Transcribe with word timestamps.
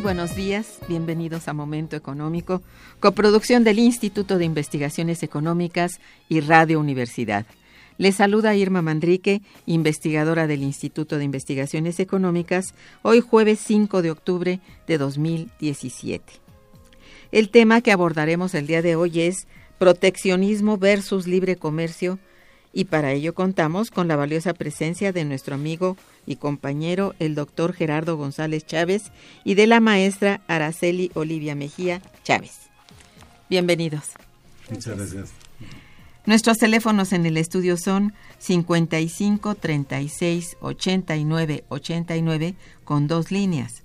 Buenos 0.00 0.34
días, 0.34 0.78
bienvenidos 0.88 1.48
a 1.48 1.52
Momento 1.52 1.96
Económico, 1.96 2.62
coproducción 3.00 3.64
del 3.64 3.78
Instituto 3.78 4.38
de 4.38 4.44
Investigaciones 4.44 5.22
Económicas 5.22 6.00
y 6.28 6.40
Radio 6.40 6.80
Universidad. 6.80 7.46
Les 7.98 8.16
saluda 8.16 8.54
Irma 8.54 8.80
Mandrique, 8.80 9.42
investigadora 9.66 10.46
del 10.46 10.62
Instituto 10.62 11.18
de 11.18 11.24
Investigaciones 11.24 12.00
Económicas, 12.00 12.74
hoy 13.02 13.20
jueves 13.20 13.60
5 13.60 14.02
de 14.02 14.10
octubre 14.10 14.60
de 14.86 14.98
2017. 14.98 16.32
El 17.32 17.50
tema 17.50 17.80
que 17.80 17.92
abordaremos 17.92 18.54
el 18.54 18.66
día 18.66 18.82
de 18.82 18.96
hoy 18.96 19.20
es 19.20 19.46
proteccionismo 19.78 20.78
versus 20.78 21.26
libre 21.26 21.56
comercio 21.56 22.18
y 22.72 22.84
para 22.84 23.12
ello 23.12 23.34
contamos 23.34 23.90
con 23.90 24.08
la 24.08 24.16
valiosa 24.16 24.54
presencia 24.54 25.12
de 25.12 25.24
nuestro 25.24 25.54
amigo 25.54 25.96
y 26.26 26.36
compañero, 26.36 27.14
el 27.18 27.34
doctor 27.34 27.72
Gerardo 27.72 28.16
González 28.16 28.64
Chávez, 28.66 29.12
y 29.44 29.54
de 29.54 29.66
la 29.66 29.80
maestra 29.80 30.40
Araceli 30.46 31.10
Olivia 31.14 31.54
Mejía 31.54 32.00
Chávez. 32.24 32.70
Bienvenidos. 33.50 34.10
Muchas 34.70 34.96
gracias. 34.96 35.30
Nuestros 36.24 36.58
teléfonos 36.58 37.12
en 37.12 37.26
el 37.26 37.36
estudio 37.36 37.76
son 37.76 38.14
55 38.38 39.56
36 39.56 40.56
89 40.60 41.64
89 41.68 42.54
con 42.84 43.08
dos 43.08 43.32
líneas. 43.32 43.82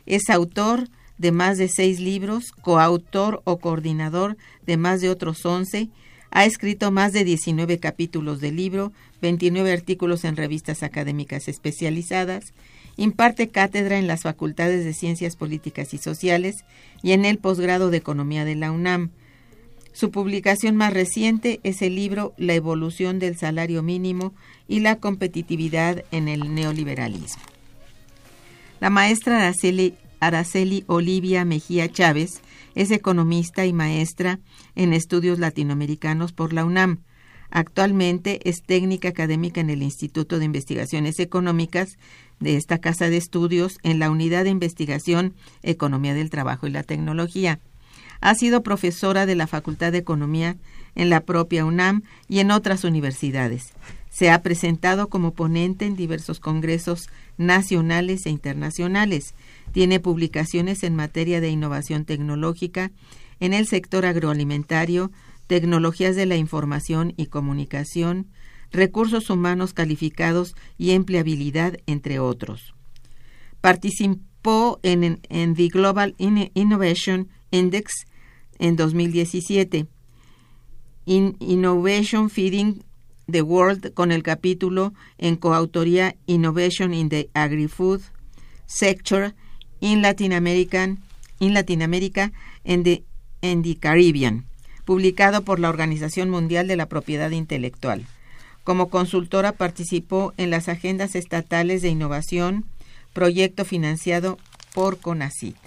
Es 0.06 0.29
autor 0.29 0.90
de 1.18 1.31
más 1.31 1.57
de 1.57 1.68
seis 1.68 2.00
libros, 2.00 2.52
coautor 2.52 3.41
o 3.44 3.57
coordinador 3.57 4.38
de 4.66 4.78
más 4.78 5.02
de 5.02 5.09
otros 5.09 5.46
once, 5.46 5.90
ha 6.31 6.46
escrito 6.46 6.91
más 6.91 7.12
de 7.12 7.25
19 7.25 7.79
capítulos 7.79 8.40
de 8.40 8.52
libro, 8.52 8.94
29 9.22 9.72
artículos 9.72 10.24
en 10.24 10.38
revistas 10.38 10.81
académicas 10.81 11.47
especializadas, 11.47 12.53
imparte 12.96 13.50
cátedra 13.50 14.00
en 14.00 14.08
las 14.08 14.22
Facultades 14.22 14.85
de 14.85 14.94
Ciencias 14.94 15.35
Políticas 15.35 15.94
y 15.94 15.97
Sociales 15.97 16.63
y 17.03 17.12
en 17.12 17.25
el 17.25 17.38
posgrado 17.38 17.90
de 17.90 17.97
Economía 17.97 18.46
de 18.46 18.56
la 18.56 18.72
UNAM. 18.72 19.12
Su 19.94 20.09
publicación 20.09 20.75
más 20.75 20.94
reciente 20.94 21.59
es 21.63 21.81
el 21.81 21.96
libro 21.96 22.34
La 22.38 22.53
evolución 22.53 23.19
del 23.19 23.38
salario 23.38 23.84
mínimo 23.84 24.34
y 24.68 24.79
la 24.79 24.97
competitividad 24.97 26.06
en 26.12 26.28
el 26.28 26.56
neoliberalismo. 26.56 27.44
La 28.79 28.90
maestra 28.90 29.38
Araceli, 29.38 29.96
Araceli 30.19 30.85
Olivia 30.88 31.46
Mejía 31.46 31.91
Chávez 31.91 32.41
es 32.74 32.90
economista 32.91 33.66
y 33.66 33.74
maestra 33.74 34.40
en 34.76 34.93
estudios 34.93 35.40
latinoamericanos 35.40 36.32
por 36.32 36.53
la 36.53 36.64
UNAM. 36.64 37.02
Actualmente 37.49 38.40
es 38.49 38.64
técnica 38.64 39.09
académica 39.09 39.59
en 39.59 39.70
el 39.70 39.84
Instituto 39.84 40.40
de 40.40 40.46
Investigaciones 40.46 41.20
Económicas 41.20 41.97
de 42.40 42.55
esta 42.55 42.79
casa 42.79 43.09
de 43.09 43.17
estudios 43.17 43.78
en 43.84 43.99
la 43.99 44.09
Unidad 44.09 44.46
de 44.46 44.52
Investigación 44.52 45.35
Economía 45.61 46.14
del 46.14 46.29
Trabajo 46.29 46.66
y 46.66 46.72
la 46.72 46.84
Tecnología. 46.84 47.59
Ha 48.22 48.35
sido 48.35 48.62
profesora 48.62 49.26
de 49.26 49.35
la 49.35 49.47
Facultad 49.47 49.91
de 49.91 49.97
Economía 49.97 50.56
en 50.94 51.09
la 51.09 51.22
propia 51.22 51.66
UNAM 51.66 52.03
y 52.29 52.40
en 52.40 52.52
otras 52.52 52.84
universidades. 52.84 53.73
Se 54.12 54.29
ha 54.29 54.41
presentado 54.44 55.09
como 55.09 55.34
ponente 55.34 55.85
en 55.85 55.96
diversos 55.96 56.40
congresos 56.40 57.09
nacionales 57.38 58.26
e 58.26 58.29
internacionales. 58.29 59.34
Tiene 59.72 60.00
publicaciones 60.00 60.84
en 60.84 60.96
materia 60.96 61.41
de 61.41 61.50
innovación 61.50 62.06
tecnológica 62.06 62.91
en 63.40 63.53
el 63.53 63.66
sector 63.66 64.06
agroalimentario, 64.06 65.12
tecnologías 65.47 66.16
de 66.16 66.28
la 66.28 66.35
información 66.35 67.14
y 67.17 67.26
comunicación, 67.26 68.28
recursos 68.72 69.29
humanos 69.32 69.74
calificados 69.74 70.56
y 70.78 70.91
empleabilidad, 70.91 71.78
entre 71.88 72.20
otros. 72.20 72.76
Participó 73.62 74.79
en, 74.84 75.22
en 75.28 75.56
The 75.56 75.67
Global 75.70 76.16
Innovation 76.17 77.29
Index 77.52 78.06
en 78.61 78.78
2017. 78.78 79.87
Innovation 81.05 82.29
Feeding 82.29 82.84
the 83.29 83.41
World 83.41 83.93
con 83.93 84.11
el 84.11 84.23
capítulo 84.23 84.93
en 85.17 85.35
coautoría 85.35 86.16
Innovation 86.28 86.93
in 86.93 87.09
the 87.09 87.29
Agri-Food 87.34 88.02
Sector 88.67 89.34
in 89.81 90.02
Latin 90.02 90.31
America 90.31 90.96
and 92.63 92.84
the, 92.84 93.03
the 93.41 93.78
Caribbean, 93.79 94.46
publicado 94.85 95.41
por 95.41 95.59
la 95.59 95.69
Organización 95.69 96.29
Mundial 96.29 96.67
de 96.67 96.75
la 96.75 96.85
Propiedad 96.85 97.31
Intelectual. 97.31 98.05
Como 98.64 98.90
consultora 98.90 99.53
participó 99.53 100.34
en 100.37 100.52
las 100.52 100.69
agendas 100.69 101.16
estatales 101.16 101.81
de 101.81 101.90
innovación, 101.90 102.66
proyecto 103.11 103.66
financiado 103.66 104.37
por 104.75 104.99
CONACIT. 104.99 105.57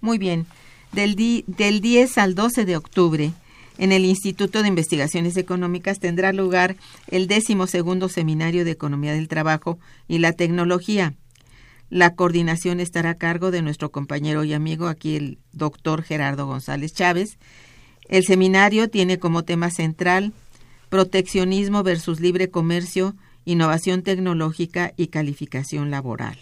Muy 0.00 0.16
bien, 0.16 0.46
del, 0.92 1.44
del 1.46 1.80
10 1.80 2.18
al 2.18 2.34
12 2.34 2.64
de 2.64 2.76
octubre, 2.76 3.32
en 3.80 3.92
el 3.92 4.04
Instituto 4.04 4.60
de 4.60 4.68
Investigaciones 4.68 5.38
Económicas 5.38 6.00
tendrá 6.00 6.34
lugar 6.34 6.76
el 7.08 7.28
segundo 7.66 8.10
Seminario 8.10 8.66
de 8.66 8.72
Economía 8.72 9.14
del 9.14 9.26
Trabajo 9.26 9.78
y 10.06 10.18
la 10.18 10.32
Tecnología. 10.32 11.14
La 11.88 12.14
coordinación 12.14 12.78
estará 12.78 13.10
a 13.10 13.14
cargo 13.14 13.50
de 13.50 13.62
nuestro 13.62 13.90
compañero 13.90 14.44
y 14.44 14.52
amigo 14.52 14.86
aquí, 14.86 15.16
el 15.16 15.38
doctor 15.52 16.02
Gerardo 16.02 16.46
González 16.46 16.92
Chávez. 16.92 17.38
El 18.06 18.24
seminario 18.24 18.90
tiene 18.90 19.18
como 19.18 19.44
tema 19.44 19.70
central 19.70 20.34
proteccionismo 20.90 21.82
versus 21.82 22.20
libre 22.20 22.50
comercio, 22.50 23.14
innovación 23.46 24.02
tecnológica 24.02 24.92
y 24.98 25.06
calificación 25.06 25.90
laboral. 25.90 26.38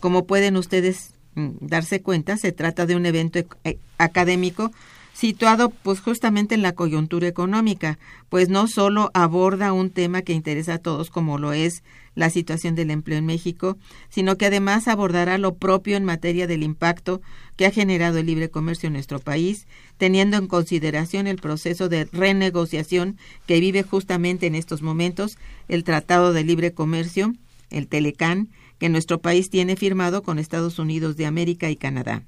Como 0.00 0.26
pueden 0.26 0.56
ustedes 0.56 1.12
darse 1.34 2.02
cuenta, 2.02 2.36
se 2.36 2.52
trata 2.52 2.86
de 2.86 2.96
un 2.96 3.06
evento 3.06 3.38
eh, 3.64 3.78
académico 3.98 4.72
situado 5.20 5.68
pues 5.68 6.00
justamente 6.00 6.54
en 6.54 6.62
la 6.62 6.72
coyuntura 6.72 7.28
económica, 7.28 7.98
pues 8.30 8.48
no 8.48 8.66
solo 8.66 9.10
aborda 9.12 9.74
un 9.74 9.90
tema 9.90 10.22
que 10.22 10.32
interesa 10.32 10.74
a 10.74 10.78
todos 10.78 11.10
como 11.10 11.36
lo 11.36 11.52
es 11.52 11.82
la 12.14 12.30
situación 12.30 12.74
del 12.74 12.90
empleo 12.90 13.18
en 13.18 13.26
México, 13.26 13.76
sino 14.08 14.36
que 14.36 14.46
además 14.46 14.88
abordará 14.88 15.36
lo 15.36 15.56
propio 15.56 15.98
en 15.98 16.06
materia 16.06 16.46
del 16.46 16.62
impacto 16.62 17.20
que 17.56 17.66
ha 17.66 17.70
generado 17.70 18.16
el 18.16 18.26
libre 18.26 18.48
comercio 18.48 18.86
en 18.86 18.94
nuestro 18.94 19.18
país, 19.18 19.66
teniendo 19.98 20.38
en 20.38 20.46
consideración 20.46 21.26
el 21.26 21.36
proceso 21.36 21.90
de 21.90 22.06
renegociación 22.06 23.18
que 23.46 23.60
vive 23.60 23.82
justamente 23.82 24.46
en 24.46 24.54
estos 24.54 24.80
momentos 24.80 25.36
el 25.68 25.84
Tratado 25.84 26.32
de 26.32 26.44
Libre 26.44 26.72
Comercio, 26.72 27.34
el 27.68 27.88
Telecán, 27.88 28.48
que 28.80 28.88
nuestro 28.88 29.20
país 29.20 29.50
tiene 29.50 29.76
firmado 29.76 30.22
con 30.24 30.40
Estados 30.40 30.80
Unidos 30.80 31.16
de 31.16 31.26
América 31.26 31.70
y 31.70 31.76
Canadá. 31.76 32.24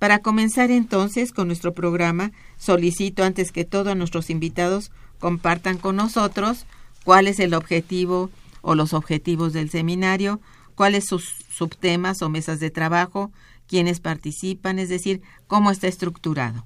Para 0.00 0.18
comenzar 0.18 0.72
entonces 0.72 1.30
con 1.30 1.46
nuestro 1.46 1.74
programa, 1.74 2.32
solicito 2.56 3.22
antes 3.22 3.52
que 3.52 3.64
todo 3.64 3.90
a 3.90 3.94
nuestros 3.94 4.30
invitados 4.30 4.90
compartan 5.20 5.78
con 5.78 5.94
nosotros 5.94 6.66
cuál 7.04 7.28
es 7.28 7.38
el 7.38 7.54
objetivo 7.54 8.30
o 8.62 8.74
los 8.74 8.94
objetivos 8.94 9.52
del 9.52 9.70
seminario, 9.70 10.40
cuáles 10.74 11.04
sus 11.04 11.28
subtemas 11.50 12.22
o 12.22 12.30
mesas 12.30 12.58
de 12.58 12.70
trabajo, 12.70 13.30
quiénes 13.68 14.00
participan, 14.00 14.78
es 14.78 14.88
decir, 14.88 15.20
cómo 15.46 15.70
está 15.70 15.86
estructurado. 15.86 16.64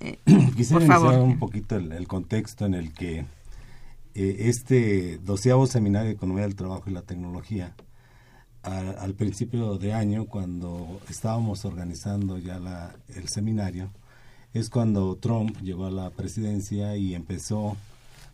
Eh, 0.00 0.18
Quisiera 0.56 0.84
iniciar 0.84 1.20
un 1.20 1.38
poquito 1.38 1.76
el, 1.76 2.08
contexto 2.08 2.66
en 2.66 2.74
el 2.74 2.92
que 2.92 3.24
eh, 4.14 4.36
este 4.48 5.18
doceavo 5.18 5.66
seminario 5.66 6.08
de 6.08 6.14
Economía 6.14 6.44
del 6.44 6.56
Trabajo 6.56 6.84
y 6.86 6.92
la 6.92 7.02
Tecnología 7.02 7.74
al 8.62 9.14
principio 9.14 9.76
de 9.76 9.92
año, 9.92 10.26
cuando 10.26 11.00
estábamos 11.10 11.64
organizando 11.64 12.38
ya 12.38 12.60
la, 12.60 12.94
el 13.08 13.28
seminario, 13.28 13.90
es 14.54 14.70
cuando 14.70 15.16
Trump 15.16 15.58
llegó 15.62 15.86
a 15.86 15.90
la 15.90 16.10
presidencia 16.10 16.96
y 16.96 17.14
empezó 17.14 17.76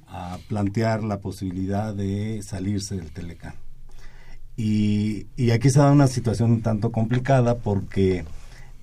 a 0.07 0.39
plantear 0.49 1.03
la 1.03 1.21
posibilidad 1.21 1.95
de 1.95 2.43
salirse 2.43 2.97
del 2.97 3.13
Telecán. 3.13 3.55
Y, 4.57 5.29
aquí 5.53 5.71
se 5.71 5.79
da 5.79 5.93
una 5.93 6.09
situación 6.09 6.51
un 6.51 6.63
tanto 6.63 6.91
complicada 6.91 7.59
porque 7.59 8.25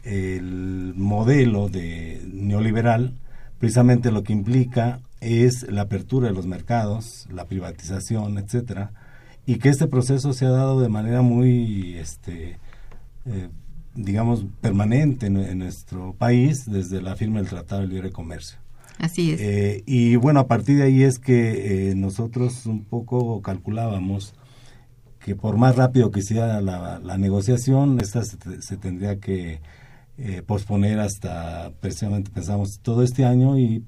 el 0.03 0.94
modelo 0.95 1.68
de 1.68 2.21
neoliberal 2.31 3.13
precisamente 3.59 4.12
lo 4.12 4.24
que 4.24 4.33
implica 4.33 5.01
es 5.25 5.69
la 5.69 5.81
apertura 5.81 6.27
de 6.27 6.33
los 6.33 6.45
mercados, 6.45 7.27
la 7.31 7.45
privatización, 7.45 8.38
etcétera, 8.38 8.92
y 9.45 9.57
que 9.57 9.69
este 9.69 9.88
proceso 9.88 10.33
se 10.33 10.45
ha 10.45 10.50
dado 10.50 10.80
de 10.80 10.89
manera 10.89 11.22
muy, 11.22 11.95
este, 11.95 12.57
eh, 13.25 13.50
digamos, 13.95 14.45
permanente 14.62 15.27
en, 15.27 15.57
nuestro 15.60 16.13
país 16.13 16.69
desde 16.69 17.01
la 17.01 17.16
firma 17.16 17.39
del 17.39 17.50
Tratado 17.50 17.81
de 17.81 17.88
Libre 17.88 18.12
Comercio. 18.12 18.57
Así 18.98 19.31
es. 19.31 19.42
Eh, 19.42 19.83
y 19.86 20.16
bueno, 20.16 20.39
a 20.39 20.48
partir 20.48 20.77
de 20.77 20.83
ahí 20.83 21.04
es 21.04 21.19
que 21.19 21.89
eh, 21.89 21.95
nosotros 21.95 22.66
un 22.66 22.86
poco 22.86 23.42
calculábamos 23.42 24.33
que 25.19 25.36
por 25.36 25.57
más 25.57 25.75
rápido 25.75 26.12
que 26.12 26.22
sea 26.22 26.62
la, 26.62 27.00
la 27.00 27.18
negociación, 27.18 28.00
esta 28.00 28.24
se, 28.24 28.77
tendría 28.77 29.19
que 29.19 29.60
posponer 30.45 31.00
hasta 31.00 31.71
precisamente 31.81 32.31
pensamos 32.31 32.79
todo 32.81 33.03
este 33.03 33.25
año 33.25 33.57
y, 33.59 33.79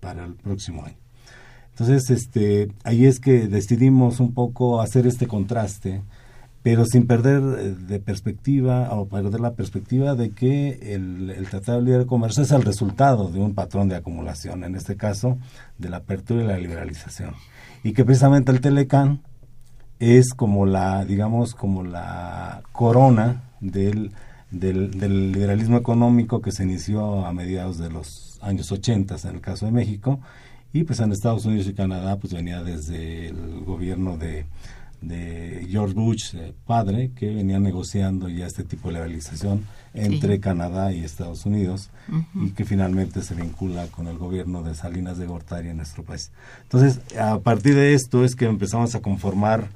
para 0.00 0.24
el 0.24 0.34
próximo 0.34 0.84
año. 0.84 0.96
Entonces, 1.70 2.10
este, 2.10 2.70
ahí 2.84 3.06
es 3.06 3.18
que 3.18 3.48
decidimos 3.48 4.20
un 4.20 4.34
poco 4.34 4.80
hacer 4.80 5.06
este 5.06 5.26
contraste, 5.26 6.02
pero 6.62 6.84
sin 6.84 7.06
perder 7.06 7.42
eh, 7.42 7.74
de 7.74 7.98
perspectiva 7.98 8.90
o 8.92 9.06
perder 9.06 9.40
la 9.40 9.54
perspectiva 9.54 10.14
de 10.14 10.30
que 10.30 10.94
el, 10.94 11.46
Tratado 11.50 11.78
de 11.78 11.84
Libre 11.84 12.06
Comercio 12.06 12.42
es 12.42 12.52
el 12.52 12.62
resultado 12.62 13.28
de 13.30 13.40
un 13.40 13.54
patrón 13.54 13.88
de 13.88 13.96
acumulación, 13.96 14.64
en 14.64 14.76
este 14.76 14.96
caso 14.96 15.38
de 15.78 15.88
la 15.88 15.98
apertura 15.98 16.44
y 16.44 16.46
la 16.46 16.58
liberalización. 16.58 17.34
Y 17.82 17.94
que 17.94 18.04
precisamente 18.04 18.52
el 18.52 18.60
Telecán 18.60 19.22
es 19.98 20.34
como 20.34 20.66
la, 20.66 21.04
digamos, 21.04 21.54
como 21.54 21.82
la 21.82 22.62
corona 22.72 23.42
del, 23.60 24.12
del, 24.52 24.98
del 24.98 25.32
liberalismo 25.32 25.76
económico 25.76 26.40
que 26.40 26.52
se 26.52 26.62
inició 26.62 27.26
a 27.26 27.32
mediados 27.32 27.78
de 27.78 27.90
los 27.90 28.38
años 28.42 28.70
80 28.70 29.16
en 29.24 29.34
el 29.34 29.40
caso 29.40 29.66
de 29.66 29.72
México 29.72 30.20
y 30.72 30.84
pues 30.84 31.00
en 31.00 31.10
Estados 31.12 31.44
Unidos 31.44 31.66
y 31.66 31.74
Canadá 31.74 32.18
pues 32.18 32.32
venía 32.32 32.62
desde 32.62 33.28
el 33.28 33.64
gobierno 33.64 34.16
de, 34.16 34.46
George 35.68 35.94
Bush, 35.94 36.34
eh, 36.34 36.52
padre, 36.66 37.10
que 37.14 37.34
venía 37.34 37.58
negociando 37.58 38.28
ya 38.28 38.46
este 38.46 38.64
tipo 38.64 38.88
de 38.88 38.94
legalización 38.94 39.64
entre 39.94 40.40
Canadá 40.40 40.92
y 40.92 41.04
Estados 41.04 41.44
Unidos 41.44 41.90
y 42.34 42.50
que 42.50 42.64
finalmente 42.64 43.22
se 43.22 43.34
vincula 43.34 43.86
con 43.88 44.06
el 44.06 44.16
gobierno 44.16 44.62
de 44.62 44.74
Salinas 44.74 45.18
de 45.18 45.26
Gortari 45.26 45.68
en 45.68 45.76
nuestro 45.76 46.02
país. 46.02 46.30
Entonces, 46.62 47.00
a 47.18 47.40
partir 47.40 47.74
de 47.74 47.94
esto 47.94 48.24
es 48.24 48.34
que 48.34 48.46
empezamos 48.46 48.94
a 48.94 49.00
conformar 49.00 49.68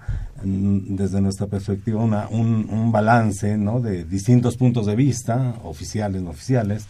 mm, 0.43 0.97
desde 0.97 1.21
nuestra 1.21 1.47
perspectiva 1.49 2.03
una, 2.03 2.29
un, 2.29 2.69
un 2.71 2.93
balance 2.93 3.59
¿no? 3.59 3.81
de 3.81 4.05
distintos 4.05 4.57
puntos 4.57 4.87
de 4.87 4.97
vista, 4.97 5.57
oficiales, 5.63 6.23
no 6.23 6.31
oficiales, 6.31 6.87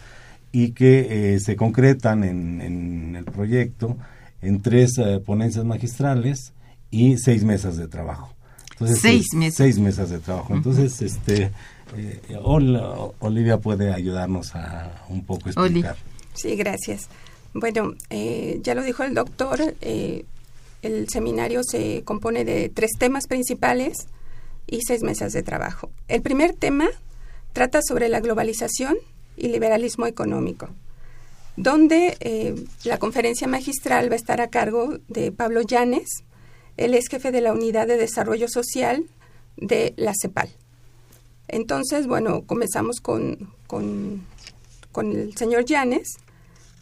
y 0.53 0.73
que 0.73 1.35
eh, 1.35 1.41
se 1.41 1.55
concretan 1.55 2.25
en, 2.25 3.15
el 3.15 3.25
proyecto 3.25 3.99
en 4.41 4.63
tres 4.63 4.97
eh, 4.97 5.21
ponencias 5.21 5.67
magistrales 5.67 6.55
y 6.91 7.19
seis 7.19 7.45
mesas 7.45 7.77
de 7.77 7.89
trabajo. 7.89 8.36
Entonces, 8.81 9.01
seis 9.01 9.27
mesas. 9.35 9.57
Seis 9.57 9.79
mesas 9.79 10.11
de 10.11 10.19
trabajo. 10.19 10.55
Entonces, 10.55 11.01
este, 11.03 11.51
eh, 11.97 12.21
Olivia 13.21 13.59
puede 13.59 13.93
ayudarnos 13.93 14.55
a 14.55 15.05
un 15.09 15.25
poco 15.25 15.49
explicar. 15.49 15.97
Sí, 16.35 16.57
gracias. 16.57 17.09
Bueno, 17.55 17.95
ya 18.63 18.75
lo 18.75 18.83
dijo 18.83 19.03
el 19.03 19.15
doctor, 19.15 19.75
el 19.81 21.09
seminario 21.09 21.63
se 21.65 22.03
compone 22.05 22.45
de 22.45 22.69
tres 22.69 22.91
temas 22.99 23.27
principales 23.27 24.09
y 24.67 24.81
seis 24.83 25.03
mesas 25.03 25.33
de 25.33 25.43
trabajo. 25.43 25.91
El 26.09 26.23
primer 26.23 26.53
tema 26.53 26.89
trata 27.53 27.81
sobre 27.83 28.09
la 28.09 28.21
globalización 28.21 28.97
y 29.37 29.49
liberalismo 29.49 30.07
económico, 30.07 30.69
donde 31.57 32.17
eh, 32.21 32.55
la 32.85 32.99
conferencia 32.99 33.47
magistral 33.47 34.11
va 34.11 34.15
a 34.15 34.17
estar 34.17 34.41
a 34.41 34.49
cargo 34.49 34.99
de 35.09 35.33
Pablo 35.33 35.63
Llanes, 35.63 36.25
él 36.77 36.95
es 36.95 37.09
jefe 37.09 37.33
de 37.33 37.41
la 37.41 37.53
Unidad 37.53 37.87
de 37.87 37.97
Desarrollo 37.97 38.49
Social 38.49 39.05
de 39.57 39.95
la 39.97 40.13
CEPAL. 40.21 40.51
Entonces, 41.49 42.07
bueno, 42.07 42.43
comenzamos 42.43 43.01
con, 43.01 43.53
con, 43.67 44.27
el 44.97 45.37
señor 45.37 45.65
Llanes, 45.65 46.17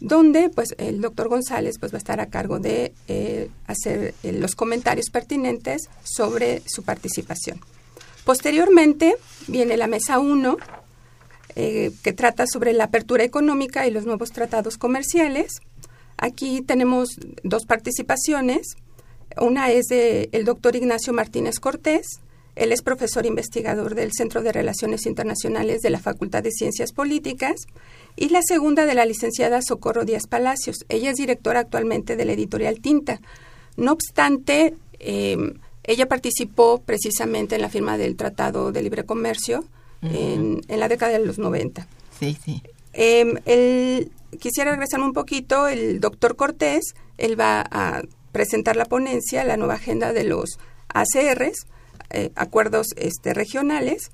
donde 0.00 0.48
pues 0.48 0.74
el 0.78 1.00
doctor 1.00 1.28
González 1.28 1.76
pues 1.78 1.92
va 1.92 1.96
a 1.96 1.98
estar 1.98 2.20
a 2.20 2.26
cargo 2.26 2.58
de 2.58 2.94
eh, 3.08 3.50
hacer 3.66 4.14
eh, 4.22 4.32
los 4.32 4.54
comentarios 4.54 5.10
pertinentes 5.10 5.88
sobre 6.02 6.62
su 6.66 6.82
participación. 6.82 7.60
Posteriormente 8.24 9.16
viene 9.48 9.76
la 9.76 9.86
mesa 9.86 10.18
1, 10.18 10.56
eh, 11.56 11.92
que 12.02 12.12
trata 12.12 12.46
sobre 12.46 12.72
la 12.72 12.84
apertura 12.84 13.22
económica 13.22 13.86
y 13.86 13.90
los 13.90 14.06
nuevos 14.06 14.30
tratados 14.32 14.78
comerciales. 14.78 15.60
Aquí 16.16 16.62
tenemos 16.62 17.10
dos 17.42 17.64
participaciones. 17.66 18.76
Una 19.40 19.70
es 19.70 19.86
del 19.86 20.28
el 20.32 20.44
doctor 20.44 20.76
Ignacio 20.76 21.12
Martínez 21.12 21.58
Cortés, 21.58 22.20
Él 22.54 22.70
es 22.70 22.82
profesor 22.82 23.26
investigador 23.26 23.94
del 23.94 24.12
Centro 24.12 24.42
de 24.42 24.52
Relaciones 24.52 25.06
Internacionales 25.06 25.80
de 25.80 25.90
la 25.90 25.98
Facultad 25.98 26.42
de 26.42 26.52
Ciencias 26.52 26.92
Políticas 26.92 27.54
y 28.16 28.28
la 28.28 28.40
segunda 28.42 28.86
de 28.86 28.94
la 28.94 29.06
licenciada 29.06 29.60
Socorro 29.60 30.04
Díaz 30.04 30.28
Palacios. 30.28 30.84
Ella 30.88 31.10
es 31.10 31.16
directora 31.16 31.60
actualmente 31.60 32.16
de 32.16 32.24
la 32.24 32.32
editorial 32.32 32.80
Tinta. 32.80 33.20
No 33.76 33.92
obstante, 33.92 34.74
em, 35.00 35.54
ella 35.82 36.06
participó 36.06 36.80
precisamente 36.80 37.56
en 37.56 37.62
la 37.62 37.70
firma 37.70 37.98
del 37.98 38.14
Tratado 38.14 38.70
de 38.70 38.82
Libre 38.82 39.04
Comercio 39.04 39.64
en, 40.02 40.60
la 40.68 40.88
década 40.88 41.18
de 41.18 41.24
los 41.26 41.38
90. 41.38 41.88
Sí, 42.20 42.36
sí. 42.44 42.62
Em, 42.92 43.34
quisiera 44.38 44.70
regresarme 44.70 45.06
un 45.06 45.12
poquito. 45.12 45.66
El 45.66 45.98
doctor 45.98 46.36
Cortés, 46.36 46.94
él 47.18 47.40
va 47.40 47.64
a 47.70 48.02
presentar 48.34 48.76
la 48.76 48.84
ponencia, 48.84 49.44
la 49.44 49.56
nueva 49.56 49.74
agenda 49.74 50.12
de 50.12 50.24
los 50.24 50.58
ACRs, 50.88 51.66
eh, 52.10 52.30
acuerdos 52.34 52.88
este, 52.96 53.32
regionales, 53.32 54.10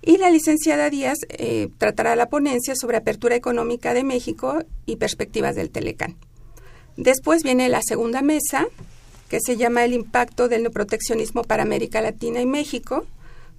y 0.00 0.18
la 0.18 0.30
licenciada 0.30 0.88
Díaz 0.88 1.18
eh, 1.28 1.68
tratará 1.76 2.14
la 2.14 2.28
ponencia 2.28 2.74
sobre 2.76 2.96
apertura 2.96 3.34
económica 3.34 3.92
de 3.92 4.04
México 4.04 4.60
y 4.86 4.96
perspectivas 4.96 5.56
del 5.56 5.70
Telecán. 5.70 6.16
Después 6.96 7.42
viene 7.42 7.68
la 7.68 7.82
segunda 7.82 8.22
mesa, 8.22 8.68
que 9.28 9.40
se 9.44 9.56
llama 9.56 9.84
El 9.84 9.92
impacto 9.92 10.48
del 10.48 10.62
neoproteccionismo 10.62 11.42
para 11.42 11.64
América 11.64 12.00
Latina 12.00 12.40
y 12.40 12.46
México, 12.46 13.04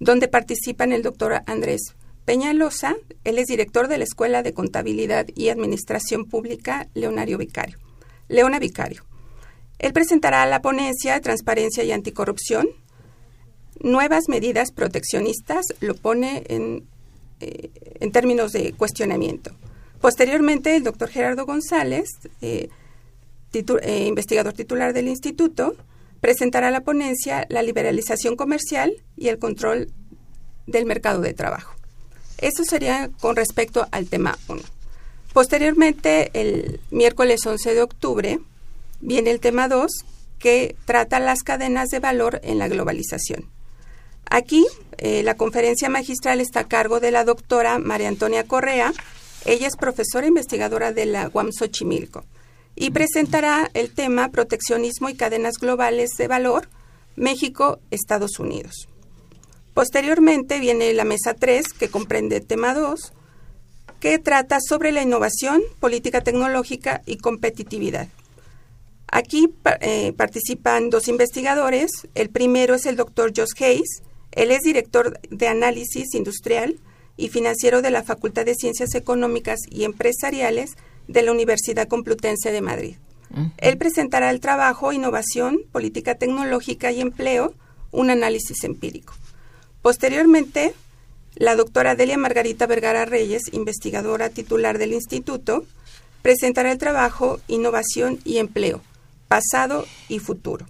donde 0.00 0.26
participan 0.26 0.92
el 0.92 1.02
doctor 1.02 1.42
Andrés 1.44 1.94
Peñalosa, 2.24 2.96
él 3.24 3.38
es 3.38 3.46
director 3.46 3.88
de 3.88 3.98
la 3.98 4.04
Escuela 4.04 4.42
de 4.42 4.52
Contabilidad 4.54 5.26
y 5.34 5.48
Administración 5.48 6.24
Pública 6.24 6.88
Leonario 6.94 7.38
Vicario. 7.38 7.78
Leona 8.28 8.58
Vicario. 8.58 9.04
Él 9.78 9.92
presentará 9.92 10.44
la 10.46 10.60
ponencia 10.60 11.14
de 11.14 11.20
Transparencia 11.20 11.84
y 11.84 11.92
Anticorrupción, 11.92 12.68
nuevas 13.80 14.24
medidas 14.28 14.72
proteccionistas, 14.72 15.66
lo 15.80 15.94
pone 15.94 16.44
en, 16.48 16.84
eh, 17.40 17.70
en 18.00 18.10
términos 18.10 18.52
de 18.52 18.72
cuestionamiento. 18.72 19.52
Posteriormente, 20.00 20.76
el 20.76 20.84
doctor 20.84 21.08
Gerardo 21.08 21.46
González, 21.46 22.08
eh, 22.40 22.68
eh, 23.52 24.04
investigador 24.06 24.52
titular 24.52 24.92
del 24.92 25.08
instituto, 25.08 25.76
presentará 26.20 26.70
la 26.70 26.80
ponencia 26.80 27.46
La 27.48 27.62
liberalización 27.62 28.36
comercial 28.36 28.92
y 29.16 29.28
el 29.28 29.38
control 29.38 29.90
del 30.66 30.86
mercado 30.86 31.20
de 31.20 31.34
trabajo. 31.34 31.74
Eso 32.38 32.64
sería 32.64 33.10
con 33.20 33.36
respecto 33.36 33.86
al 33.90 34.08
tema 34.08 34.38
1. 34.48 34.60
Posteriormente, 35.32 36.30
el 36.34 36.80
miércoles 36.90 37.44
11 37.44 37.74
de 37.74 37.82
octubre, 37.82 38.38
viene 39.00 39.30
el 39.30 39.40
tema 39.40 39.68
2, 39.68 39.90
que 40.38 40.76
trata 40.84 41.20
las 41.20 41.42
cadenas 41.42 41.88
de 41.88 41.98
valor 41.98 42.40
en 42.42 42.58
la 42.58 42.68
globalización. 42.68 43.50
Aquí, 44.30 44.66
eh, 44.98 45.22
la 45.22 45.36
conferencia 45.36 45.88
magistral 45.88 46.40
está 46.40 46.60
a 46.60 46.68
cargo 46.68 47.00
de 47.00 47.10
la 47.10 47.24
doctora 47.24 47.78
María 47.78 48.08
Antonia 48.08 48.44
Correa. 48.44 48.92
Ella 49.44 49.66
es 49.66 49.76
profesora 49.76 50.26
investigadora 50.26 50.92
de 50.92 51.06
la 51.06 51.30
UAM 51.32 51.50
Xochimilco 51.52 52.24
y 52.74 52.90
presentará 52.90 53.70
el 53.74 53.92
tema 53.92 54.28
Proteccionismo 54.30 55.08
y 55.08 55.16
cadenas 55.16 55.54
globales 55.58 56.10
de 56.18 56.28
valor, 56.28 56.68
México, 57.16 57.80
Estados 57.90 58.38
Unidos. 58.38 58.88
Posteriormente 59.74 60.60
viene 60.60 60.92
la 60.92 61.04
mesa 61.04 61.34
3, 61.34 61.72
que 61.72 61.88
comprende 61.88 62.40
tema 62.40 62.74
2, 62.74 63.12
que 64.00 64.18
trata 64.18 64.58
sobre 64.60 64.92
la 64.92 65.02
innovación, 65.02 65.62
política 65.80 66.20
tecnológica 66.20 67.02
y 67.06 67.16
competitividad. 67.16 68.08
Aquí 69.10 69.54
eh, 69.80 70.12
participan 70.12 70.90
dos 70.90 71.08
investigadores. 71.08 71.90
El 72.14 72.30
primero 72.30 72.74
es 72.74 72.86
el 72.86 72.96
doctor 72.96 73.32
Josh 73.34 73.62
Hayes. 73.62 74.02
Él 74.32 74.50
es 74.50 74.60
director 74.60 75.18
de 75.30 75.48
análisis 75.48 76.14
industrial 76.14 76.78
y 77.16 77.28
financiero 77.28 77.82
de 77.82 77.90
la 77.90 78.02
Facultad 78.02 78.44
de 78.44 78.54
Ciencias 78.54 78.94
Económicas 78.94 79.60
y 79.70 79.84
Empresariales 79.84 80.76
de 81.08 81.22
la 81.22 81.32
Universidad 81.32 81.88
Complutense 81.88 82.52
de 82.52 82.60
Madrid. 82.60 82.96
Él 83.58 83.76
presentará 83.76 84.30
el 84.30 84.40
trabajo 84.40 84.92
Innovación, 84.92 85.60
Política 85.70 86.14
Tecnológica 86.14 86.92
y 86.92 87.00
Empleo, 87.00 87.52
un 87.90 88.10
análisis 88.10 88.64
empírico. 88.64 89.14
Posteriormente, 89.82 90.74
la 91.34 91.54
doctora 91.54 91.94
Delia 91.94 92.16
Margarita 92.16 92.66
Vergara 92.66 93.04
Reyes, 93.04 93.42
investigadora 93.52 94.30
titular 94.30 94.78
del 94.78 94.92
instituto, 94.92 95.64
presentará 96.22 96.72
el 96.72 96.78
trabajo 96.78 97.38
Innovación 97.48 98.18
y 98.24 98.38
Empleo, 98.38 98.80
pasado 99.28 99.86
y 100.08 100.18
futuro. 100.18 100.66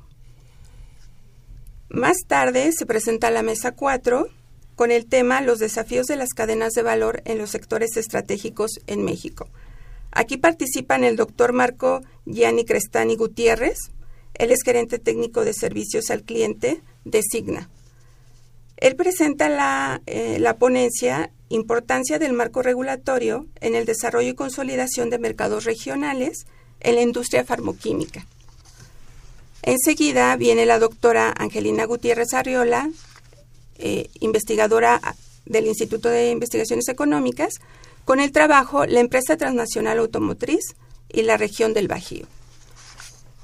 Más 1.88 2.18
tarde 2.26 2.70
se 2.72 2.84
presenta 2.84 3.30
la 3.30 3.42
mesa 3.42 3.72
4 3.72 4.28
con 4.74 4.90
el 4.90 5.06
tema 5.06 5.40
Los 5.40 5.58
desafíos 5.58 6.06
de 6.06 6.16
las 6.16 6.30
cadenas 6.34 6.72
de 6.74 6.82
valor 6.82 7.22
en 7.24 7.38
los 7.38 7.50
sectores 7.50 7.96
estratégicos 7.96 8.80
en 8.86 9.04
México. 9.04 9.48
Aquí 10.12 10.36
participan 10.36 11.04
el 11.04 11.16
doctor 11.16 11.52
Marco 11.52 12.02
Gianni 12.26 12.64
Crestani 12.64 13.16
Gutiérrez, 13.16 13.78
él 14.34 14.52
es 14.52 14.60
gerente 14.64 14.98
técnico 14.98 15.44
de 15.44 15.52
servicios 15.52 16.10
al 16.10 16.22
cliente 16.22 16.80
de 17.04 17.22
Signa. 17.22 17.68
Él 18.76 18.94
presenta 18.94 19.48
la, 19.48 20.00
eh, 20.06 20.38
la 20.38 20.56
ponencia 20.56 21.30
Importancia 21.50 22.18
del 22.18 22.34
marco 22.34 22.60
regulatorio 22.60 23.46
en 23.62 23.74
el 23.74 23.86
desarrollo 23.86 24.28
y 24.28 24.34
consolidación 24.34 25.08
de 25.08 25.18
mercados 25.18 25.64
regionales 25.64 26.46
en 26.80 26.94
la 26.94 27.00
industria 27.00 27.42
farmoquímica. 27.42 28.26
Enseguida 29.62 30.36
viene 30.36 30.66
la 30.66 30.78
doctora 30.78 31.34
Angelina 31.36 31.84
Gutiérrez 31.84 32.32
Arriola, 32.32 32.90
eh, 33.78 34.08
investigadora 34.20 35.00
del 35.46 35.66
Instituto 35.66 36.08
de 36.08 36.30
Investigaciones 36.30 36.88
Económicas, 36.88 37.54
con 38.04 38.20
el 38.20 38.32
trabajo 38.32 38.86
La 38.86 39.00
empresa 39.00 39.36
transnacional 39.36 39.98
automotriz 39.98 40.74
y 41.08 41.22
la 41.22 41.36
región 41.36 41.74
del 41.74 41.88
Bajío. 41.88 42.26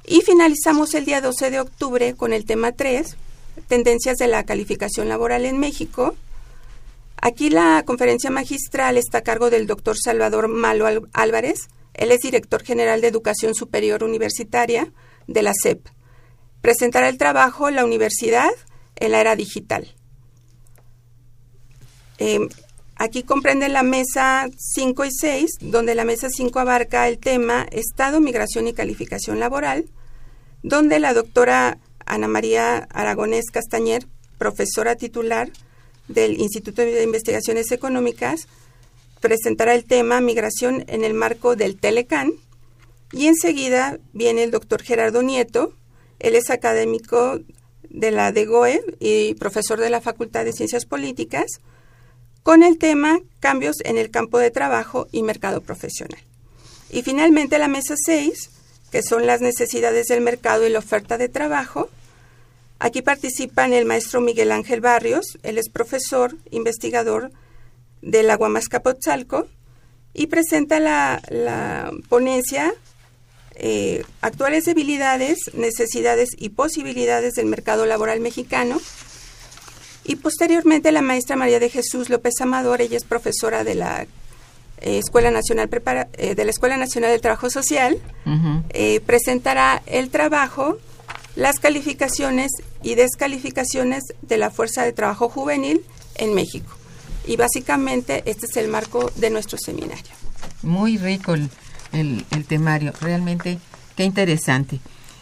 Y 0.06 0.20
finalizamos 0.20 0.94
el 0.94 1.04
día 1.04 1.20
12 1.20 1.50
de 1.50 1.60
octubre 1.60 2.14
con 2.14 2.32
el 2.32 2.44
tema 2.44 2.72
3, 2.72 3.16
Tendencias 3.68 4.16
de 4.16 4.26
la 4.26 4.44
calificación 4.44 5.08
laboral 5.08 5.46
en 5.46 5.58
México. 5.58 6.16
Aquí 7.16 7.50
la 7.50 7.84
conferencia 7.86 8.30
magistral 8.30 8.98
está 8.98 9.18
a 9.18 9.22
cargo 9.22 9.48
del 9.48 9.66
doctor 9.66 9.96
Salvador 9.96 10.48
Malo 10.48 10.86
Álvarez. 11.12 11.68
Él 11.94 12.10
es 12.10 12.20
director 12.20 12.62
general 12.62 13.00
de 13.00 13.08
Educación 13.08 13.54
Superior 13.54 14.02
Universitaria 14.02 14.92
de 15.28 15.42
la 15.42 15.52
CEP 15.54 15.86
presentará 16.64 17.10
el 17.10 17.18
trabajo 17.18 17.70
La 17.70 17.84
Universidad 17.84 18.48
en 18.96 19.12
la 19.12 19.20
Era 19.20 19.36
Digital. 19.36 19.94
Em, 22.16 22.48
aquí 22.96 23.22
comprende 23.22 23.68
la 23.68 23.82
mesa 23.82 24.48
5 24.56 25.04
y 25.04 25.10
6, 25.12 25.50
donde 25.60 25.94
la 25.94 26.06
mesa 26.06 26.30
5 26.30 26.58
abarca 26.58 27.06
el 27.06 27.18
tema 27.18 27.66
Estado, 27.70 28.18
Migración 28.18 28.66
y 28.66 28.72
Calificación 28.72 29.40
Laboral, 29.40 29.90
donde 30.62 31.00
la 31.00 31.12
doctora 31.12 31.76
Ana 32.06 32.28
María 32.28 32.88
Aragonés 32.90 33.50
Castañer, 33.52 34.06
profesora 34.38 34.96
titular 34.96 35.50
del 36.08 36.40
Instituto 36.40 36.80
de 36.80 37.02
Investigaciones 37.02 37.72
Económicas, 37.72 38.48
presentará 39.20 39.74
el 39.74 39.84
tema 39.84 40.22
Migración 40.22 40.86
en 40.88 41.04
el 41.04 41.12
marco 41.12 41.56
del 41.56 41.76
Telecan. 41.76 42.32
Y 43.12 43.26
enseguida 43.26 43.98
viene 44.14 44.44
el 44.44 44.50
doctor 44.50 44.82
Gerardo 44.82 45.22
Nieto, 45.22 45.74
él 46.18 46.34
es 46.34 46.50
académico 46.50 47.40
de 47.90 48.10
la 48.10 48.32
DEGOE 48.32 48.82
y 48.98 49.34
profesor 49.34 49.78
de 49.80 49.90
la 49.90 50.00
Facultad 50.00 50.44
de 50.44 50.52
Ciencias 50.52 50.84
Políticas 50.84 51.46
con 52.42 52.62
el 52.62 52.76
tema 52.78 53.20
Cambios 53.40 53.76
en 53.84 53.96
el 53.96 54.10
campo 54.10 54.38
de 54.38 54.50
trabajo 54.50 55.06
y 55.12 55.22
mercado 55.22 55.60
profesional. 55.60 56.20
Y 56.90 57.02
finalmente 57.02 57.58
la 57.58 57.68
mesa 57.68 57.94
6, 57.96 58.50
que 58.90 59.02
son 59.02 59.26
las 59.26 59.40
necesidades 59.40 60.06
del 60.06 60.20
mercado 60.20 60.66
y 60.66 60.70
la 60.70 60.78
oferta 60.80 61.18
de 61.18 61.28
trabajo. 61.28 61.88
Aquí 62.78 63.00
participan 63.00 63.72
el 63.72 63.86
maestro 63.86 64.20
Miguel 64.20 64.52
Ángel 64.52 64.80
Barrios, 64.80 65.38
él 65.42 65.58
es 65.58 65.70
profesor, 65.70 66.36
investigador 66.50 67.30
de 68.02 68.22
la 68.22 68.36
Guamascapotzalco 68.36 69.46
y 70.12 70.26
presenta 70.26 70.80
la 70.80 71.90
ponencia 72.08 72.74
eh, 73.56 74.04
actuales 74.20 74.64
debilidades, 74.64 75.38
necesidades 75.54 76.30
y 76.36 76.50
posibilidades 76.50 77.34
del 77.34 77.46
mercado 77.46 77.86
laboral 77.86 78.20
mexicano. 78.20 78.80
Y 80.04 80.16
posteriormente 80.16 80.92
la 80.92 81.02
maestra 81.02 81.36
María 81.36 81.60
de 81.60 81.70
Jesús 81.70 82.10
López 82.10 82.34
Amador, 82.40 82.82
ella 82.82 82.96
es 82.96 83.04
profesora 83.04 83.64
de 83.64 83.74
la 83.74 84.02
eh, 84.78 84.98
Escuela 84.98 85.30
Nacional 85.30 85.70
eh, 86.12 86.34
de 86.34 86.44
la 86.44 86.50
Escuela 86.50 86.76
Nacional 86.76 87.10
del 87.10 87.20
Trabajo 87.20 87.48
Social, 87.48 87.98
presentará 89.06 89.82
el 89.86 90.10
trabajo, 90.10 90.78
las 91.36 91.58
calificaciones 91.58 92.50
y 92.82 92.96
descalificaciones 92.96 94.02
de 94.20 94.36
la 94.36 94.50
fuerza 94.50 94.84
de 94.84 94.92
trabajo 94.92 95.28
juvenil 95.28 95.84
en 96.16 96.34
México. 96.34 96.76
Y 97.26 97.36
básicamente 97.36 98.22
este 98.26 98.46
es 98.46 98.56
el 98.58 98.68
marco 98.68 99.10
de 99.16 99.30
nuestro 99.30 99.56
seminario. 99.56 100.12
Muy 100.62 100.98
rico 100.98 101.34
el, 101.94 102.24
el, 102.30 102.44
temario. 102.44 102.92
Realmente, 103.00 103.58
qué 103.96 104.04
interesante. 104.04 104.80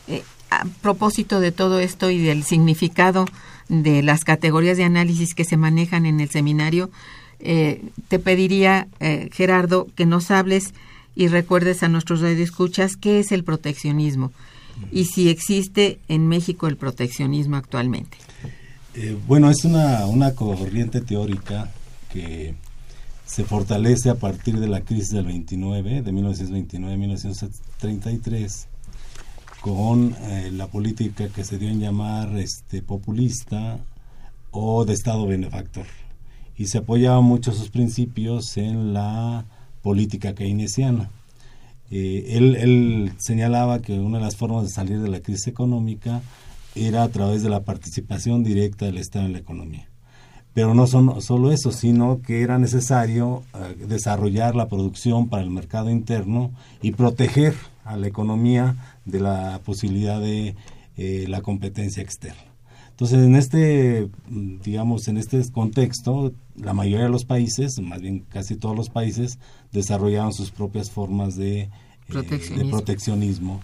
Eh, 0.08 0.22
a 0.50 0.64
propósito 0.80 1.40
de 1.40 1.52
todo 1.52 1.78
esto 1.78 2.10
y 2.10 2.18
del 2.18 2.44
significado 2.44 3.26
de 3.68 4.02
las 4.02 4.24
categorías 4.24 4.76
de 4.76 4.84
análisis 4.84 5.34
que 5.34 5.44
se 5.44 5.56
manejan 5.56 6.06
en 6.06 6.20
el 6.20 6.28
seminario, 6.28 6.90
eh, 7.40 7.82
te 8.08 8.18
pediría, 8.18 8.88
eh, 9.00 9.30
Gerardo, 9.32 9.88
que 9.96 10.06
nos 10.06 10.30
hables 10.30 10.74
y 11.14 11.28
recuerdes 11.28 11.82
a 11.82 11.88
nuestros 11.88 12.20
radioescuchas 12.20 12.96
qué 12.96 13.20
es 13.20 13.32
el 13.32 13.44
proteccionismo 13.44 14.32
y 14.90 15.04
si 15.04 15.28
existe 15.28 15.98
en 16.08 16.28
México 16.28 16.66
el 16.66 16.76
proteccionismo 16.76 17.56
actualmente. 17.56 18.16
Bueno, 19.26 19.50
es 19.50 19.64
una, 19.64 20.06
una 20.06 20.34
corriente 20.34 21.00
teórica 21.00 21.70
que 22.12 22.54
se 23.32 23.44
fortalece 23.44 24.10
a 24.10 24.16
partir 24.16 24.60
de 24.60 24.68
la 24.68 24.82
crisis 24.82 25.08
del 25.08 25.24
29, 25.24 26.02
de 26.02 26.12
1929-1933, 26.12 28.66
con 29.62 30.14
eh, 30.20 30.50
la 30.52 30.66
política 30.66 31.28
que 31.28 31.42
se 31.42 31.56
dio 31.56 31.70
en 31.70 31.80
llamar 31.80 32.36
este, 32.36 32.82
populista 32.82 33.78
o 34.50 34.84
de 34.84 34.92
Estado 34.92 35.26
benefactor. 35.26 35.86
Y 36.58 36.66
se 36.66 36.76
apoyaba 36.76 37.22
mucho 37.22 37.52
sus 37.52 37.70
principios 37.70 38.58
en 38.58 38.92
la 38.92 39.46
política 39.80 40.34
keynesiana. 40.34 41.08
Eh, 41.90 42.36
él, 42.36 42.56
él, 42.56 43.14
señalaba 43.16 43.80
que 43.80 43.98
una 43.98 44.18
de 44.18 44.24
las 44.24 44.36
formas 44.36 44.64
de 44.64 44.68
salir 44.68 45.00
de 45.00 45.08
la 45.08 45.20
crisis 45.20 45.46
económica 45.46 46.20
era 46.74 47.02
a 47.02 47.08
través 47.08 47.42
de 47.42 47.48
la 47.48 47.64
participación 47.64 48.44
directa 48.44 48.84
del 48.84 48.98
Estado 48.98 49.24
en 49.24 49.32
la 49.32 49.38
economía. 49.38 49.88
Pero 50.54 50.74
no 50.74 50.86
son 50.86 51.22
solo 51.22 51.50
eso, 51.50 51.72
sino 51.72 52.20
que 52.20 52.42
era 52.42 52.58
necesario 52.58 53.42
eh, 53.54 53.86
desarrollar 53.86 54.54
la 54.54 54.68
producción 54.68 55.28
para 55.28 55.42
el 55.42 55.50
mercado 55.50 55.90
interno 55.90 56.52
y 56.82 56.92
proteger 56.92 57.54
a 57.84 57.96
la 57.96 58.06
economía 58.06 58.76
de 59.04 59.20
la 59.20 59.60
posibilidad 59.64 60.20
de 60.20 60.54
eh, 60.96 61.24
la 61.28 61.40
competencia 61.40 62.02
externa. 62.02 62.52
Entonces, 62.90 63.26
en 63.26 63.34
este, 63.34 64.08
digamos, 64.28 65.08
en 65.08 65.16
este 65.16 65.42
contexto, 65.50 66.32
la 66.54 66.74
mayoría 66.74 67.06
de 67.06 67.10
los 67.10 67.24
países, 67.24 67.80
más 67.80 68.00
bien 68.00 68.20
casi 68.28 68.54
todos 68.54 68.76
los 68.76 68.90
países, 68.90 69.38
desarrollaban 69.72 70.32
sus 70.32 70.50
propias 70.50 70.90
formas 70.90 71.34
de 71.34 71.70
proteccionismo. 72.06 72.60
Eh, 72.60 72.64
de 72.64 72.70
proteccionismo. 72.70 73.60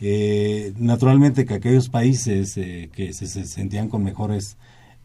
Eh, 0.00 0.72
naturalmente 0.78 1.44
que 1.44 1.54
aquellos 1.54 1.88
países 1.88 2.56
eh, 2.56 2.88
que 2.94 3.12
se, 3.12 3.26
sentían 3.26 3.88
con 3.88 4.02
mejores 4.04 4.56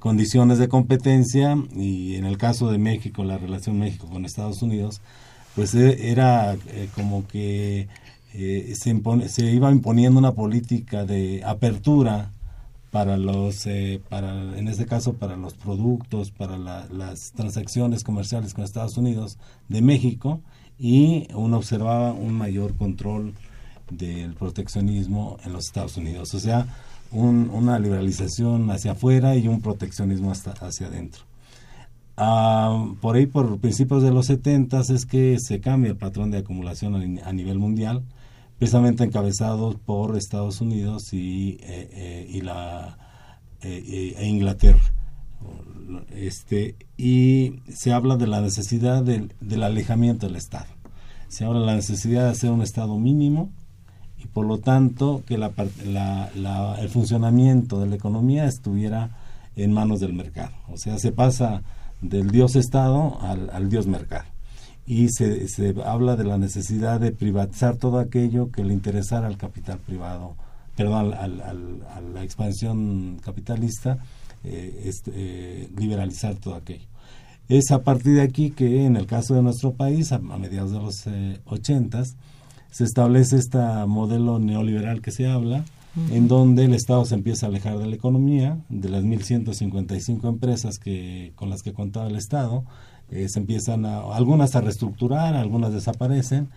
condiciones 0.03 0.57
de 0.57 0.67
competencia 0.67 1.57
y 1.73 2.15
en 2.15 2.25
el 2.25 2.37
caso 2.37 2.69
de 2.69 2.77
México, 2.77 3.23
la 3.23 3.37
relación 3.37 3.79
México 3.79 4.09
con 4.11 4.25
Estados 4.25 4.61
Unidos, 4.61 4.99
pues 5.55 5.73
era 5.75 6.57
como 6.93 7.25
que 7.25 7.87
se, 8.33 9.29
se 9.29 9.45
iba 9.45 9.71
imponiendo 9.71 10.19
una 10.19 10.33
política 10.33 11.05
de 11.05 11.41
apertura 11.45 12.33
para 12.91 13.15
los, 13.15 13.65
para, 14.09 14.59
en 14.59 14.67
este 14.67 14.85
caso, 14.85 15.13
para 15.13 15.37
los 15.37 15.53
productos, 15.53 16.31
para 16.31 16.57
las 16.57 17.31
transacciones 17.31 18.03
comerciales 18.03 18.53
con 18.53 18.65
Estados 18.65 18.97
Unidos 18.97 19.37
de 19.69 19.81
México 19.81 20.41
y 20.77 21.29
uno 21.33 21.59
observaba 21.59 22.11
un 22.11 22.33
mayor 22.33 22.75
control 22.75 23.35
del 23.89 24.33
proteccionismo 24.33 25.37
en 25.45 25.53
los 25.53 25.67
Estados 25.67 25.95
Unidos, 25.95 26.33
o 26.33 26.41
sea, 26.41 26.67
una 27.13 27.79
liberalización 27.79 28.69
hacia 28.71 28.91
afuera 28.91 29.35
y 29.35 29.47
un 29.47 29.61
proteccionismo 29.61 30.31
hasta 30.31 30.51
hacia 30.51 30.87
adentro. 30.87 31.23
Ah, 32.17 32.93
por 33.01 33.15
ahí, 33.15 33.25
por 33.25 33.59
principios 33.59 34.03
de 34.03 34.11
los 34.11 34.27
70 34.27 34.81
es 34.81 35.05
que 35.05 35.39
se 35.39 35.59
cambia 35.59 35.91
el 35.91 35.97
patrón 35.97 36.31
de 36.31 36.39
acumulación 36.39 37.19
a, 37.23 37.33
nivel 37.33 37.59
mundial, 37.59 38.03
precisamente 38.59 39.03
encabezado 39.03 39.77
por 39.85 40.15
Estados 40.17 40.61
Unidos 40.61 41.13
y, 41.13 41.57
eh, 41.61 41.89
eh, 41.91 42.27
y 42.29 42.41
la, 42.41 42.97
eh, 43.61 44.15
e 44.17 44.27
Inglaterra 44.27 44.81
este, 46.15 46.75
y 46.97 47.59
se 47.73 47.91
habla 47.91 48.17
de 48.17 48.27
la 48.27 48.41
necesidad 48.41 49.03
del, 49.03 49.63
alejamiento 49.63 50.27
del 50.27 50.35
Estado. 50.35 50.67
Se 51.27 51.45
habla 51.45 51.61
de 51.61 51.65
la 51.65 51.75
necesidad 51.75 52.25
de 52.25 52.31
hacer 52.31 52.51
un 52.51 52.61
Estado 52.61 52.97
mínimo 52.99 53.51
y 54.23 54.27
por 54.27 54.45
lo 54.45 54.59
tanto 54.59 55.23
que 55.25 55.37
la, 55.37 55.51
el 56.79 56.89
funcionamiento 56.89 57.79
de 57.79 57.87
la 57.87 57.95
economía 57.95 58.45
estuviera 58.45 59.09
en 59.55 59.73
manos 59.73 59.99
del 59.99 60.13
mercado. 60.13 60.53
O 60.71 60.77
sea, 60.77 60.97
se 60.97 61.11
pasa 61.11 61.61
del 62.01 62.31
Dios 62.31 62.55
Estado 62.55 63.19
al, 63.21 63.69
Dios 63.69 63.87
mercado. 63.87 64.25
Y 64.85 65.09
se, 65.09 65.47
se, 65.47 65.75
habla 65.85 66.15
de 66.15 66.25
la 66.25 66.37
necesidad 66.37 66.99
de 66.99 67.11
privatizar 67.11 67.77
todo 67.77 67.99
aquello 67.99 68.51
que 68.51 68.65
le 68.65 68.73
interesara 68.73 69.27
al 69.27 69.37
capital 69.37 69.79
privado, 69.79 70.35
perdón, 70.75 71.13
al, 71.13 71.41
a 71.41 72.01
la 72.01 72.23
expansión 72.23 73.19
capitalista 73.23 73.99
eh, 74.43 74.83
este, 74.85 75.11
eh, 75.15 75.69
liberalizar 75.77 76.35
todo 76.35 76.55
aquello. 76.55 76.85
Es 77.47 77.71
a 77.71 77.83
partir 77.83 78.15
de 78.15 78.21
aquí 78.21 78.51
que 78.51 78.85
en 78.85 78.97
el 78.97 79.05
caso 79.05 79.35
de 79.35 79.41
nuestro 79.41 79.73
país, 79.73 80.11
a, 80.11 80.19
mediados 80.19 80.71
de 80.71 80.79
los 80.79 81.07
eh, 81.07 81.39
ochentas, 81.45 82.17
se 82.73 82.83
establece 82.83 83.37
este 83.37 83.59
modelo 83.87 84.39
neoliberal 84.39 85.01
que 85.01 85.11
se 85.11 85.27
habla, 85.27 85.63
en 86.11 86.27
donde 86.27 86.65
el 86.65 86.73
Estado 86.73 87.05
se 87.05 87.13
empieza 87.13 87.45
a 87.45 87.49
alejar 87.49 87.77
de 87.77 87.85
la 87.85 87.95
economía, 87.95 88.57
de 88.69 88.89
las 88.89 89.03
1.155 89.03 90.27
empresas 90.27 90.79
que, 90.79 91.33
con 91.35 91.51
las 91.51 91.61
que 91.61 91.71
contaba 91.71 92.07
el 92.07 92.15
Estado, 92.15 92.65
se 93.11 93.39
empiezan 93.39 93.85
a, 93.85 93.99
algunas 94.15 94.55
a 94.55 94.61
reestructurar, 94.61 95.35
algunas 95.35 95.71
desaparecen, 95.71 96.49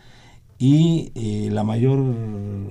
y 0.58 1.12
eh, 1.14 1.50
la 1.52 1.64
mayor, 1.64 1.98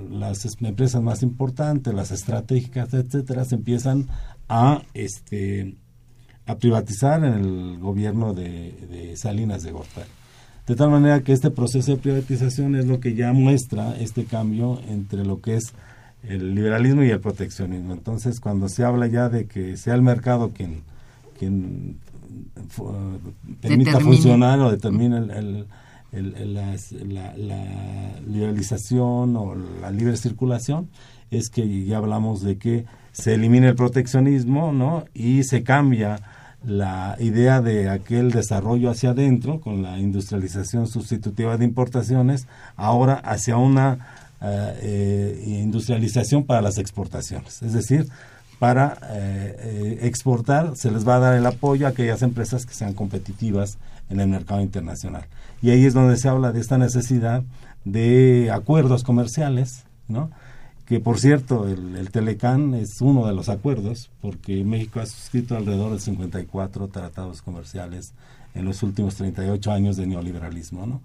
las 0.10 0.44
empresas 0.60 1.04
más 1.04 1.22
importantes, 1.22 1.94
las 1.94 2.10
estratégicas, 2.10 2.92
etcétera, 2.96 3.46
se 3.46 3.56
empiezan 3.56 4.08
a, 4.50 4.82
este, 4.96 5.76
a 6.48 6.58
privatizar 6.58 7.24
en 7.24 7.34
el 7.34 7.78
gobierno 7.78 8.34
de, 8.34 9.14
Salinas 9.16 9.62
de 9.62 9.72
Gortari. 9.72 10.10
De 10.68 10.76
tal 10.76 10.90
manera 10.90 11.22
que 11.22 11.32
este 11.32 11.52
proceso 11.52 11.92
de 11.92 11.98
privatización 11.98 12.76
es 12.76 12.86
lo 12.86 13.00
que 13.00 13.14
ya 13.14 13.34
muestra 13.34 13.96
este 14.00 14.26
cambio 14.26 14.82
entre 14.88 15.24
lo 15.24 15.40
que 15.42 15.56
es 15.56 15.74
el 16.24 16.56
liberalismo 16.56 17.04
y 17.04 17.12
el 17.12 17.20
proteccionismo. 17.20 17.94
Entonces, 17.94 18.40
cuando 18.40 18.68
se 18.68 18.84
habla 18.84 19.08
ya 19.08 19.30
de 19.30 19.46
que 19.46 19.78
sea 19.78 19.94
el 19.94 20.02
mercado 20.02 20.52
quien, 20.52 20.82
quien 21.38 21.98
permita 23.62 24.00
funcionar 24.00 24.60
o 24.60 24.72
determine 24.72 25.18
el 25.18 25.68
la, 26.22 26.76
liberalización 28.28 29.36
o 29.36 29.56
la 29.82 29.92
libre 29.92 30.18
circulación 30.18 30.90
es 31.32 31.50
que 31.50 31.86
ya 31.86 31.98
hablamos 31.98 32.42
de 32.42 32.58
que 32.58 32.86
se 33.12 33.34
elimina 33.34 33.70
el 33.70 33.76
proteccionismo 33.76 34.72
¿no? 34.72 35.06
y 35.14 35.44
se 35.44 35.64
cambia 35.64 36.22
la 36.66 37.16
idea 37.20 37.62
de 37.62 37.90
aquel 37.90 38.32
desarrollo 38.32 38.90
hacia 38.90 39.12
adentro 39.12 39.60
con 39.60 39.84
la 39.84 40.00
industrialización 40.00 40.88
sustitutiva 40.88 41.58
de 41.58 41.66
importaciones 41.66 42.48
ahora 42.76 43.16
hacia 43.16 43.58
una 43.58 44.34
eh, 44.42 44.80
eh, 44.82 45.60
industrialización 45.62 46.44
para 46.44 46.62
las 46.62 46.78
exportaciones 46.78 47.62
es 47.62 47.74
decir 47.74 48.08
para 48.60 48.98
eh, 49.10 50.00
exportar 50.02 50.76
se 50.76 50.92
les 50.92 51.08
va 51.08 51.18
a 51.18 51.20
dar 51.20 51.36
el 51.36 51.46
apoyo 51.46 51.88
a 51.88 51.90
aquellas 51.90 52.22
empresas 52.22 52.66
que 52.66 52.74
sean 52.74 52.94
competitivas 52.94 53.78
en 54.10 54.20
el 54.20 54.28
mercado 54.28 54.62
internacional. 54.62 55.26
Y 55.62 55.72
ahí 55.72 55.86
es 55.86 55.94
donde 55.94 56.18
se 56.18 56.30
habla 56.30 56.52
de 56.52 56.62
esta 56.62 56.78
necesidad 56.78 57.44
de 57.84 58.50
acuerdos 58.54 59.04
comerciales, 59.04 59.84
¿no? 60.08 60.32
Que 60.86 61.00
por 61.00 61.20
cierto 61.20 61.68
el, 61.68 61.96
el, 61.96 62.12
Telecán 62.12 62.74
es 62.74 63.02
uno 63.02 63.26
de 63.28 63.34
los 63.34 63.50
acuerdos, 63.50 64.12
porque 64.22 64.64
México 64.64 65.00
ha 65.00 65.06
suscrito 65.06 65.56
alrededor 65.56 65.94
de 65.94 66.00
54 66.00 66.88
tratados 66.90 67.42
comerciales 67.42 68.14
en 68.54 68.66
los 68.66 68.84
últimos 68.84 69.16
38 69.16 69.72
años 69.72 69.98
de 69.98 70.06
neoliberalismo. 70.06 70.86
¿no? 70.86 71.02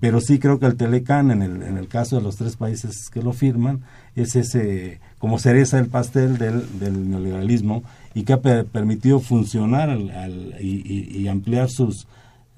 Pero 0.00 0.20
sí 0.20 0.38
creo 0.38 0.60
que 0.60 0.66
el 0.66 0.76
Telecán, 0.76 1.30
en 1.30 1.42
el, 1.42 1.62
en 1.62 1.76
el 1.76 1.88
caso 1.88 2.16
de 2.16 2.22
los 2.22 2.36
tres 2.36 2.56
países 2.56 3.10
que 3.10 3.22
lo 3.22 3.32
firman, 3.32 3.82
es 4.14 4.36
ese 4.36 5.00
como 5.18 5.38
cereza 5.38 5.78
del 5.78 5.88
pastel 5.88 6.38
del, 6.38 7.10
neoliberalismo 7.10 7.82
y 8.14 8.22
que 8.22 8.34
ha 8.34 8.40
permitido 8.40 9.18
funcionar 9.18 9.90
al, 9.90 10.54
y, 10.60 11.18
y 11.18 11.28
ampliar 11.28 11.68
sus 11.70 12.06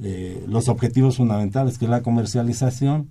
eh, 0.02 0.42
los 0.48 0.68
objetivos 0.68 1.18
fundamentales, 1.18 1.76
que 1.76 1.84
es 1.84 1.90
la 1.90 2.02
comercialización, 2.02 3.10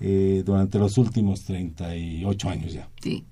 eh, 0.00 0.42
durante 0.44 0.78
los 0.78 0.98
últimos 0.98 1.44
38 1.44 2.48
años 2.48 2.72
ya. 2.72 2.88
Sí. 3.02 3.24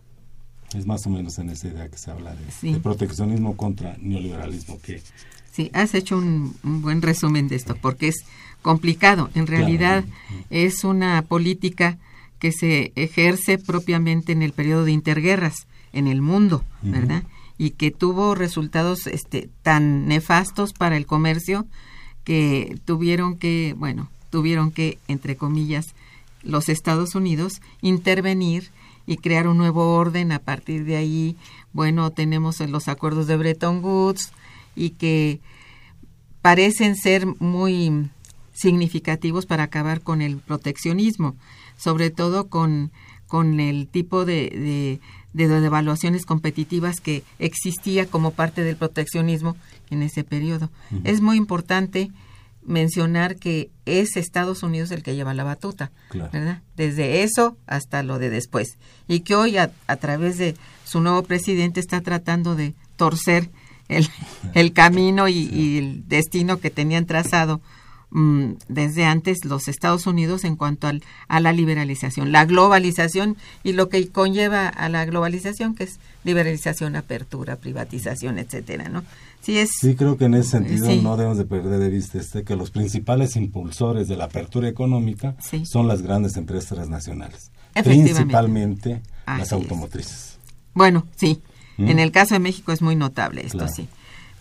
Es 0.74 0.86
más 0.86 1.06
o 1.06 1.10
menos 1.10 1.38
en 1.38 1.50
esa 1.50 1.68
idea 1.68 1.88
que 1.88 1.98
se 1.98 2.10
habla 2.10 2.34
de, 2.34 2.78
proteccionismo 2.78 3.56
contra 3.56 3.96
neoliberalismo. 4.00 4.80
Que, 4.80 5.02
sí, 5.50 5.70
has 5.74 5.94
hecho 5.94 6.16
un, 6.16 6.54
buen 6.62 7.02
resumen 7.02 7.48
de 7.48 7.56
esto, 7.56 7.76
porque 7.80 8.08
es 8.08 8.24
complicado. 8.62 9.28
En 9.34 9.46
realidad 9.46 10.04
es 10.48 10.84
una 10.84 11.20
política 11.22 11.98
que 12.38 12.52
se 12.52 12.92
ejerce 12.96 13.58
propiamente 13.58 14.32
en 14.32 14.42
el 14.42 14.52
periodo 14.52 14.84
de 14.84 14.92
interguerras 14.92 15.66
en 15.92 16.06
el 16.06 16.22
mundo, 16.22 16.64
¿verdad? 16.80 17.22
Y 17.58 17.70
que 17.70 17.90
tuvo 17.90 18.34
resultados 18.34 19.06
este, 19.06 19.50
tan 19.62 20.08
nefastos 20.08 20.72
para 20.72 20.96
el 20.96 21.06
comercio 21.06 21.66
que 22.24 22.78
tuvieron 22.84 23.36
que, 23.36 23.74
bueno, 23.76 24.10
tuvieron 24.30 24.70
que, 24.70 24.98
entre 25.06 25.36
comillas, 25.36 25.94
los 26.42 26.68
Estados 26.68 27.14
Unidos 27.14 27.60
intervenir 27.80 28.70
y 29.06 29.16
crear 29.16 29.46
un 29.46 29.58
nuevo 29.58 29.94
orden. 29.94 30.32
A 30.32 30.38
partir 30.38 30.84
de 30.84 30.96
ahí, 30.96 31.36
bueno, 31.72 32.10
tenemos 32.10 32.60
los 32.60 32.88
acuerdos 32.88 33.26
de 33.26 33.36
Bretton 33.36 33.84
Woods 33.84 34.32
y 34.74 34.90
que 34.90 35.40
parecen 36.40 36.96
ser 36.96 37.26
muy 37.40 38.08
significativos 38.52 39.46
para 39.46 39.64
acabar 39.64 40.00
con 40.00 40.20
el 40.22 40.36
proteccionismo, 40.36 41.36
sobre 41.76 42.10
todo 42.10 42.48
con, 42.48 42.92
con 43.26 43.60
el 43.60 43.88
tipo 43.88 44.24
de, 44.24 45.00
de, 45.32 45.46
de 45.48 45.60
devaluaciones 45.60 46.26
competitivas 46.26 47.00
que 47.00 47.22
existía 47.38 48.06
como 48.06 48.32
parte 48.32 48.62
del 48.62 48.76
proteccionismo 48.76 49.56
en 49.90 50.02
ese 50.02 50.24
periodo. 50.24 50.70
Es 51.04 51.20
muy 51.20 51.36
importante 51.36 52.10
mencionar 52.64 53.36
que 53.36 53.70
es 53.86 54.16
Estados 54.16 54.62
Unidos 54.62 54.90
el 54.90 55.02
que 55.02 55.14
lleva 55.14 55.34
la 55.34 55.44
batuta, 55.44 55.90
¿verdad? 56.32 56.62
Desde 56.76 57.22
eso 57.22 57.56
hasta 57.66 58.02
lo 58.02 58.18
de 58.18 58.30
después. 58.30 58.78
Y 59.08 59.20
que 59.20 59.34
hoy 59.34 59.56
a, 59.56 59.72
través 60.00 60.38
de 60.38 60.56
su 60.84 61.00
nuevo 61.00 61.22
presidente 61.22 61.80
está 61.80 62.00
tratando 62.00 62.54
de 62.54 62.74
torcer 62.96 63.50
el, 63.88 64.08
el 64.54 64.72
camino 64.72 65.28
y, 65.28 65.78
el 65.78 66.08
destino 66.08 66.60
que 66.60 66.70
tenían 66.70 67.06
trazado 67.06 67.60
mm, 68.10 68.52
desde 68.68 69.04
antes 69.04 69.44
los 69.44 69.66
Estados 69.68 70.06
Unidos 70.06 70.44
en 70.44 70.56
cuanto 70.56 70.86
al, 70.86 71.02
a 71.28 71.40
la 71.40 71.52
liberalización, 71.52 72.30
la 72.30 72.44
globalización 72.44 73.36
y 73.64 73.72
lo 73.72 73.88
que 73.88 74.08
conlleva 74.08 74.68
a 74.68 74.88
la 74.88 75.04
globalización, 75.04 75.74
que 75.74 75.84
es 75.84 75.98
liberalización, 76.24 76.94
apertura, 76.94 77.56
privatización, 77.56 78.38
etcétera, 78.38 78.88
¿no? 78.88 79.02
Sí, 79.42 79.96
creo 79.96 80.16
que 80.16 80.26
en 80.26 80.34
ese 80.34 80.50
sentido 80.50 80.94
no 81.02 81.16
debemos 81.16 81.38
de 81.38 81.44
perder 81.44 81.80
de 81.80 81.90
vista 81.90 82.18
este, 82.18 82.44
que 82.44 82.54
los 82.54 82.70
principales 82.70 83.36
impulsores 83.36 84.06
de 84.08 84.16
la 84.16 84.24
apertura 84.24 84.68
económica 84.68 85.34
son 85.64 85.88
las 85.88 86.02
grandes 86.02 86.36
empresas 86.36 86.70
transnacionales, 86.70 87.50
principalmente 87.82 89.02
las 89.26 89.52
automotrices. 89.52 90.38
Bueno, 90.74 91.06
sí. 91.16 91.40
¿Mm? 91.76 91.88
En 91.88 91.98
el 91.98 92.12
caso 92.12 92.34
de 92.34 92.40
México 92.40 92.72
es 92.72 92.82
muy 92.82 92.96
notable 92.96 93.44
esto, 93.44 93.66
sí. 93.68 93.88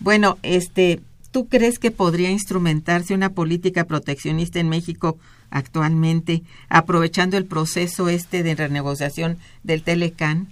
Bueno, 0.00 0.38
este, 0.42 1.00
¿tú 1.30 1.46
crees 1.46 1.78
que 1.78 1.90
podría 1.90 2.30
instrumentarse 2.30 3.14
una 3.14 3.30
política 3.30 3.84
proteccionista 3.84 4.60
en 4.60 4.68
México 4.68 5.18
actualmente, 5.50 6.42
aprovechando 6.68 7.36
el 7.36 7.44
proceso 7.44 8.08
este 8.08 8.42
de 8.42 8.54
renegociación 8.54 9.38
del 9.62 9.82
Telecan? 9.82 10.48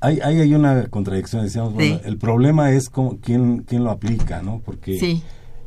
Hay, 0.00 0.20
hay, 0.20 0.54
una 0.54 0.86
contradicción, 0.86 1.44
decíamos, 1.44 1.74
bueno, 1.74 2.00
el 2.04 2.16
problema 2.16 2.72
es 2.72 2.88
cómo, 2.88 3.18
quién, 3.20 3.64
quién 3.64 3.84
lo 3.84 3.90
aplica, 3.90 4.42
¿no? 4.42 4.62
Porque 4.64 5.20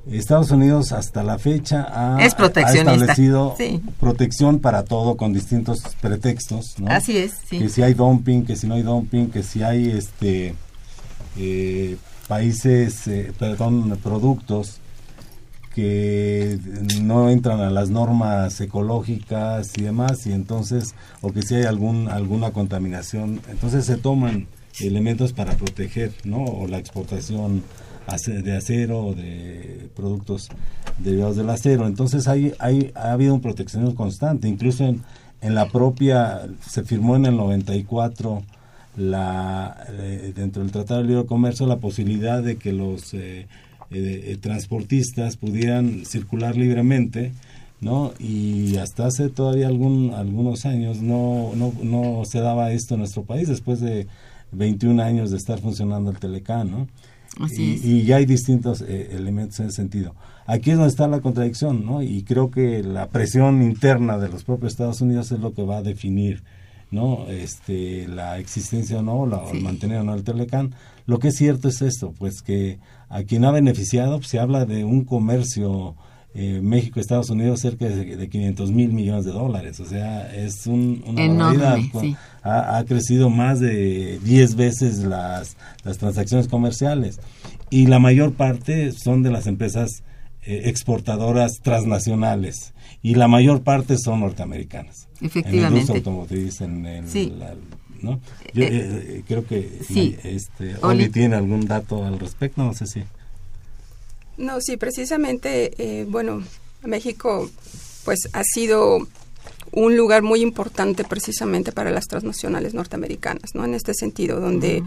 Estados 0.08 0.52
Unidos 0.52 0.92
hasta 0.92 1.24
la 1.24 1.38
fecha 1.38 1.88
ha, 1.90 2.26
establecido 2.26 3.56
protección 4.00 4.60
para 4.60 4.84
todo 4.84 5.18
con 5.18 5.34
distintos 5.34 5.84
pretextos, 6.02 6.80
¿no? 6.80 6.92
Así 6.92 7.18
es, 7.18 7.34
Que 7.50 7.70
si 7.70 7.84
hay 7.84 7.94
dumping, 7.94 8.44
que 8.44 8.56
si 8.56 8.68
no 8.68 8.76
hay 8.76 8.82
dumping, 8.82 9.28
que 9.28 9.44
si 9.44 9.64
hay 9.64 9.92
este 9.92 10.56
eh, 11.38 11.98
países, 12.28 13.08
eh, 13.08 13.32
perdón, 13.38 13.98
productos 14.02 14.80
que 15.74 16.60
no 17.02 17.30
entran 17.30 17.60
a 17.60 17.70
las 17.70 17.90
normas 17.90 18.60
ecológicas 18.62 19.78
y 19.78 19.84
demás 19.84 20.26
y 20.28 20.32
entonces 20.32 20.96
o 21.22 21.32
que 21.32 21.42
si 21.42 21.56
hay 21.56 21.64
algún 21.64 22.10
alguna 22.10 22.52
contaminación 22.52 23.42
entonces 23.50 23.86
se 23.86 23.98
toman 23.98 24.48
elementos 24.80 25.34
para 25.34 25.54
proteger 25.54 26.14
no 26.24 26.44
o 26.44 26.68
la 26.68 26.78
exportación 26.78 27.64
de 28.28 28.56
acero 28.56 29.06
o 29.06 29.14
de 29.16 29.90
productos 29.96 30.50
derivados 30.98 31.38
del 31.38 31.50
acero. 31.50 31.88
Entonces 31.88 32.28
hay, 32.28 32.54
hay 32.60 32.92
ha 32.96 33.14
habido 33.14 33.34
un 33.34 33.42
proteccionismo 33.42 33.96
constante. 33.96 34.48
Incluso 34.48 34.84
en, 34.84 35.02
en 35.42 35.56
la 35.56 35.70
propia 35.70 36.42
se 36.68 36.84
firmó 36.84 37.16
en 37.16 37.26
el 37.26 37.38
94 37.38 38.44
la 38.96 39.76
eh, 39.90 40.34
dentro 40.36 40.62
del 40.62 40.72
Tratado 40.72 41.02
de 41.02 41.08
Libre 41.08 41.26
Comercio 41.26 41.66
la 41.66 41.78
posibilidad 41.78 42.44
de 42.44 42.58
que 42.58 42.74
los 42.74 43.14
eh, 43.14 43.48
eh, 43.94 44.32
eh, 44.32 44.38
transportistas 44.40 45.38
pudieran 45.38 46.06
circular 46.06 46.58
libremente, 46.58 47.32
¿no? 47.82 48.14
Y 48.20 48.78
hasta 48.78 49.08
hace 49.08 49.30
todavía 49.30 49.68
algún, 49.68 50.14
algunos 50.14 50.66
años 50.66 51.02
no, 51.02 51.52
no, 51.56 51.74
no 51.84 52.24
se 52.26 52.40
daba 52.40 52.72
esto 52.72 52.96
en 52.96 53.02
nuestro 53.02 53.24
país, 53.24 53.48
después 53.48 53.80
de 53.80 54.08
21 54.52 55.02
años 55.02 55.32
de 55.32 55.38
estar 55.38 55.60
funcionando 55.60 56.12
el 56.12 56.18
Telecán, 56.18 56.72
¿no? 56.72 56.88
y, 57.50 58.04
ya 58.04 58.18
hay 58.18 58.26
distintos 58.26 58.82
eh, 58.82 59.10
elementos 59.12 59.60
en 59.60 59.68
ese 59.68 59.78
sentido. 59.78 60.16
Aquí 60.46 60.72
es 60.72 60.78
donde 60.78 60.90
está 60.90 61.08
la 61.08 61.22
contradicción, 61.22 61.86
¿no? 61.86 62.02
Y 62.02 62.24
creo 62.24 62.52
que 62.52 62.84
la 62.84 63.08
presión 63.10 63.62
interna 63.64 64.18
de 64.18 64.30
los 64.30 64.44
propios 64.44 64.74
Estados 64.74 65.02
Unidos 65.02 65.32
es 65.32 65.40
lo 65.40 65.54
que 65.54 65.64
va 65.64 65.78
a 65.78 65.82
definir, 65.82 66.44
¿no? 66.92 67.28
Este, 67.30 68.08
la 68.08 68.38
existencia 68.40 69.00
o 69.00 69.02
no, 69.02 69.26
la, 69.26 69.38
o 69.38 69.54
mantener 69.54 70.00
o 70.00 70.04
no 70.04 70.14
el 70.14 70.24
Telecán. 70.24 70.74
Lo 71.06 71.20
que 71.20 71.30
es 71.30 71.36
cierto 71.36 71.68
es 71.68 71.82
esto, 71.82 72.14
pues 72.18 72.42
que 72.42 72.80
a 73.10 73.24
quien 73.24 73.46
ha 73.46 73.52
beneficiado, 73.52 74.18
pues, 74.18 74.30
se 74.30 74.40
habla 74.40 74.66
de 74.66 74.84
un 74.84 75.04
comercio 75.04 75.96
eh, 76.36 76.62
México-Estados 76.64 77.30
Unidos 77.30 77.60
cerca 77.60 77.86
de, 77.86 78.16
de 78.16 78.30
500 78.30 78.72
mil 78.72 78.92
millones 78.92 79.24
de 79.24 79.32
dólares. 79.32 79.80
O 79.80 79.86
sea, 79.86 80.34
es 80.34 80.66
un, 80.66 81.04
una 81.06 81.26
Enorme, 81.26 82.18
ha, 82.42 82.84
crecido 82.88 83.30
más 83.30 83.60
de 83.60 84.20
10 84.24 84.56
veces 84.56 85.00
las, 85.00 85.58
las 85.84 86.00
transacciones 86.00 86.48
comerciales. 86.48 87.20
Y 87.70 87.86
la 87.86 88.00
mayor 88.00 88.34
parte 88.34 88.92
son 88.94 89.22
de 89.22 89.30
las 89.30 89.46
empresas 89.46 90.04
eh, 90.42 90.64
exportadoras 90.66 91.60
transnacionales. 91.62 92.74
Y 93.04 93.14
la 93.14 93.28
mayor 93.28 93.62
parte 93.62 93.98
son 94.00 94.22
norteamericanas. 94.22 95.08
Efectivamente. 95.22 95.82
En 95.82 95.90
el 95.90 95.96
automotriz, 95.98 96.62
en 96.62 96.86
el, 96.86 97.06
¿no? 98.04 98.20
Yo 98.54 98.64
eh, 98.64 98.70
eh, 98.72 99.24
creo 99.28 99.46
que 99.46 99.80
este, 100.24 100.76
Oli, 100.82 101.10
tiene 101.10 101.36
algún 101.36 101.66
dato 101.66 102.06
al 102.06 102.20
respecto, 102.20 102.64
no 102.64 102.74
sé 102.74 102.86
si. 102.86 103.04
No, 104.38 104.60
sí, 104.62 104.78
precisamente, 104.78 105.74
eh, 105.78 106.06
bueno, 106.08 106.44
México 106.84 107.50
pues 108.04 108.20
ha 108.34 108.44
sido 108.44 109.08
un 109.72 109.98
lugar 109.98 110.22
muy 110.22 110.42
importante 110.42 111.04
precisamente 111.04 111.72
para 111.72 111.90
las 111.90 112.06
transnacionales 112.06 112.74
norteamericanas, 112.74 113.56
¿no? 113.56 113.64
En 113.64 113.74
este 113.74 113.94
sentido, 113.94 114.40
donde 114.40 114.84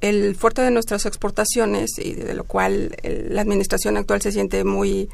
el 0.00 0.36
fuerte 0.36 0.62
de 0.62 0.70
nuestras 0.70 1.06
exportaciones 1.06 1.90
y 1.98 2.12
de 2.12 2.34
lo 2.34 2.44
cual 2.44 2.96
la 3.02 3.42
administración 3.42 3.96
actual 3.96 4.22
se 4.22 4.32
siente 4.32 4.64
muy, 4.64 5.08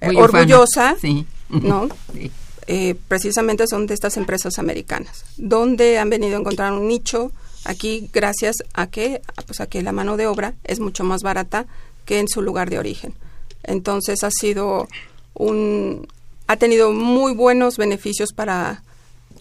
orgullosa, 0.00 0.96
¿no? 1.50 1.88
Eh, 2.66 2.94
precisamente 3.08 3.66
son 3.66 3.86
de 3.86 3.94
estas 3.94 4.16
empresas 4.16 4.58
americanas, 4.58 5.24
donde 5.36 5.98
han 5.98 6.10
venido 6.10 6.36
a 6.36 6.40
encontrar 6.40 6.72
un 6.72 6.86
nicho 6.86 7.32
aquí 7.64 8.08
gracias 8.12 8.56
a 8.72 8.86
que, 8.86 9.20
pues 9.46 9.60
a 9.60 9.66
que 9.66 9.82
la 9.82 9.92
mano 9.92 10.16
de 10.16 10.26
obra 10.26 10.54
es 10.64 10.78
mucho 10.80 11.04
más 11.04 11.22
barata 11.22 11.66
que 12.04 12.18
en 12.18 12.28
su 12.28 12.42
lugar 12.42 12.70
de 12.70 12.78
origen. 12.78 13.14
Entonces 13.64 14.22
ha 14.24 14.30
sido 14.30 14.88
un, 15.34 16.06
ha 16.46 16.56
tenido 16.56 16.92
muy 16.92 17.34
buenos 17.34 17.76
beneficios 17.76 18.32
para, 18.32 18.82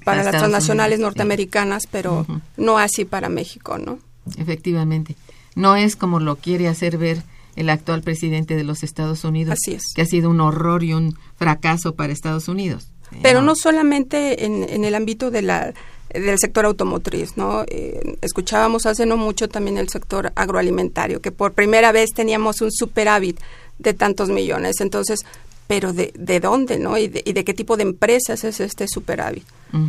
para 0.03 0.23
las 0.23 0.37
transnacionales 0.37 0.99
norteamericanas, 0.99 1.83
pero 1.89 2.25
no 2.57 2.77
así 2.77 3.05
para 3.05 3.29
México, 3.29 3.77
¿no? 3.77 3.99
Efectivamente. 4.37 5.15
No 5.55 5.75
es 5.75 5.95
como 5.95 6.19
lo 6.19 6.37
quiere 6.37 6.67
hacer 6.67 6.97
ver 6.97 7.23
el 7.55 7.69
actual 7.69 8.01
presidente 8.01 8.55
de 8.55 8.63
los 8.63 8.83
Estados 8.83 9.23
Unidos, 9.25 9.53
Así 9.53 9.75
es. 9.75 9.83
que 9.93 10.03
ha 10.03 10.05
sido 10.05 10.29
un 10.29 10.39
horror 10.39 10.83
y 10.83 10.93
un 10.93 11.17
fracaso 11.35 11.95
para 11.95 12.13
Estados 12.13 12.47
Unidos. 12.47 12.87
Pero 13.21 13.41
no 13.41 13.55
solamente 13.55 14.45
en, 14.45 14.63
en 14.63 14.85
el 14.85 14.95
ámbito 14.95 15.31
de 15.31 15.41
la, 15.41 15.73
del 16.13 16.39
sector 16.39 16.65
automotriz, 16.65 17.37
¿no? 17.37 17.63
Eh, 17.67 18.17
escuchábamos 18.21 18.85
hace 18.85 19.05
no 19.05 19.17
mucho 19.17 19.49
también 19.49 19.77
el 19.77 19.89
sector 19.89 20.31
agroalimentario, 20.35 21.21
que 21.21 21.31
por 21.31 21.53
primera 21.53 21.91
vez 21.91 22.11
teníamos 22.13 22.61
un 22.61 22.71
superávit 22.71 23.39
de 23.79 23.93
tantos 23.93 24.29
millones. 24.29 24.79
Entonces, 24.79 25.21
pero 25.67 25.93
de, 25.93 26.11
de 26.17 26.41
dónde, 26.41 26.79
¿no? 26.79 26.97
Y 26.97 27.07
de, 27.07 27.23
y 27.25 27.31
de, 27.31 27.45
qué 27.45 27.53
tipo 27.53 27.77
de 27.77 27.83
empresas 27.83 28.43
es 28.43 28.59
este 28.59 28.87
superávit. 28.87 29.45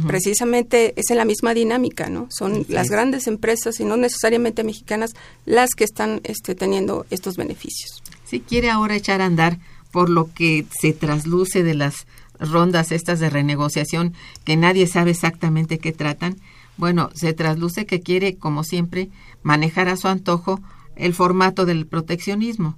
Precisamente 0.07 0.95
es 0.95 1.11
en 1.11 1.17
la 1.17 1.25
misma 1.25 1.55
dinámica, 1.55 2.09
¿no? 2.09 2.29
Son 2.31 2.65
las 2.69 2.89
grandes 2.89 3.27
empresas 3.27 3.81
y 3.81 3.85
no 3.85 3.97
necesariamente 3.97 4.63
mexicanas 4.63 5.11
las 5.45 5.71
que 5.71 5.83
están 5.83 6.21
este, 6.23 6.55
teniendo 6.55 7.05
estos 7.11 7.37
beneficios. 7.37 8.01
Si 8.25 8.39
quiere 8.39 8.71
ahora 8.71 8.95
echar 8.95 9.21
a 9.21 9.27
andar 9.27 9.59
por 9.91 10.09
lo 10.09 10.33
que 10.33 10.67
se 10.81 10.93
trasluce 10.93 11.65
de 11.65 11.75
las 11.75 12.07
rondas 12.51 12.93
estas 12.93 13.21
de 13.21 13.31
renegociación 13.31 14.15
que 14.45 14.57
nadie 14.57 14.87
sabe 14.87 15.13
exactamente 15.13 15.79
qué 15.79 15.93
tratan, 15.93 16.37
bueno, 16.77 17.11
se 17.15 17.33
trasluce 17.33 17.87
que 17.87 18.01
quiere, 18.01 18.37
como 18.37 18.65
siempre, 18.65 19.11
manejar 19.43 19.89
a 19.89 19.97
su 19.97 20.09
antojo 20.09 20.61
el 20.97 21.15
formato 21.15 21.67
del 21.67 21.87
proteccionismo. 21.87 22.77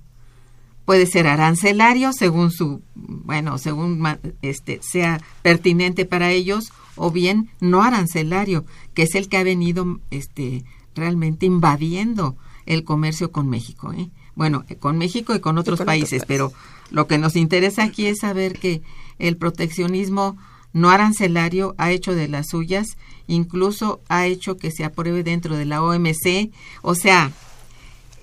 Puede 0.84 1.06
ser 1.06 1.26
arancelario 1.26 2.12
según 2.12 2.50
su, 2.50 2.82
bueno, 2.94 3.56
según 3.58 4.02
este 4.42 4.80
sea 4.82 5.20
pertinente 5.42 6.04
para 6.04 6.30
ellos, 6.30 6.72
o 6.96 7.10
bien 7.10 7.50
no 7.60 7.82
arancelario, 7.82 8.64
que 8.92 9.04
es 9.04 9.14
el 9.14 9.28
que 9.28 9.38
ha 9.38 9.42
venido 9.42 10.00
este 10.10 10.64
realmente 10.94 11.46
invadiendo 11.46 12.36
el 12.66 12.84
comercio 12.84 13.32
con 13.32 13.48
México, 13.48 13.92
¿eh? 13.92 14.10
Bueno, 14.36 14.64
con 14.80 14.98
México 14.98 15.34
y 15.34 15.40
con 15.40 15.58
otros 15.58 15.80
países, 15.82 16.24
pero 16.26 16.52
lo 16.90 17.06
que 17.06 17.18
nos 17.18 17.36
interesa 17.36 17.84
aquí 17.84 18.06
es 18.06 18.18
saber 18.18 18.58
que 18.58 18.82
el 19.18 19.36
proteccionismo 19.36 20.36
no 20.72 20.90
arancelario 20.90 21.74
ha 21.78 21.92
hecho 21.92 22.14
de 22.14 22.28
las 22.28 22.48
suyas, 22.48 22.96
incluso 23.26 24.00
ha 24.08 24.26
hecho 24.26 24.56
que 24.56 24.70
se 24.70 24.84
apruebe 24.84 25.22
dentro 25.22 25.56
de 25.56 25.64
la 25.64 25.82
OMC, 25.82 26.50
o 26.82 26.94
sea, 26.94 27.32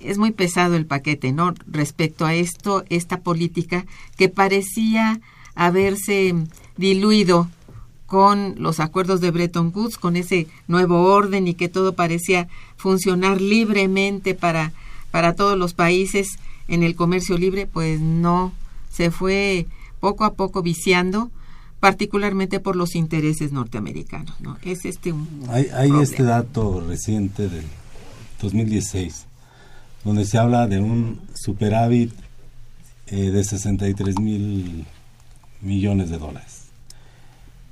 es 0.00 0.18
muy 0.18 0.32
pesado 0.32 0.74
el 0.74 0.86
paquete, 0.86 1.32
¿no? 1.32 1.54
Respecto 1.66 2.26
a 2.26 2.34
esto, 2.34 2.84
esta 2.88 3.20
política 3.20 3.86
que 4.16 4.28
parecía 4.28 5.20
haberse 5.54 6.34
diluido 6.76 7.48
con 8.06 8.56
los 8.58 8.80
acuerdos 8.80 9.20
de 9.20 9.30
Bretton 9.30 9.72
Woods, 9.74 9.96
con 9.96 10.16
ese 10.16 10.46
nuevo 10.68 11.04
orden 11.04 11.48
y 11.48 11.54
que 11.54 11.68
todo 11.68 11.94
parecía 11.94 12.48
funcionar 12.76 13.40
libremente 13.40 14.34
para, 14.34 14.72
para 15.10 15.34
todos 15.34 15.56
los 15.56 15.72
países 15.72 16.38
en 16.68 16.82
el 16.82 16.94
comercio 16.94 17.38
libre, 17.38 17.66
pues 17.66 18.00
no, 18.00 18.52
se 18.90 19.10
fue 19.10 19.66
poco 20.02 20.24
a 20.24 20.34
poco 20.34 20.62
viciando, 20.62 21.30
particularmente 21.78 22.58
por 22.58 22.74
los 22.74 22.96
intereses 22.96 23.52
norteamericanos. 23.52 24.40
¿no? 24.40 24.58
Es 24.62 24.84
este 24.84 25.14
hay, 25.48 25.68
hay 25.72 25.92
este 26.02 26.24
dato 26.24 26.84
reciente 26.84 27.48
del 27.48 27.64
2016 28.42 29.26
donde 30.04 30.24
se 30.24 30.38
habla 30.38 30.66
de 30.66 30.80
un 30.80 31.20
superávit 31.34 32.12
eh, 33.06 33.30
de 33.30 33.44
63 33.44 34.18
mil 34.18 34.86
millones 35.60 36.10
de 36.10 36.18
dólares. 36.18 36.64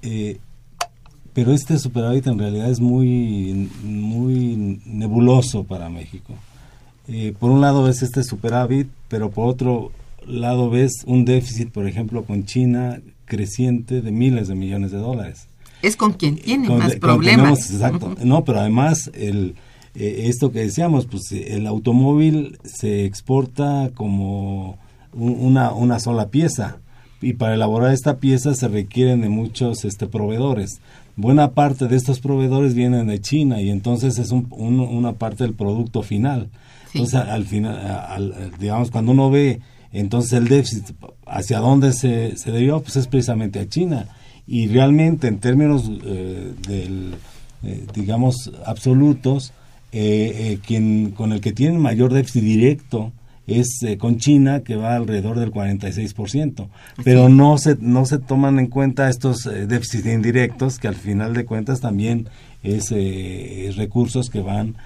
Eh, 0.02 0.38
pero 1.32 1.52
este 1.52 1.80
superávit 1.80 2.28
en 2.28 2.38
realidad 2.38 2.70
es 2.70 2.78
muy, 2.78 3.68
muy 3.82 4.80
nebuloso 4.84 5.64
para 5.64 5.88
México. 5.88 6.34
Eh, 7.08 7.34
por 7.36 7.50
un 7.50 7.60
lado 7.60 7.82
ves 7.82 8.02
este 8.02 8.22
superávit, 8.22 8.88
pero 9.08 9.32
por 9.32 9.48
otro 9.48 9.90
lado 10.26 10.70
ves 10.70 11.02
un 11.06 11.24
déficit, 11.24 11.70
por 11.70 11.86
ejemplo, 11.86 12.24
con 12.24 12.44
China 12.44 13.00
creciente 13.24 14.02
de 14.02 14.10
miles 14.10 14.48
de 14.48 14.54
millones 14.54 14.90
de 14.90 14.98
dólares. 14.98 15.46
Es 15.82 15.96
con 15.96 16.12
quien 16.12 16.36
tiene 16.36 16.68
más 16.68 16.96
problemas. 16.96 17.70
exacto. 17.70 18.14
No, 18.22 18.44
pero 18.44 18.60
además 18.60 19.10
el, 19.14 19.54
eh, 19.94 20.24
esto 20.26 20.52
que 20.52 20.60
decíamos, 20.60 21.06
pues 21.06 21.32
el 21.32 21.66
automóvil 21.66 22.58
se 22.64 23.04
exporta 23.04 23.90
como 23.94 24.78
una, 25.12 25.72
una 25.72 25.98
sola 25.98 26.28
pieza 26.28 26.78
y 27.22 27.34
para 27.34 27.54
elaborar 27.54 27.92
esta 27.92 28.18
pieza 28.18 28.54
se 28.54 28.68
requieren 28.68 29.20
de 29.20 29.28
muchos 29.28 29.84
este, 29.84 30.06
proveedores. 30.06 30.80
Buena 31.16 31.52
parte 31.52 31.86
de 31.86 31.96
estos 31.96 32.20
proveedores 32.20 32.74
vienen 32.74 33.06
de 33.08 33.20
China 33.20 33.60
y 33.60 33.70
entonces 33.70 34.18
es 34.18 34.30
un, 34.30 34.46
una 34.50 35.12
parte 35.12 35.44
del 35.44 35.54
producto 35.54 36.02
final. 36.02 36.48
Entonces, 36.94 37.20
al 37.20 37.44
final, 37.44 38.54
digamos, 38.58 38.90
cuando 38.90 39.12
uno 39.12 39.30
ve 39.30 39.60
entonces 39.92 40.32
el 40.32 40.48
déficit 40.48 40.94
hacia 41.26 41.58
dónde 41.58 41.92
se, 41.92 42.36
se 42.36 42.52
debió, 42.52 42.80
pues 42.80 42.96
es 42.96 43.06
precisamente 43.06 43.60
a 43.60 43.68
China. 43.68 44.08
Y 44.46 44.68
realmente 44.68 45.28
en 45.28 45.38
términos 45.38 45.90
eh, 46.04 46.52
del, 46.66 47.14
eh, 47.62 47.86
digamos, 47.94 48.50
absolutos, 48.64 49.52
eh, 49.92 50.58
quien 50.66 51.10
con 51.10 51.32
el 51.32 51.40
que 51.40 51.52
tiene 51.52 51.78
mayor 51.78 52.12
déficit 52.12 52.42
directo 52.42 53.12
es 53.50 53.82
eh, 53.82 53.98
con 53.98 54.18
China 54.18 54.60
que 54.60 54.76
va 54.76 54.94
alrededor 54.94 55.38
del 55.38 55.52
46%, 55.52 56.68
pero 57.04 57.28
no 57.28 57.58
se 57.58 57.76
no 57.80 58.06
se 58.06 58.18
toman 58.18 58.58
en 58.58 58.68
cuenta 58.68 59.08
estos 59.08 59.46
eh, 59.46 59.66
déficits 59.66 60.06
indirectos 60.06 60.78
que 60.78 60.88
al 60.88 60.94
final 60.94 61.34
de 61.34 61.44
cuentas 61.44 61.80
también 61.80 62.28
es, 62.62 62.92
eh, 62.92 63.72
recursos 63.76 64.30
que 64.30 64.40
van 64.40 64.76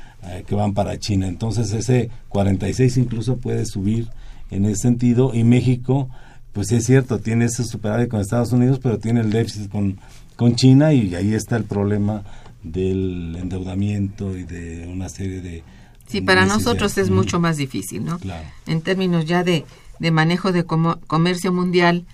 que 0.47 0.55
van 0.55 0.73
para 0.73 0.99
China. 0.99 1.29
Entonces 1.29 1.71
ese 1.75 2.09
46 2.31 2.97
incluso 2.97 3.37
puede 3.37 3.67
subir 3.67 4.09
en 4.55 4.65
ese 4.67 4.83
sentido 4.83 5.33
y 5.35 5.45
México 5.45 6.09
pues 6.53 6.71
es 6.71 6.85
cierto, 6.85 7.19
tiene 7.19 7.47
ese 7.47 7.65
superávit 7.65 8.09
con 8.09 8.21
Estados 8.21 8.53
Unidos, 8.53 8.79
pero 8.81 8.99
tiene 8.99 9.21
el 9.21 9.31
déficit 9.31 9.71
con 9.71 9.99
con 10.37 10.57
China 10.57 10.93
y 10.93 11.15
ahí 11.15 11.35
está 11.35 11.57
el 11.57 11.65
problema 11.65 12.23
del 12.63 13.37
endeudamiento 13.37 14.37
y 14.37 14.45
de 14.45 14.89
una 14.89 15.09
serie 15.09 15.41
de 15.41 15.63
Sí, 16.07 16.21
para 16.21 16.45
nosotros 16.45 16.99
es 16.99 17.11
mucho 17.11 17.41
más 17.41 17.57
difícil, 17.57 18.05
¿no? 18.05 18.19
En 18.67 18.83
términos 18.83 19.25
ya 19.25 19.43
de, 19.43 19.65
de 19.99 20.11
manejo 20.11 20.53
de 20.53 20.65
comercio 20.65 21.53
mundial, 21.53 22.05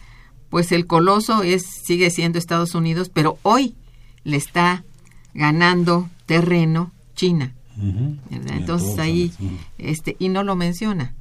pues 0.48 0.70
el 0.70 0.86
coloso 0.86 1.42
es 1.42 1.64
sigue 1.84 2.10
siendo 2.10 2.38
Estados 2.38 2.74
Unidos, 2.74 3.10
pero 3.12 3.38
hoy 3.42 3.74
le 4.22 4.36
está 4.36 4.84
ganando 5.34 6.08
terreno 6.26 6.92
China. 7.14 7.52
Entonces 8.30 8.98
ahí 8.98 9.32
este 9.78 10.16
y 10.18 10.28
no 10.28 10.44
lo 10.44 10.54
menciona. 10.54 11.14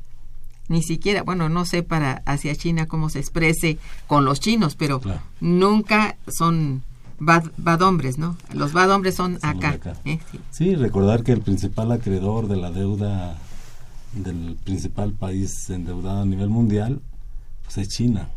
Ni 0.69 0.81
siquiera, 0.83 1.23
bueno, 1.23 1.49
no 1.49 1.65
sé 1.65 1.83
para 1.83 2.21
hacia 2.25 2.55
China 2.55 2.85
cómo 2.85 3.09
se 3.09 3.19
exprese 3.19 3.77
con 4.07 4.23
los 4.23 4.39
chinos, 4.39 4.75
pero 4.75 5.01
nunca 5.41 6.15
son 6.27 6.83
bad, 7.19 7.81
hombres, 7.81 8.17
¿no? 8.17 8.37
Los 8.53 8.71
bad 8.73 8.91
hombres 8.91 9.15
son 9.15 9.39
acá. 9.41 9.77
¿eh? 10.05 10.19
Sí. 10.51 10.75
recordar 10.75 11.23
que 11.23 11.31
el 11.31 11.41
principal 11.41 11.91
acreedor 11.91 12.47
de 12.47 12.55
la 12.57 12.71
deuda 12.71 13.37
del 14.13 14.57
principal 14.63 15.13
país 15.13 15.69
endeudado 15.69 16.21
a 16.21 16.25
nivel 16.25 16.49
mundial 16.49 17.01
pues 17.63 17.77
es 17.79 17.89
China. 17.89 18.29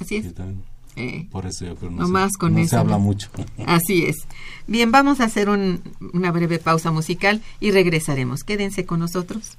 Así 0.00 0.16
es. 0.16 0.26
Eh, 0.96 1.28
Por 1.30 1.46
eso 1.46 1.64
yo 1.64 1.76
creo 1.76 1.90
no, 1.90 2.08
más 2.08 2.32
se, 2.32 2.38
con 2.38 2.68
se 2.68 2.76
habla 2.76 2.98
mucho. 2.98 3.28
Así 3.66 4.04
es. 4.06 4.16
Bien, 4.66 4.90
vamos 4.92 5.20
a 5.20 5.24
hacer 5.24 5.48
una 5.48 6.30
breve 6.32 6.58
pausa 6.58 6.90
musical 6.90 7.42
y 7.60 7.70
regresaremos. 7.72 8.44
Quédense 8.44 8.84
con 8.84 9.00
nosotros. 9.00 9.58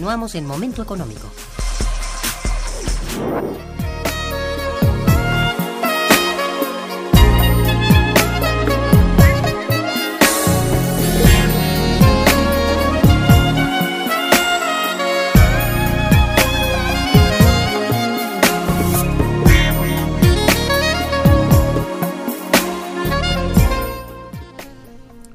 Continuamos 0.00 0.34
en 0.34 0.46
Momento 0.46 0.82
Económico. 0.82 1.30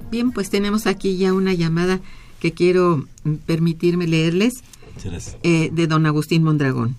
Bien, 0.09 0.31
pues 0.31 0.49
tenemos 0.49 0.87
aquí 0.87 1.17
ya 1.17 1.33
una 1.33 1.53
llamada 1.53 2.01
que 2.39 2.53
quiero 2.53 3.07
permitirme 3.45 4.07
leerles 4.07 4.53
eh, 5.43 5.69
de 5.71 5.87
don 5.87 6.05
Agustín 6.05 6.43
Mondragón. 6.43 6.95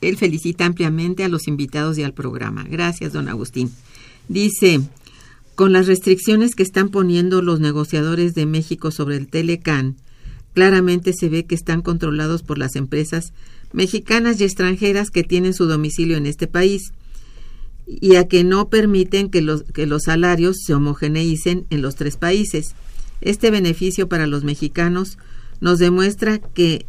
Él 0.00 0.16
felicita 0.16 0.64
ampliamente 0.64 1.24
a 1.24 1.28
los 1.28 1.46
invitados 1.46 1.98
y 1.98 2.02
al 2.02 2.14
programa. 2.14 2.64
Gracias, 2.64 3.12
don 3.12 3.28
Agustín. 3.28 3.70
Dice, 4.28 4.80
con 5.54 5.72
las 5.72 5.86
restricciones 5.86 6.54
que 6.54 6.62
están 6.62 6.88
poniendo 6.88 7.42
los 7.42 7.60
negociadores 7.60 8.34
de 8.34 8.46
México 8.46 8.90
sobre 8.90 9.16
el 9.16 9.28
Telecan, 9.28 9.96
claramente 10.54 11.12
se 11.12 11.28
ve 11.28 11.44
que 11.44 11.54
están 11.54 11.82
controlados 11.82 12.42
por 12.42 12.58
las 12.58 12.76
empresas 12.76 13.32
mexicanas 13.72 14.40
y 14.40 14.44
extranjeras 14.44 15.10
que 15.10 15.22
tienen 15.22 15.54
su 15.54 15.66
domicilio 15.66 16.16
en 16.16 16.26
este 16.26 16.46
país 16.46 16.92
y 17.86 18.16
a 18.16 18.26
que 18.26 18.44
no 18.44 18.68
permiten 18.68 19.30
que 19.30 19.42
los, 19.42 19.64
que 19.64 19.86
los 19.86 20.04
salarios 20.04 20.58
se 20.64 20.74
homogeneicen 20.74 21.66
en 21.70 21.82
los 21.82 21.96
tres 21.96 22.16
países. 22.16 22.74
Este 23.20 23.50
beneficio 23.50 24.08
para 24.08 24.26
los 24.26 24.44
mexicanos 24.44 25.18
nos 25.60 25.78
demuestra 25.78 26.38
que, 26.38 26.86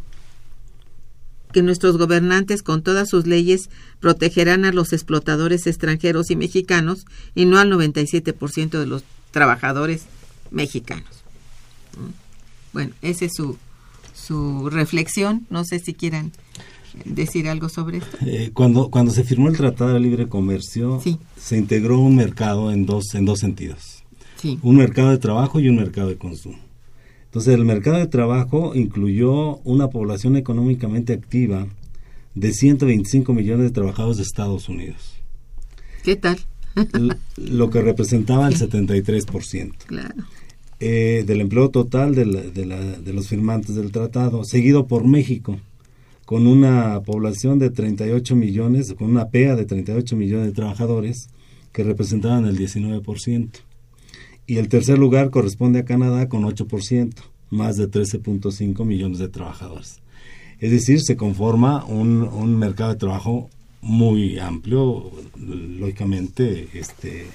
que 1.52 1.62
nuestros 1.62 1.98
gobernantes 1.98 2.62
con 2.62 2.82
todas 2.82 3.08
sus 3.08 3.26
leyes 3.26 3.68
protegerán 4.00 4.64
a 4.64 4.72
los 4.72 4.92
explotadores 4.92 5.66
extranjeros 5.66 6.30
y 6.30 6.36
mexicanos 6.36 7.06
y 7.34 7.44
no 7.44 7.58
al 7.58 7.70
97% 7.70 8.70
de 8.70 8.86
los 8.86 9.04
trabajadores 9.30 10.04
mexicanos. 10.50 11.22
Bueno, 12.72 12.92
esa 13.02 13.26
es 13.26 13.32
su, 13.34 13.58
su 14.14 14.70
reflexión. 14.70 15.46
No 15.50 15.64
sé 15.64 15.78
si 15.78 15.94
quieran 15.94 16.32
decir 17.04 17.48
algo 17.48 17.68
sobre 17.68 17.98
esto. 17.98 18.16
Eh, 18.24 18.50
cuando, 18.52 18.90
cuando 18.90 19.12
se 19.12 19.24
firmó 19.24 19.48
el 19.48 19.56
Tratado 19.56 19.94
de 19.94 20.00
Libre 20.00 20.28
Comercio, 20.28 21.02
se 21.36 21.56
integró 21.56 21.98
un 21.98 22.16
mercado 22.16 22.70
en 22.72 22.86
dos, 22.86 23.14
en 23.14 23.24
dos 23.24 23.40
sentidos. 23.40 24.01
Un 24.62 24.76
mercado 24.76 25.10
de 25.10 25.18
trabajo 25.18 25.60
y 25.60 25.68
un 25.68 25.76
mercado 25.76 26.08
de 26.08 26.16
consumo. 26.16 26.58
Entonces, 27.24 27.54
el 27.54 27.64
mercado 27.64 27.96
de 27.96 28.06
trabajo 28.06 28.74
incluyó 28.74 29.56
una 29.58 29.88
población 29.88 30.36
económicamente 30.36 31.12
activa 31.12 31.66
de 32.34 32.52
125 32.52 33.32
millones 33.32 33.66
de 33.66 33.72
trabajadores 33.72 34.18
de 34.18 34.24
Estados 34.24 34.68
Unidos. 34.68 35.14
¿Qué 36.02 36.16
tal? 36.16 36.38
lo 37.36 37.68
que 37.70 37.82
representaba 37.82 38.48
el 38.48 38.56
73%. 38.56 39.72
Claro. 39.86 40.24
Eh, 40.80 41.22
del 41.26 41.42
empleo 41.42 41.68
total 41.68 42.14
de, 42.14 42.24
de, 42.24 43.12
los 43.12 43.28
firmantes 43.28 43.76
del 43.76 43.92
tratado, 43.92 44.44
seguido 44.44 44.86
por 44.86 45.06
México, 45.06 45.58
con 46.24 46.46
una 46.46 47.00
población 47.02 47.58
de 47.58 47.70
38 47.70 48.34
millones, 48.34 48.94
con 48.94 49.10
una 49.10 49.28
PEA 49.28 49.54
de 49.54 49.66
38 49.66 50.16
millones 50.16 50.46
de 50.46 50.52
trabajadores, 50.52 51.28
que 51.72 51.84
representaban 51.84 52.46
el 52.46 52.58
19% 52.58 53.50
y 54.46 54.58
el 54.58 54.68
tercer 54.68 54.98
lugar 54.98 55.30
corresponde 55.30 55.80
a 55.80 55.84
Canadá 55.84 56.28
con 56.28 56.42
8%, 56.42 57.14
más 57.50 57.76
de 57.76 57.90
13.5 57.90 58.84
millones 58.84 59.18
de 59.18 59.28
trabajadores. 59.28 60.00
Es 60.58 60.70
decir, 60.70 61.00
se 61.00 61.16
conforma 61.16 61.84
un, 61.84 62.22
un, 62.22 62.58
mercado 62.58 62.90
de 62.90 62.98
trabajo 62.98 63.50
muy 63.80 64.38
amplio, 64.38 65.10
lógicamente 65.36 66.68
este 66.74 67.26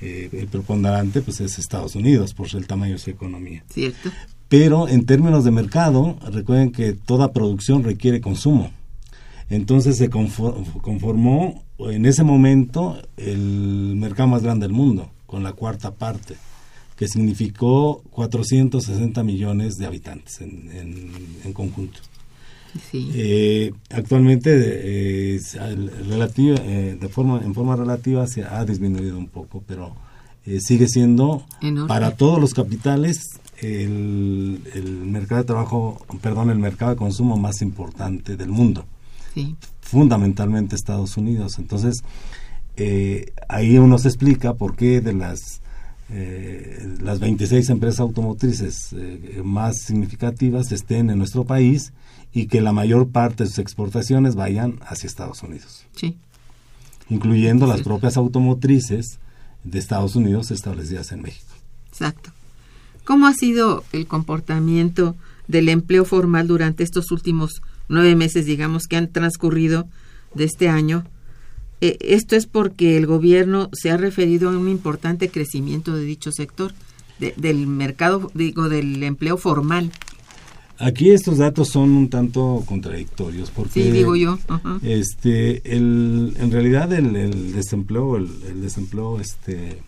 eh, 0.00 0.28
el 0.32 0.46
preponderante 0.46 1.22
pues 1.22 1.40
es 1.40 1.58
Estados 1.58 1.96
Unidos 1.96 2.32
por 2.32 2.46
el 2.54 2.66
tamaño 2.66 2.92
de 2.92 2.98
su 2.98 3.10
economía. 3.10 3.64
Cierto. 3.68 4.10
Pero 4.48 4.88
en 4.88 5.04
términos 5.06 5.44
de 5.44 5.50
mercado, 5.50 6.16
recuerden 6.30 6.70
que 6.70 6.92
toda 6.92 7.32
producción 7.32 7.82
requiere 7.82 8.20
consumo. 8.20 8.70
Entonces 9.50 9.96
se 9.96 10.08
conformó 10.08 11.64
en 11.78 12.06
ese 12.06 12.22
momento 12.22 13.00
el 13.16 13.96
mercado 13.96 14.28
más 14.28 14.42
grande 14.42 14.66
del 14.66 14.74
mundo, 14.74 15.10
con 15.28 15.42
la 15.42 15.52
cuarta 15.52 15.92
parte 15.92 16.36
que 16.96 17.06
significó 17.06 18.02
460 18.10 19.22
millones 19.22 19.76
de 19.76 19.86
habitantes 19.86 20.40
en, 20.40 21.12
en, 21.44 21.52
conjunto. 21.52 22.00
Eh, 22.92 23.72
actualmente 23.90 24.50
eh, 24.52 25.40
eh, 25.40 26.98
de 27.00 27.08
forma, 27.08 27.40
en 27.42 27.54
forma 27.54 27.76
relativa 27.76 28.26
se 28.26 28.42
ha 28.42 28.64
disminuido 28.64 29.16
un 29.16 29.28
poco, 29.28 29.62
pero 29.66 29.94
sigue 30.60 30.88
siendo 30.88 31.44
para 31.86 32.16
todos 32.16 32.40
los 32.40 32.54
capitales 32.54 33.38
el, 33.58 34.60
el, 34.74 34.92
mercado 35.04 35.42
de 35.42 35.46
trabajo, 35.46 36.04
perdón, 36.22 36.50
el 36.50 36.58
mercado 36.58 36.92
de 36.92 36.96
consumo 36.96 37.36
más 37.36 37.60
importante 37.60 38.36
del 38.36 38.48
mundo. 38.48 38.86
Fundamentalmente 39.82 40.74
Estados 40.74 41.16
Unidos. 41.16 41.58
Entonces, 41.58 42.02
ahí 43.48 43.78
uno 43.78 43.98
se 43.98 44.08
explica 44.08 44.54
por 44.54 44.76
qué 44.76 45.00
de 45.00 45.12
las 45.12 45.60
eh, 46.10 46.96
las 47.02 47.20
26 47.20 47.68
empresas 47.68 48.00
automotrices 48.00 48.94
eh, 48.94 49.42
más 49.44 49.76
significativas 49.82 50.72
estén 50.72 51.10
en 51.10 51.18
nuestro 51.18 51.44
país 51.44 51.92
y 52.32 52.46
que 52.46 52.62
la 52.62 52.72
mayor 52.72 53.08
parte 53.08 53.44
de 53.44 53.50
sus 53.50 53.58
exportaciones 53.58 54.34
vayan 54.34 54.78
hacia 54.86 55.06
Estados 55.06 55.42
Unidos. 55.42 55.84
Sí. 55.94 56.16
Incluyendo 57.10 57.66
las 57.66 57.82
propias 57.82 58.16
automotrices 58.16 59.18
de 59.64 59.78
Estados 59.78 60.16
Unidos 60.16 60.50
establecidas 60.50 61.12
en 61.12 61.20
México. 61.20 61.52
Exacto. 61.88 62.30
¿Cómo 63.04 63.26
ha 63.26 63.34
sido 63.34 63.84
el 63.92 64.06
comportamiento 64.06 65.14
del 65.46 65.68
empleo 65.68 66.06
formal 66.06 66.46
durante 66.46 66.84
estos 66.84 67.10
últimos 67.10 67.60
nueve 67.88 68.16
meses, 68.16 68.46
digamos, 68.46 68.86
que 68.86 68.96
han 68.96 69.12
transcurrido 69.12 69.86
de 70.34 70.44
este 70.44 70.70
año? 70.70 71.04
Eh, 71.80 71.96
esto 72.00 72.36
es 72.36 72.46
porque 72.46 72.96
el 72.96 73.06
gobierno 73.06 73.70
se 73.72 73.90
ha 73.90 73.96
referido 73.96 74.50
a 74.50 74.56
un 74.56 74.68
importante 74.68 75.28
crecimiento 75.28 75.94
de 75.94 76.04
dicho 76.04 76.32
sector, 76.32 76.72
del 77.18 77.66
mercado, 77.66 78.30
digo, 78.34 78.68
del 78.68 79.02
empleo 79.02 79.36
formal. 79.38 79.90
Aquí 80.78 81.10
estos 81.10 81.38
datos 81.38 81.68
son 81.68 81.90
un 81.90 82.08
tanto 82.08 82.62
contradictorios 82.64 83.50
porque 83.50 83.82
sí, 83.82 83.90
digo 83.90 84.14
yo. 84.14 84.38
Este, 84.82 85.74
el, 85.76 86.36
en 86.38 86.52
realidad 86.52 86.92
el, 86.92 87.52
desempleo, 87.52 88.16
el, 88.16 88.60
desempleo, 88.60 89.18
este, 89.18 89.82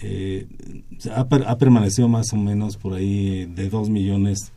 eh, 0.00 0.46
ha, 1.14 1.20
ha, 1.20 1.58
permanecido 1.58 2.08
más 2.08 2.32
o 2.32 2.36
menos 2.36 2.78
por 2.78 2.94
ahí 2.94 3.44
de 3.44 3.68
dos 3.68 3.90
millones 3.90 4.52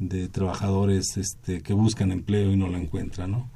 de 0.00 0.26
trabajadores, 0.26 1.16
este, 1.16 1.60
que 1.60 1.72
buscan 1.72 2.10
empleo 2.10 2.50
y 2.50 2.56
no 2.56 2.66
lo 2.66 2.76
encuentran, 2.76 3.30
¿no? 3.30 3.48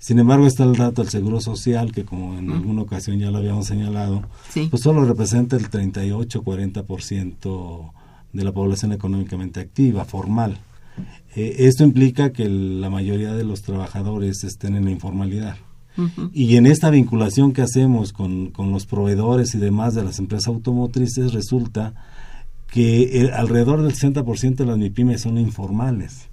Sin 0.00 0.18
embargo, 0.18 0.46
está 0.46 0.64
el 0.64 0.76
dato 0.76 1.02
del 1.02 1.10
Seguro 1.10 1.42
Social, 1.42 1.92
que 1.92 2.06
como 2.06 2.38
en 2.38 2.50
alguna 2.50 2.80
ocasión 2.80 3.18
ya 3.18 3.30
lo 3.30 3.36
habíamos 3.36 3.66
señalado, 3.66 4.22
pues 4.70 4.82
solo 4.82 5.04
representa 5.04 5.56
el 5.56 5.70
38-40% 5.70 7.92
de 8.32 8.44
la 8.44 8.52
población 8.52 8.94
económicamente 8.94 9.60
activa, 9.60 10.06
formal. 10.06 10.56
Eh, 11.36 11.56
esto 11.58 11.84
implica 11.84 12.32
que 12.32 12.48
la 12.48 12.88
mayoría 12.88 13.34
de 13.34 13.44
los 13.44 13.60
trabajadores 13.60 14.42
estén 14.42 14.74
en 14.74 14.86
la 14.86 14.90
informalidad. 14.90 15.58
Y 16.32 16.56
en 16.56 16.64
esta 16.64 16.88
vinculación 16.88 17.52
que 17.52 17.60
hacemos 17.60 18.14
con, 18.14 18.52
con, 18.52 18.72
los 18.72 18.86
proveedores 18.86 19.54
y 19.54 19.58
demás 19.58 19.94
de 19.94 20.02
las 20.02 20.18
empresas 20.18 20.48
automotrices, 20.48 21.34
resulta 21.34 21.92
que 22.68 23.20
eh, 23.20 23.30
alrededor 23.34 23.82
del 23.82 23.92
60% 23.92 24.54
de 24.54 24.64
las 24.64 24.78
MIPIMES 24.78 25.20
son 25.20 25.36
informales. 25.36 26.29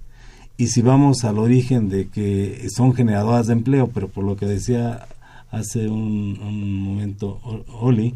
Y 0.60 0.66
si 0.66 0.82
vamos 0.82 1.24
al 1.24 1.38
origen 1.38 1.88
de 1.88 2.08
que 2.08 2.66
son 2.74 2.92
generadoras 2.92 3.46
de 3.46 3.52
empleo, 3.52 3.88
pero 3.94 4.08
por 4.08 4.24
lo 4.24 4.36
que 4.36 4.44
decía 4.44 5.06
hace 5.52 5.88
un, 5.88 6.82
momento 6.82 7.38
Oli, 7.80 8.14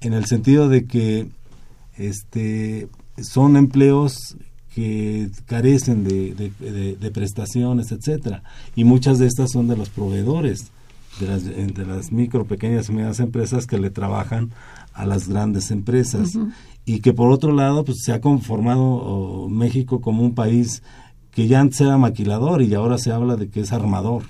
en 0.00 0.12
el 0.12 0.26
sentido 0.26 0.68
de 0.68 0.86
que 0.86 1.28
este 1.96 2.88
son 3.22 3.56
empleos 3.56 4.36
que 4.74 5.30
carecen 5.46 6.02
de, 6.02 7.10
prestaciones, 7.14 7.92
etcétera, 7.92 8.42
y 8.74 8.82
muchas 8.82 9.20
de 9.20 9.28
estas 9.28 9.52
son 9.52 9.68
de 9.68 9.76
los 9.76 9.88
proveedores 9.88 10.72
de 11.20 11.28
las, 11.28 11.44
de 11.44 11.86
las 11.86 12.10
micro, 12.10 12.44
pequeñas 12.44 12.88
y 12.88 12.92
medianas 12.92 13.20
empresas 13.20 13.68
que 13.68 13.78
le 13.78 13.90
trabajan 13.90 14.50
a 14.94 15.06
las 15.06 15.28
grandes 15.28 15.70
empresas. 15.70 16.32
Y 16.86 17.00
que 17.00 17.14
por 17.14 17.30
otro 17.30 17.52
lado 17.52 17.84
pues 17.84 17.98
se 18.04 18.12
ha 18.12 18.20
conformado 18.20 19.48
México 19.48 20.00
como 20.00 20.22
un 20.22 20.34
país 20.34 20.82
que 21.34 21.46
ya 21.46 21.60
antes 21.60 21.80
era 21.80 21.98
maquilador 21.98 22.62
y 22.62 22.74
ahora 22.74 22.98
se 22.98 23.12
habla 23.12 23.36
de 23.36 23.48
que 23.48 23.60
es 23.60 23.72
armador. 23.72 24.22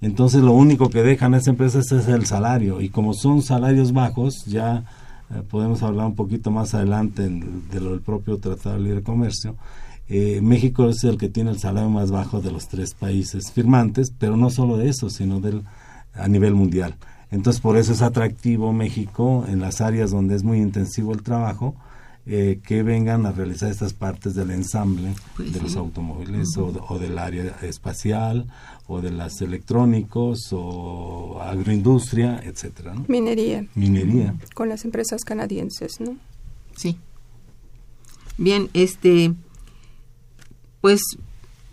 Entonces 0.00 0.42
lo 0.42 0.52
único 0.52 0.88
que 0.90 1.02
dejan 1.02 1.34
esas 1.34 1.48
empresas 1.48 1.92
es 1.92 2.08
el 2.08 2.26
salario 2.26 2.80
y 2.80 2.88
como 2.88 3.12
son 3.14 3.42
salarios 3.42 3.92
bajos, 3.92 4.44
ya 4.46 4.84
eh, 5.30 5.42
podemos 5.48 5.82
hablar 5.82 6.06
un 6.06 6.14
poquito 6.14 6.50
más 6.50 6.74
adelante 6.74 7.28
de 7.28 7.80
lo 7.80 7.90
del 7.90 8.00
propio 8.00 8.38
Tratado 8.38 8.76
de 8.76 8.82
Libre 8.82 9.02
Comercio, 9.02 9.56
Eh, 10.12 10.40
México 10.42 10.88
es 10.88 11.04
el 11.04 11.16
que 11.16 11.28
tiene 11.28 11.52
el 11.52 11.60
salario 11.60 11.88
más 11.88 12.10
bajo 12.10 12.40
de 12.40 12.50
los 12.50 12.66
tres 12.66 12.94
países 12.94 13.52
firmantes, 13.52 14.12
pero 14.18 14.36
no 14.36 14.50
solo 14.50 14.76
de 14.76 14.88
eso, 14.88 15.08
sino 15.08 15.38
del, 15.38 15.62
a 16.14 16.26
nivel 16.26 16.52
mundial. 16.52 16.96
Entonces, 17.30 17.62
por 17.62 17.76
eso 17.76 17.92
es 17.92 18.02
atractivo 18.02 18.72
México 18.72 19.44
en 19.46 19.60
las 19.60 19.80
áreas 19.80 20.10
donde 20.10 20.34
es 20.34 20.42
muy 20.42 20.58
intensivo 20.58 21.12
el 21.12 21.22
trabajo, 21.22 21.76
eh, 22.32 22.60
que 22.64 22.84
vengan 22.84 23.26
a 23.26 23.32
realizar 23.32 23.68
estas 23.72 23.92
partes 23.92 24.34
del 24.34 24.52
ensamble 24.52 25.16
Pues 25.34 25.52
de 25.52 25.60
los 25.60 25.74
automóviles 25.74 26.56
o, 26.56 26.66
o 26.88 26.98
del 27.00 27.18
área 27.18 27.56
espacial 27.62 28.46
o 28.86 29.00
de 29.00 29.10
las 29.10 29.40
electrónicos 29.40 30.50
o 30.52 31.40
agroindustria, 31.42 32.40
etcétera, 32.44 32.94
¿no? 32.94 33.04
Minería, 33.08 33.66
Minería. 33.74 34.36
con 34.54 34.68
las 34.68 34.84
empresas 34.84 35.22
canadienses, 35.24 36.00
¿no? 36.00 36.16
Sí. 36.76 36.96
Bien, 38.38 38.70
este, 38.74 39.34
pues, 40.80 41.00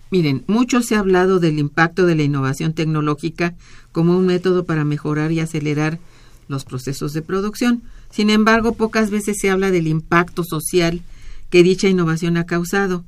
miren, 0.09 0.43
mucho 0.47 0.81
se 0.81 0.95
ha 0.95 0.99
hablado 0.99 1.39
del 1.39 1.59
impacto 1.59 2.07
de 2.07 2.15
la 2.15 2.23
innovación 2.23 2.73
tecnológica 2.73 3.53
como 3.91 4.17
un 4.17 4.25
método 4.25 4.65
para 4.65 4.85
mejorar 4.85 5.31
y 5.31 5.39
acelerar 5.39 5.99
los 6.47 6.65
procesos 6.65 7.13
de 7.13 7.21
producción. 7.21 7.83
Sin 8.09 8.29
embargo, 8.29 8.73
pocas 8.73 9.09
veces 9.09 9.37
se 9.39 9.49
habla 9.49 9.71
del 9.71 9.87
impacto 9.87 10.43
social 10.43 11.01
que 11.49 11.63
dicha 11.63 11.87
innovación 11.87 12.37
ha 12.37 12.45
causado. 12.45 13.03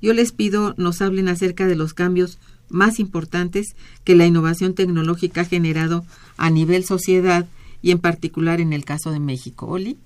Yo 0.00 0.12
les 0.12 0.32
pido 0.32 0.74
nos 0.76 1.00
hablen 1.00 1.28
acerca 1.28 1.66
de 1.66 1.76
los 1.76 1.94
cambios 1.94 2.38
más 2.68 2.98
importantes 2.98 3.76
que 4.04 4.16
la 4.16 4.26
innovación 4.26 4.74
tecnológica 4.74 5.42
ha 5.42 5.44
generado 5.44 6.04
a 6.36 6.50
nivel 6.50 6.84
sociedad 6.84 7.46
y 7.82 7.90
en 7.90 7.98
particular 7.98 8.60
en 8.60 8.72
el 8.72 8.84
caso 8.84 9.10
de 9.10 9.20
México. 9.20 9.66
Oli. 9.66 9.98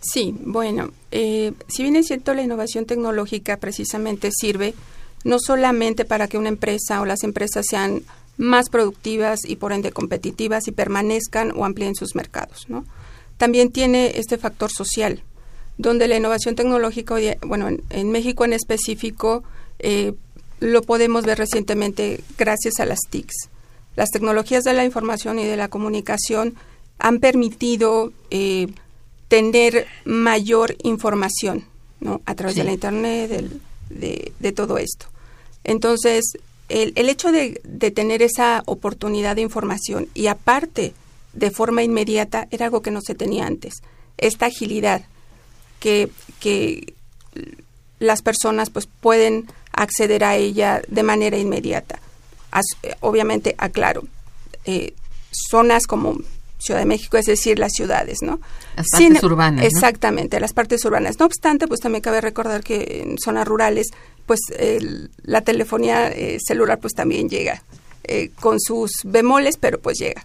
Sí, 0.00 0.34
bueno, 0.44 0.90
eh, 1.10 1.52
si 1.68 1.82
bien 1.82 1.96
es 1.96 2.06
cierto, 2.06 2.34
la 2.34 2.42
innovación 2.42 2.84
tecnológica 2.84 3.56
precisamente 3.58 4.30
sirve 4.32 4.74
no 5.24 5.38
solamente 5.38 6.04
para 6.04 6.28
que 6.28 6.36
una 6.36 6.50
empresa 6.50 7.00
o 7.00 7.06
las 7.06 7.24
empresas 7.24 7.66
sean 7.68 8.02
más 8.36 8.68
productivas 8.68 9.40
y 9.46 9.56
por 9.56 9.72
ende 9.72 9.92
competitivas 9.92 10.68
y 10.68 10.72
permanezcan 10.72 11.52
o 11.56 11.64
amplíen 11.64 11.94
sus 11.94 12.14
mercados, 12.14 12.66
¿no? 12.68 12.84
También 13.44 13.70
tiene 13.70 14.12
este 14.18 14.38
factor 14.38 14.70
social, 14.72 15.22
donde 15.76 16.08
la 16.08 16.16
innovación 16.16 16.54
tecnológica, 16.54 17.14
bueno, 17.42 17.68
en, 17.68 17.82
en 17.90 18.10
México 18.10 18.46
en 18.46 18.54
específico, 18.54 19.44
eh, 19.80 20.14
lo 20.60 20.80
podemos 20.80 21.26
ver 21.26 21.36
recientemente 21.36 22.22
gracias 22.38 22.80
a 22.80 22.86
las 22.86 23.00
TICs. 23.10 23.50
Las 23.96 24.08
tecnologías 24.08 24.64
de 24.64 24.72
la 24.72 24.82
información 24.86 25.38
y 25.38 25.44
de 25.44 25.58
la 25.58 25.68
comunicación 25.68 26.54
han 26.98 27.18
permitido 27.20 28.14
eh, 28.30 28.68
tener 29.28 29.88
mayor 30.06 30.74
información 30.82 31.66
¿no? 32.00 32.22
a 32.24 32.34
través 32.34 32.54
Sí. 32.54 32.60
de 32.60 32.64
la 32.64 32.72
Internet, 32.72 33.28
del- 33.28 33.60
de, 33.90 34.32
de 34.40 34.52
todo 34.52 34.78
esto. 34.78 35.04
Entonces, 35.64 36.38
el, 36.70 36.94
el 36.96 37.10
hecho 37.10 37.30
de, 37.30 37.60
de 37.62 37.90
tener 37.90 38.22
esa 38.22 38.62
oportunidad 38.64 39.36
de 39.36 39.42
información 39.42 40.08
y 40.14 40.28
aparte 40.28 40.94
de 41.34 41.50
forma 41.50 41.82
inmediata 41.82 42.46
era 42.50 42.66
algo 42.66 42.82
que 42.82 42.90
no 42.90 43.00
se 43.00 43.14
tenía 43.14 43.46
antes. 43.46 43.74
Esta 44.18 44.46
agilidad 44.46 45.02
que, 45.80 46.08
que 46.40 46.94
las 47.98 48.22
personas 48.22 48.70
pues 48.70 48.86
pueden 49.00 49.46
acceder 49.72 50.24
a 50.24 50.36
ella 50.36 50.82
de 50.88 51.02
manera 51.02 51.36
inmediata. 51.36 51.98
As- 52.50 52.76
obviamente, 53.00 53.54
aclaro, 53.58 54.04
eh, 54.64 54.94
zonas 55.50 55.86
como 55.86 56.18
Ciudad 56.58 56.80
de 56.80 56.86
México, 56.86 57.18
es 57.18 57.26
decir, 57.26 57.58
las 57.58 57.72
ciudades, 57.72 58.22
¿no? 58.22 58.40
Las 58.76 58.86
partes 59.12 59.22
urbanas, 59.24 59.60
¿no? 59.64 59.68
Exactamente, 59.68 60.40
las 60.40 60.54
partes 60.54 60.82
urbanas. 60.86 61.18
No 61.18 61.26
obstante, 61.26 61.68
pues 61.68 61.80
también 61.80 62.00
cabe 62.00 62.22
recordar 62.22 62.62
que 62.62 63.02
en 63.04 63.18
zonas 63.18 63.46
rurales, 63.46 63.88
pues 64.24 64.40
el- 64.58 65.10
la 65.24 65.42
telefonía 65.42 66.08
eh, 66.08 66.38
celular 66.42 66.78
pues 66.78 66.94
también 66.94 67.28
llega 67.28 67.62
eh, 68.04 68.30
con 68.40 68.60
sus 68.60 68.92
bemoles, 69.04 69.56
pero 69.58 69.78
pues 69.80 69.98
llega. 69.98 70.24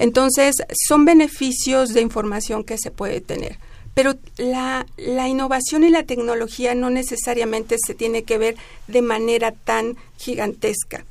Entonces, 0.00 0.56
son 0.88 1.04
beneficios 1.04 1.90
de 1.90 2.00
información 2.00 2.64
que 2.64 2.76
se 2.76 2.90
puede 2.90 3.20
tener. 3.20 3.58
Pero 3.94 4.14
la, 4.36 4.86
la 4.96 5.28
innovación 5.28 5.84
y 5.84 5.90
la 5.90 6.02
tecnología 6.02 6.74
no 6.74 6.90
necesariamente 6.90 7.76
se 7.78 7.94
tiene 7.94 8.24
que 8.24 8.38
ver 8.38 8.56
de 8.88 9.02
manera 9.02 9.52
tan 9.52 9.96
gigantesca 10.16 11.04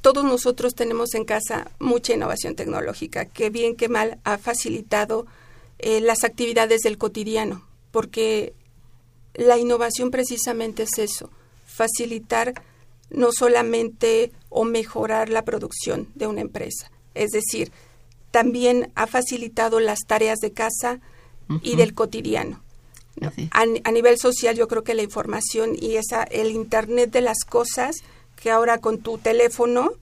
todos 0.00 0.24
nosotros 0.24 0.74
tenemos 0.74 1.14
en 1.14 1.24
casa 1.24 1.70
mucha 1.78 2.14
innovación 2.14 2.54
tecnológica, 2.54 3.24
que 3.26 3.50
bien 3.50 3.76
que 3.76 3.88
mal 3.88 4.18
ha 4.24 4.38
facilitado 4.38 5.26
eh, 5.78 6.00
las 6.00 6.24
actividades 6.24 6.82
del 6.82 6.98
cotidiano, 6.98 7.66
porque 7.90 8.54
la 9.34 9.58
innovación 9.58 10.10
precisamente 10.10 10.84
es 10.84 10.98
eso, 10.98 11.30
facilitar 11.66 12.54
no 13.10 13.32
solamente 13.32 14.32
o 14.48 14.64
mejorar 14.64 15.28
la 15.28 15.44
producción 15.44 16.08
de 16.14 16.26
una 16.26 16.40
empresa, 16.40 16.90
es 17.14 17.30
decir, 17.30 17.72
también 18.30 18.90
ha 18.94 19.06
facilitado 19.06 19.80
las 19.80 20.00
tareas 20.06 20.38
de 20.38 20.52
casa 20.52 21.00
y 21.62 21.76
del 21.76 21.94
cotidiano. 21.94 22.60
A, 23.52 23.64
a 23.84 23.90
nivel 23.90 24.18
social 24.18 24.54
yo 24.56 24.68
creo 24.68 24.84
que 24.84 24.94
la 24.94 25.02
información 25.02 25.74
y 25.74 25.96
esa 25.96 26.22
el 26.24 26.50
internet 26.52 27.10
de 27.10 27.20
las 27.22 27.38
cosas 27.48 27.96
que 28.40 28.50
ahora 28.50 28.78
con 28.78 28.98
tu 28.98 29.18
teléfono 29.18 29.92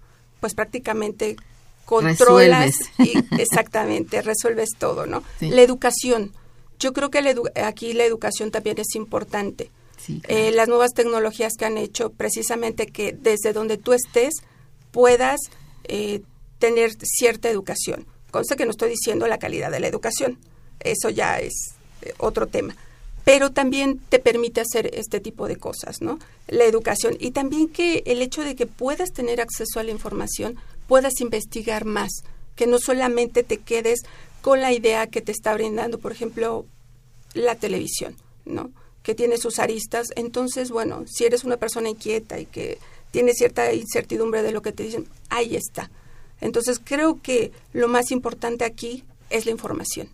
pues 0.41 0.55
prácticamente 0.55 1.37
controlas 1.87 2.75
y 2.99 3.15
exactamente 3.41 4.21
resuelves 4.23 4.71
todo 4.79 5.07
no 5.07 5.23
Sí. 5.39 5.49
la 5.49 5.63
educación. 5.63 6.33
Yo 6.79 6.93
creo 6.93 7.11
que 7.11 7.23
la 7.23 7.33
edu- 7.33 7.51
aquí 7.65 7.95
la 7.95 8.05
educación 8.05 8.51
también 8.51 8.79
es 8.79 8.95
importante. 8.97 9.71
Sí, 9.97 10.21
Eh, 10.29 10.51
las 10.53 10.69
nuevas 10.69 10.93
tecnologías 10.93 11.55
que 11.59 11.65
han 11.65 11.79
hecho 11.79 12.11
precisamente 12.11 12.87
que 12.89 13.13
desde 13.19 13.55
donde 13.55 13.79
tú 13.79 13.95
estés 13.95 14.35
puedas 14.91 15.41
eh, 15.85 16.21
tener 16.59 16.93
cierta 17.01 17.49
educación. 17.49 18.07
Consta 18.37 18.55
que 18.55 18.67
no 18.67 18.73
estoy 18.73 18.91
diciendo 18.91 19.27
la 19.29 19.39
calidad 19.39 19.71
de 19.71 19.81
la 19.81 19.87
educación, 19.87 20.37
eso 20.81 21.09
ya 21.09 21.39
es 21.39 21.55
eh, 22.03 22.13
otro 22.19 22.47
tema, 22.47 22.77
pero 23.25 23.51
también 23.51 23.99
te 24.11 24.19
permite 24.19 24.61
hacer 24.61 24.91
este 24.93 25.21
tipo 25.21 25.49
de 25.49 25.57
cosas, 25.57 26.03
¿no? 26.03 26.19
La 26.47 26.65
educación 26.65 27.17
y 27.19 27.31
también 27.31 27.67
que 27.67 28.03
el 28.05 28.21
hecho 28.21 28.43
de 28.43 28.55
que 28.55 28.67
puedas 28.67 29.15
tener 29.15 29.41
acceso 29.41 29.81
a 29.81 29.85
la 29.85 29.91
información, 29.91 30.59
puedas 30.87 31.23
investigar 31.23 31.87
más, 31.87 32.11
que 32.57 32.67
no 32.67 32.79
solamente 32.79 33.43
te 33.43 33.57
quedes 33.57 34.01
con 34.43 34.61
la 34.61 34.71
idea 34.71 35.07
que 35.07 35.23
te 35.23 35.33
está 35.33 35.55
brindando, 35.55 35.99
por 35.99 36.13
ejemplo, 36.13 36.67
la 37.33 37.55
televisión, 37.55 38.17
¿no? 38.45 38.71
Que 39.03 39.15
tiene 39.15 39.39
sus 39.39 39.59
aristas. 39.59 40.09
Entonces, 40.15 40.71
bueno, 40.71 41.05
si 41.07 41.25
eres 41.25 41.43
una 41.45 41.57
persona 41.57 41.89
inquieta 41.89 42.39
y 42.39 42.45
que 42.45 42.77
tiene 43.13 43.33
cierta 43.33 43.73
incertidumbre 43.73 44.43
de 44.43 44.53
lo 44.53 44.61
que 44.61 44.73
te 44.73 44.83
dicen, 44.83 45.09
ahí 45.31 45.57
está. 45.57 45.91
Entonces, 46.41 46.81
creo 46.83 47.21
que 47.23 47.53
lo 47.73 47.89
más 47.89 48.11
importante 48.11 48.65
aquí 48.65 49.05
es 49.31 49.47
la 49.47 49.53
información. 49.53 50.09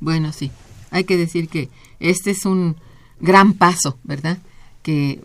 Bueno, 0.00 0.32
sí. 0.32 0.50
Hay 0.90 1.04
que 1.04 1.16
decir 1.16 1.48
que 1.48 1.68
este 2.00 2.30
es 2.30 2.44
un 2.44 2.76
gran 3.20 3.54
paso, 3.54 3.98
¿verdad? 4.04 4.38
Que 4.82 5.20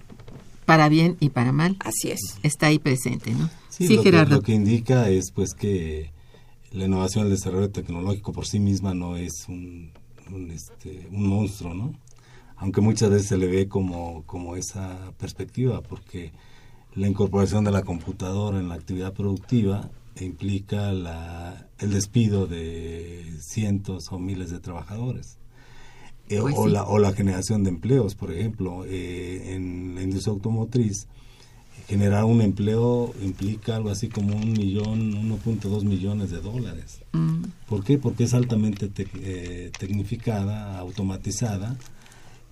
para 0.65 0.89
bien 0.89 1.17
y 1.19 1.29
para 1.29 1.51
mal 1.51 1.77
Así 1.79 2.09
es. 2.11 2.19
está 2.43 2.67
ahí 2.67 2.79
presente, 2.79 3.31
¿no? 3.31 3.49
Sí, 3.69 3.87
Sí, 3.87 3.95
lo, 3.95 4.03
que, 4.03 4.11
Gerardo. 4.11 4.35
lo 4.37 4.41
que 4.41 4.53
indica 4.53 5.09
es 5.09 5.31
pues 5.31 5.53
que 5.53 6.11
la 6.71 6.85
innovación, 6.85 7.25
el 7.25 7.31
desarrollo 7.31 7.69
tecnológico 7.69 8.33
por 8.33 8.45
sí 8.45 8.59
misma 8.59 8.93
no 8.93 9.15
es 9.17 9.45
un, 9.47 9.91
un, 10.31 10.51
este, 10.51 11.07
un 11.11 11.27
monstruo, 11.27 11.73
¿no? 11.73 11.93
Aunque 12.57 12.81
muchas 12.81 13.09
veces 13.11 13.27
se 13.27 13.37
le 13.37 13.47
ve 13.47 13.67
como, 13.67 14.23
como 14.25 14.55
esa 14.55 15.11
perspectiva, 15.17 15.81
porque 15.81 16.31
la 16.95 17.07
incorporación 17.07 17.63
de 17.63 17.71
la 17.71 17.83
computadora 17.83 18.59
en 18.59 18.67
la 18.69 18.75
actividad 18.75 19.13
productiva 19.13 19.89
implica 20.25 20.91
la, 20.91 21.67
el 21.79 21.91
despido 21.91 22.47
de 22.47 23.33
cientos 23.39 24.11
o 24.11 24.19
miles 24.19 24.49
de 24.51 24.59
trabajadores. 24.59 25.37
Eh, 26.29 26.39
Pues 26.41 26.55
o, 26.57 26.65
sí. 26.65 26.71
la, 26.71 26.83
o 26.83 26.99
la 26.99 27.13
generación 27.13 27.63
de 27.63 27.69
empleos, 27.69 28.15
por 28.15 28.31
ejemplo, 28.31 28.83
eh, 28.85 29.53
en 29.55 29.95
la 29.95 30.01
industria 30.03 30.33
automotriz, 30.33 31.07
generar 31.87 32.25
un 32.25 32.41
empleo 32.41 33.13
implica 33.23 33.77
algo 33.77 33.89
así 33.89 34.09
como 34.09 34.35
un 34.35 34.51
millón, 34.51 35.13
1.2 35.13 35.83
millones 35.85 36.29
de 36.31 36.41
dólares. 36.41 36.99
Mm, 37.13 37.43
¿Por 37.69 37.83
qué? 37.85 37.97
Porque 37.97 38.25
es 38.25 38.33
altamente 38.33 38.91
tec- 38.91 39.07
eh, 39.21 39.71
tecnificada, 39.79 40.77
automatizada. 40.79 41.77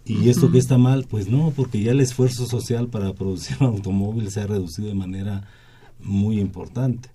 ¿Y 0.05 0.30
esto 0.30 0.51
que 0.51 0.59
está 0.59 0.78
mal? 0.78 1.07
Pues 1.09 1.28
no, 1.28 1.51
porque 1.55 1.82
ya 1.82 1.91
el 1.91 1.99
esfuerzo 1.99 2.45
social 2.45 2.88
para 2.89 3.13
producir 3.13 3.57
un 3.59 3.68
automóvil 3.68 4.30
se 4.32 4.39
ha 4.41 4.47
reducido 4.47 4.88
de 4.88 4.93
manera 4.93 5.47
muy 5.99 6.39
importante. 6.39 7.09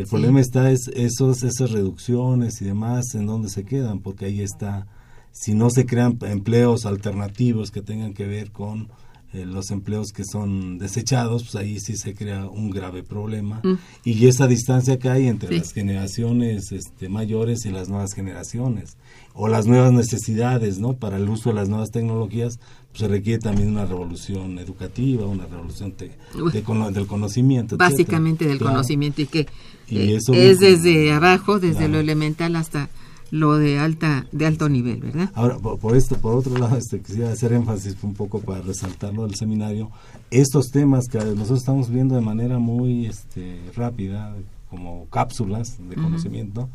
El 0.00 0.06
Sí. 0.06 0.10
problema 0.12 0.40
está 0.40 0.70
es 0.70 0.88
esos, 0.94 1.42
esas 1.42 1.70
reducciones 1.72 2.62
y 2.62 2.64
demás, 2.64 3.14
en 3.14 3.26
dónde 3.26 3.50
se 3.50 3.64
quedan, 3.64 4.00
porque 4.00 4.24
ahí 4.24 4.40
está, 4.40 4.86
si 5.32 5.54
no 5.54 5.68
se 5.70 5.84
crean 5.84 6.18
empleos 6.22 6.86
alternativos 6.86 7.70
que 7.70 7.82
tengan 7.82 8.14
que 8.14 8.26
ver 8.26 8.50
con 8.50 8.88
eh, 9.32 9.44
los 9.46 9.70
empleos 9.70 10.08
que 10.12 10.24
son 10.24 10.78
desechados, 10.78 11.44
pues 11.44 11.54
ahí 11.56 11.78
sí 11.78 11.96
se 11.96 12.14
crea 12.14 12.46
un 12.46 12.70
grave 12.70 13.02
problema. 13.04 13.60
Mm. 13.62 13.74
Y 14.04 14.26
esa 14.26 14.46
distancia 14.48 14.98
que 14.98 15.08
hay 15.08 15.28
entre 15.28 15.50
Sí. 15.50 15.58
las 15.58 15.72
generaciones 15.72 16.72
este, 16.72 17.08
mayores 17.08 17.64
y 17.64 17.70
las 17.70 17.88
nuevas 17.88 18.12
generaciones, 18.12 18.96
o 19.32 19.46
las 19.46 19.66
nuevas 19.66 19.92
necesidades, 19.92 20.78
¿no? 20.80 20.94
Para 20.94 21.16
el 21.16 21.28
uso 21.28 21.50
de 21.50 21.54
las 21.54 21.68
nuevas 21.68 21.90
tecnologías, 21.92 22.58
pues 22.90 23.00
se 23.02 23.08
requiere 23.08 23.38
también 23.38 23.68
una 23.68 23.86
revolución 23.86 24.58
educativa, 24.58 25.24
una 25.26 25.46
revolución 25.46 25.92
te- 25.92 26.10
de 26.52 26.62
cono- 26.64 26.90
del 26.90 27.06
conocimiento. 27.06 27.76
etcétera. 27.76 27.90
Básicamente 27.90 28.46
del 28.48 28.58
Claro. 28.58 28.72
conocimiento 28.74 29.22
y 29.22 29.26
que 29.26 29.46
Y 29.88 29.98
eh, 29.98 30.16
eso 30.16 30.32
es 30.34 30.58
mismo. 30.60 30.66
desde 30.66 31.12
abajo, 31.12 31.60
desde 31.60 31.76
Claro. 31.78 31.92
lo 31.94 31.98
elemental 32.00 32.56
hasta 32.56 32.90
lo 33.30 33.56
de 33.58 33.78
alta 33.78 34.26
de 34.32 34.46
alto 34.46 34.68
nivel, 34.68 35.00
¿verdad? 35.00 35.30
Ahora, 35.34 35.58
por, 35.58 35.78
por 35.78 35.96
esto, 35.96 36.16
por 36.18 36.34
otro 36.34 36.56
lado, 36.58 36.76
este, 36.76 37.00
quisiera 37.00 37.32
hacer 37.32 37.52
énfasis 37.52 37.96
un 38.02 38.14
poco 38.14 38.40
para 38.40 38.60
resaltarlo 38.62 39.26
del 39.26 39.34
seminario. 39.34 39.90
Estos 40.30 40.70
temas 40.70 41.08
que 41.08 41.18
nosotros 41.18 41.60
estamos 41.60 41.90
viendo 41.90 42.14
de 42.14 42.20
manera 42.20 42.58
muy 42.58 43.06
este, 43.06 43.60
rápida, 43.76 44.36
como 44.68 45.06
cápsulas 45.10 45.78
de 45.88 45.96
conocimiento, 45.96 46.68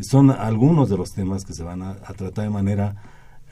son 0.00 0.30
algunos 0.30 0.88
de 0.88 0.96
los 0.96 1.10
temas 1.12 1.44
que 1.44 1.52
se 1.52 1.62
van 1.62 1.82
a, 1.82 1.90
a 1.90 2.14
tratar 2.14 2.44
de 2.44 2.50
manera 2.50 2.96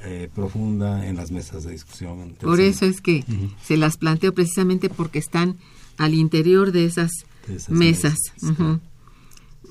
eh, 0.05 0.31
profunda 0.33 1.07
en 1.07 1.17
las 1.17 1.31
mesas 1.33 1.65
de 1.65 1.73
discusión. 1.73 2.37
Por 2.41 2.61
eso 2.61 2.87
es 2.87 3.01
que 3.01 3.25
se 3.63 3.77
las 3.77 3.97
planteo 3.97 4.33
precisamente 4.33 4.89
porque 4.91 5.19
están 5.19 5.57
al 5.97 6.15
interior 6.15 6.71
de 6.71 6.85
esas, 6.85 7.11
De 7.49 7.57
esas 7.57 7.71
mesas. 7.71 8.17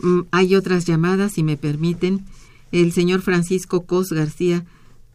Mm, 0.01 0.21
Hay 0.31 0.55
otras 0.55 0.85
llamadas, 0.85 1.31
si 1.31 1.43
me 1.43 1.55
permiten. 1.55 2.25
El 2.71 2.91
señor 2.91 3.21
Francisco 3.21 3.85
Cos 3.85 4.09
García 4.09 4.65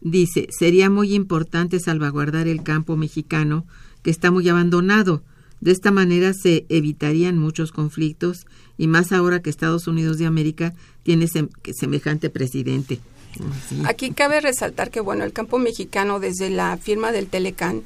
dice, 0.01 0.47
sería 0.51 0.89
muy 0.89 1.13
importante 1.13 1.79
salvaguardar 1.79 2.47
el 2.47 2.63
campo 2.63 2.97
mexicano 2.97 3.65
que 4.01 4.11
está 4.11 4.31
muy 4.31 4.47
abandonado. 4.49 5.23
De 5.61 5.71
esta 5.71 5.91
manera 5.91 6.33
se 6.33 6.65
evitarían 6.69 7.37
muchos 7.37 7.71
conflictos 7.71 8.45
y 8.77 8.87
más 8.87 9.11
ahora 9.11 9.41
que 9.41 9.49
Estados 9.49 9.87
Unidos 9.87 10.17
de 10.17 10.25
América 10.25 10.73
tiene 11.03 11.27
semejante 11.79 12.29
presidente. 12.29 12.99
Sí. 13.69 13.81
Aquí 13.85 14.11
cabe 14.11 14.41
resaltar 14.41 14.91
que, 14.91 14.99
bueno, 14.99 15.23
el 15.23 15.31
campo 15.31 15.57
mexicano 15.57 16.19
desde 16.19 16.49
la 16.49 16.77
firma 16.77 17.11
del 17.11 17.27
Telecán 17.27 17.83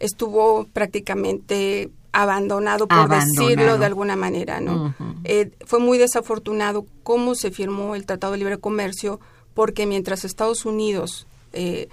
estuvo 0.00 0.66
prácticamente 0.72 1.90
abandonado, 2.12 2.86
por 2.86 2.98
Abandonado. 2.98 3.48
decirlo 3.48 3.78
de 3.78 3.86
alguna 3.86 4.16
manera, 4.16 4.60
¿no? 4.60 4.94
Eh, 5.24 5.50
fue 5.66 5.78
muy 5.78 5.98
desafortunado 5.98 6.86
cómo 7.02 7.34
se 7.34 7.50
firmó 7.50 7.94
el 7.94 8.06
Tratado 8.06 8.32
de 8.32 8.38
Libre 8.38 8.58
Comercio, 8.58 9.18
porque 9.54 9.86
mientras 9.86 10.24
Estados 10.24 10.64
Unidos 10.64 11.26
eh, 11.52 11.88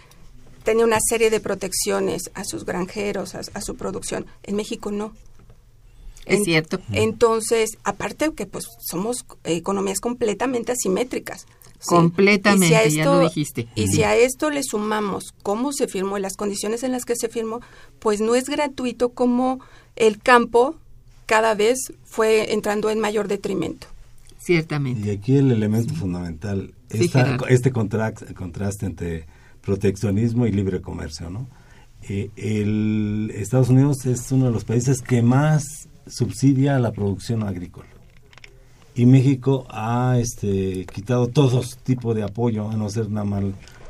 tenía 0.63 0.85
una 0.85 0.99
serie 0.99 1.29
de 1.29 1.39
protecciones 1.39 2.31
a 2.33 2.43
sus 2.43 2.65
granjeros, 2.65 3.35
a, 3.35 3.41
a 3.53 3.61
su 3.61 3.75
producción, 3.75 4.25
en 4.43 4.55
México 4.55 4.91
no. 4.91 5.13
Es 6.25 6.43
cierto. 6.43 6.79
Entonces, 6.91 7.77
aparte 7.83 8.31
que 8.33 8.45
pues 8.45 8.67
somos 8.81 9.25
eh, 9.45 9.55
economías 9.55 9.99
completamente 9.99 10.71
asimétricas. 10.73 11.47
¿Sí? 11.79 11.87
Completamente, 11.95 12.65
Y 12.67 12.69
si 12.69 12.99
a 12.99 13.03
ya 13.03 13.05
lo 13.05 13.19
dijiste. 13.21 13.67
Y 13.75 13.87
si 13.87 14.03
a 14.03 14.15
esto 14.15 14.49
le 14.49 14.61
sumamos 14.63 15.33
cómo 15.43 15.71
se 15.73 15.87
firmó 15.87 16.17
y 16.17 16.21
las 16.21 16.35
condiciones 16.35 16.83
en 16.83 16.91
las 16.91 17.05
que 17.05 17.15
se 17.15 17.29
firmó, 17.29 17.61
pues 17.99 18.21
no 18.21 18.35
es 18.35 18.49
gratuito 18.49 19.09
como 19.09 19.59
el 19.95 20.19
campo 20.19 20.75
cada 21.25 21.53
vez 21.55 21.77
fue 22.05 22.53
entrando 22.53 22.89
en 22.89 22.99
mayor 22.99 23.27
detrimento. 23.27 23.87
Ciertamente. 24.39 25.07
Y 25.07 25.11
aquí 25.11 25.35
el 25.37 25.51
elemento 25.51 25.93
fundamental, 25.93 26.73
Sí, 26.89 27.03
esta- 27.05 27.23
Gerardo. 27.25 27.47
este 27.47 27.71
contra- 27.71 28.13
contraste 28.13 28.85
entre 28.85 29.25
proteccionismo 29.61 30.47
y 30.47 30.51
libre 30.51 30.81
comercio, 30.81 31.29
¿no? 31.29 31.47
Eh, 32.07 32.29
el 32.37 33.31
Estados 33.35 33.69
Unidos 33.69 34.05
es 34.05 34.31
uno 34.31 34.45
de 34.45 34.51
los 34.51 34.63
países 34.63 35.01
que 35.01 35.21
más 35.21 35.87
subsidia 36.07 36.79
la 36.79 36.91
producción 36.91 37.43
agrícola. 37.43 37.87
Y 38.99 39.05
México 39.05 39.65
ha 39.69 40.17
este, 40.19 40.85
quitado 40.85 41.27
todo 41.27 41.61
tipo 41.83 42.13
de 42.13 42.23
apoyo, 42.23 42.69
a 42.69 42.75
no 42.75 42.89
ser 42.89 43.09
nada 43.09 43.25
más 43.25 43.43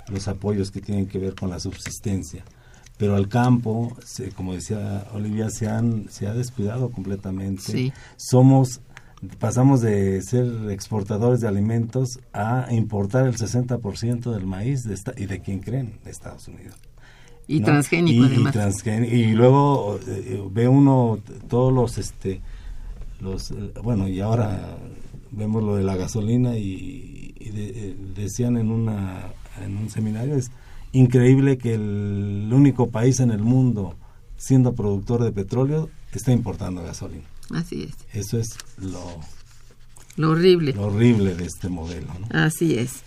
los 0.09 0.27
apoyos 0.27 0.69
que 0.71 0.81
tienen 0.81 1.07
que 1.07 1.17
ver 1.19 1.33
con 1.35 1.49
la 1.49 1.59
subsistencia. 1.59 2.43
Pero 2.97 3.15
al 3.15 3.27
campo, 3.27 3.95
se- 4.05 4.29
como 4.31 4.53
decía 4.53 5.07
Olivia, 5.13 5.49
se, 5.49 5.67
han, 5.67 6.07
se 6.09 6.27
ha 6.27 6.33
descuidado 6.33 6.89
completamente. 6.91 7.61
Sí. 7.63 7.93
Somos, 8.17 8.81
pasamos 9.39 9.81
de 9.81 10.21
ser 10.21 10.45
exportadores 10.69 11.39
de 11.39 11.47
alimentos 11.47 12.19
a 12.33 12.67
importar 12.71 13.25
el 13.25 13.35
60% 13.35 14.31
del 14.31 14.45
maíz 14.45 14.83
de 14.83 14.93
esta- 14.93 15.13
y 15.17 15.25
de 15.25 15.39
quién 15.41 15.59
creen, 15.59 15.99
de 16.03 16.11
Estados 16.11 16.47
Unidos. 16.49 16.75
Y 17.47 17.61
¿no? 17.61 17.65
transgénico 17.65 18.23
Y- 18.25 18.27
además. 18.27 18.53
Y, 18.53 18.57
transgénico. 18.59 19.15
Y 19.15 19.31
luego 19.33 19.99
eh, 20.07 20.43
ve 20.51 20.67
uno 20.67 21.17
todos 21.47 21.73
los, 21.73 21.97
este, 21.97 22.41
los, 23.21 23.51
eh, 23.51 23.71
bueno, 23.83 24.07
y 24.07 24.19
ahora 24.19 24.77
vemos 25.31 25.63
lo 25.63 25.75
de 25.75 25.83
la 25.83 25.95
gasolina 25.95 26.57
y, 26.57 27.33
y 27.39 27.49
de- 27.49 27.69
eh, 27.91 27.95
decían 28.15 28.57
en, 28.57 28.71
una, 28.71 29.31
en 29.63 29.77
un 29.77 29.89
seminario, 29.89 30.35
es 30.35 30.51
increíble 30.91 31.57
que 31.57 31.75
el 31.75 32.49
único 32.51 32.89
país 32.89 33.19
en 33.19 33.31
el 33.31 33.39
mundo 33.43 33.95
siendo 34.37 34.73
productor 34.73 35.23
de 35.23 35.31
petróleo 35.31 35.89
está 36.13 36.31
importando 36.31 36.81
gasolina. 36.83 37.23
Así 37.51 37.83
es. 37.83 37.93
Eso 38.13 38.37
es 38.39 38.57
lo, 38.77 39.03
Lo 40.17 40.31
horrible. 40.31 40.73
lo 40.73 40.87
horrible 40.87 41.35
de 41.35 41.45
este 41.45 41.69
modelo. 41.69 42.07
¿no? 42.19 42.27
Así 42.39 42.75
es. 42.75 43.01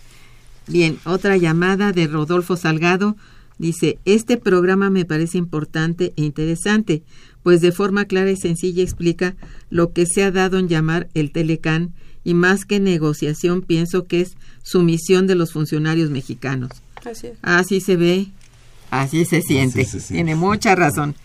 Bien, 0.67 0.97
otra 1.05 1.35
llamada 1.37 1.91
de 1.91 2.07
Rodolfo 2.07 2.55
Salgado. 2.55 3.15
Dice, 3.57 3.99
este 4.05 4.37
programa 4.37 4.89
me 4.89 5.05
parece 5.05 5.37
importante 5.37 6.13
e 6.17 6.23
interesante, 6.23 7.03
pues 7.43 7.61
de 7.61 7.71
forma 7.71 8.05
clara 8.05 8.31
y 8.31 8.37
sencilla 8.37 8.81
explica 8.83 9.35
lo 9.69 9.91
que 9.93 10.05
se 10.05 10.23
ha 10.23 10.31
dado 10.31 10.57
en 10.57 10.67
llamar 10.69 11.09
el 11.13 11.31
Telecán 11.31 11.91
y 12.23 12.33
más 12.33 12.65
que 12.65 12.79
negociación 12.79 13.61
pienso 13.61 14.05
que 14.07 14.21
es 14.21 14.35
sumisión 14.63 15.27
de 15.27 15.35
los 15.35 15.51
funcionarios 15.51 16.09
mexicanos. 16.09 16.71
Así 17.05 17.27
es. 17.27 17.33
Así 17.41 17.81
se 17.81 17.97
ve, 17.97 18.27
así 18.89 19.25
se 19.25 19.41
siente. 19.41 19.83
se 19.83 19.99
siente. 19.99 20.13
Tiene 20.13 20.35
mucha 20.35 20.73
razón. 20.75 21.15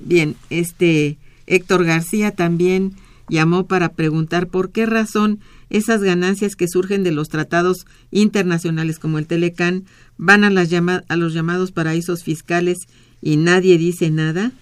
Bien, 0.00 0.34
este 0.48 1.18
Héctor 1.46 1.84
García 1.84 2.30
también 2.30 2.94
llamó 3.28 3.66
para 3.66 3.90
preguntar 3.90 4.46
por 4.48 4.70
qué 4.70 4.86
razón 4.86 5.40
esas 5.68 6.02
ganancias 6.02 6.56
que 6.56 6.68
surgen 6.68 7.02
de 7.04 7.12
los 7.12 7.28
tratados 7.28 7.84
internacionales 8.10 8.98
como 8.98 9.18
el 9.18 9.26
Telecán 9.26 9.84
van 10.16 10.44
a, 10.44 10.50
las 10.50 10.70
llama- 10.70 11.04
a 11.08 11.16
los 11.16 11.34
llamados 11.34 11.70
paraísos 11.72 12.22
fiscales 12.22 12.78
y 13.20 13.36
nadie 13.36 13.76
dice 13.76 14.10
nada. 14.10 14.52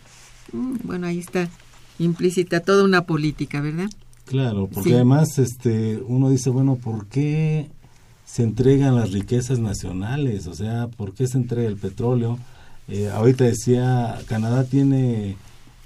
Mm, 0.53 0.77
Bueno, 0.85 1.07
ahí 1.07 1.19
está 1.19 1.49
implícita 1.99 2.61
toda 2.61 2.85
una 2.85 3.05
política, 3.07 3.61
¿verdad? 3.61 3.89
Claro, 4.25 4.69
porque 4.73 4.91
Sí. 4.91 4.95
además 4.95 5.39
este 5.39 6.03
uno 6.07 6.31
dice, 6.31 6.51
bueno, 6.51 6.77
¿por 6.77 7.07
qué 7.07 7.69
se 8.25 8.43
entregan 8.43 8.95
las 8.97 9.13
riquezas 9.13 9.59
nacionales? 9.59 10.47
O 10.47 10.55
sea, 10.55 10.89
¿por 10.89 11.13
qué 11.13 11.27
se 11.27 11.39
entrega 11.39 11.69
el 11.69 11.77
petróleo? 11.77 12.39
Eh, 12.89 13.11
ahorita 13.11 13.45
decía, 13.45 14.19
Canadá 14.27 14.65
tiene 14.65 15.37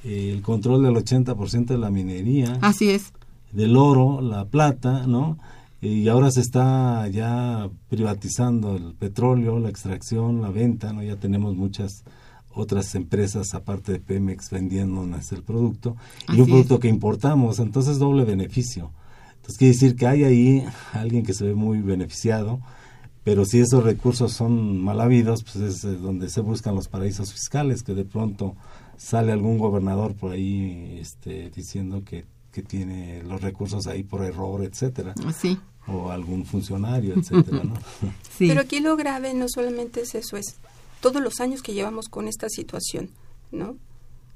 eh, 0.05 0.33
el 0.33 0.43
control 0.43 0.83
del 0.85 0.95
80% 0.95 1.75
de 1.75 1.79
la 1.79 1.91
minería, 1.91 2.59
Así 2.63 2.91
es. 2.91 3.13
del 3.53 3.77
oro, 3.77 4.21
la 4.21 4.45
plata, 4.45 5.07
¿no? 5.07 5.39
Y 5.83 6.09
ahora 6.09 6.31
se 6.31 6.41
está 6.41 7.07
ya 7.09 7.69
privatizando 7.89 8.77
el 8.77 8.95
petróleo, 8.95 9.59
la 9.59 9.69
extracción, 9.69 10.41
la 10.43 10.51
venta, 10.51 10.93
¿no? 10.93 11.03
Ya 11.03 11.17
tenemos 11.17 11.55
muchas 11.57 12.05
otras 12.57 12.95
empresas 12.95 13.55
aparte 13.55 13.93
de 13.93 14.01
Pemex 14.01 14.51
vendiéndonos 14.51 15.31
el 15.33 15.43
producto 15.43 15.97
Así 16.27 16.39
y 16.39 16.41
un 16.41 16.47
es. 16.47 16.53
producto 16.53 16.81
que 16.81 16.89
importamos, 16.89 17.59
entonces 17.59 17.99
doble 17.99 18.25
beneficio. 18.25 18.91
Entonces 19.37 19.59
quiere 19.59 19.75
decir 19.75 19.95
que 19.95 20.07
hay 20.07 20.25
ahí 20.25 20.65
alguien 20.93 21.23
que 21.23 21.35
se 21.35 21.45
ve 21.45 21.55
muy 21.55 21.79
beneficiado, 21.81 22.61
pero 23.23 23.45
si 23.45 23.61
esos 23.61 23.85
recursos 23.85 24.33
son 24.33 24.81
mal 24.81 25.01
habidos, 25.01 25.45
pues 25.45 25.57
es 25.57 25.85
eh, 25.85 25.97
donde 25.97 26.29
se 26.31 26.41
buscan 26.41 26.75
los 26.75 26.89
paraísos 26.89 27.33
fiscales, 27.33 27.83
que 27.83 27.95
de 27.95 28.05
pronto 28.05 28.57
sale 28.97 29.33
algún 29.33 29.59
gobernador 29.59 30.15
por 30.15 30.33
ahí 30.33 30.99
este, 31.01 31.51
diciendo 31.51 32.03
que, 32.05 32.25
que 32.53 32.63
tiene 32.63 33.23
los 33.25 33.41
recursos 33.43 33.87
ahí 33.87 34.03
por 34.03 34.25
error, 34.25 34.65
etcétera, 34.65 35.15
Sí, 35.39 35.59
o 35.87 36.11
algún 36.11 36.45
funcionario, 36.47 37.15
etcétera, 37.15 37.63
¿no? 37.63 37.75
sí. 38.37 38.49
Pero 38.49 38.63
aquí 38.63 38.81
lo 38.81 38.97
grave 38.97 39.35
no 39.35 39.47
solamente 39.49 40.01
es 40.01 40.15
eso, 40.15 40.37
es 40.37 40.57
todos 41.01 41.23
los 41.23 41.41
años 41.41 41.63
que 41.63 41.75
llevamos 41.75 42.09
con 42.09 42.29
esta 42.29 42.49
situación, 42.49 43.11
¿no? 43.51 43.77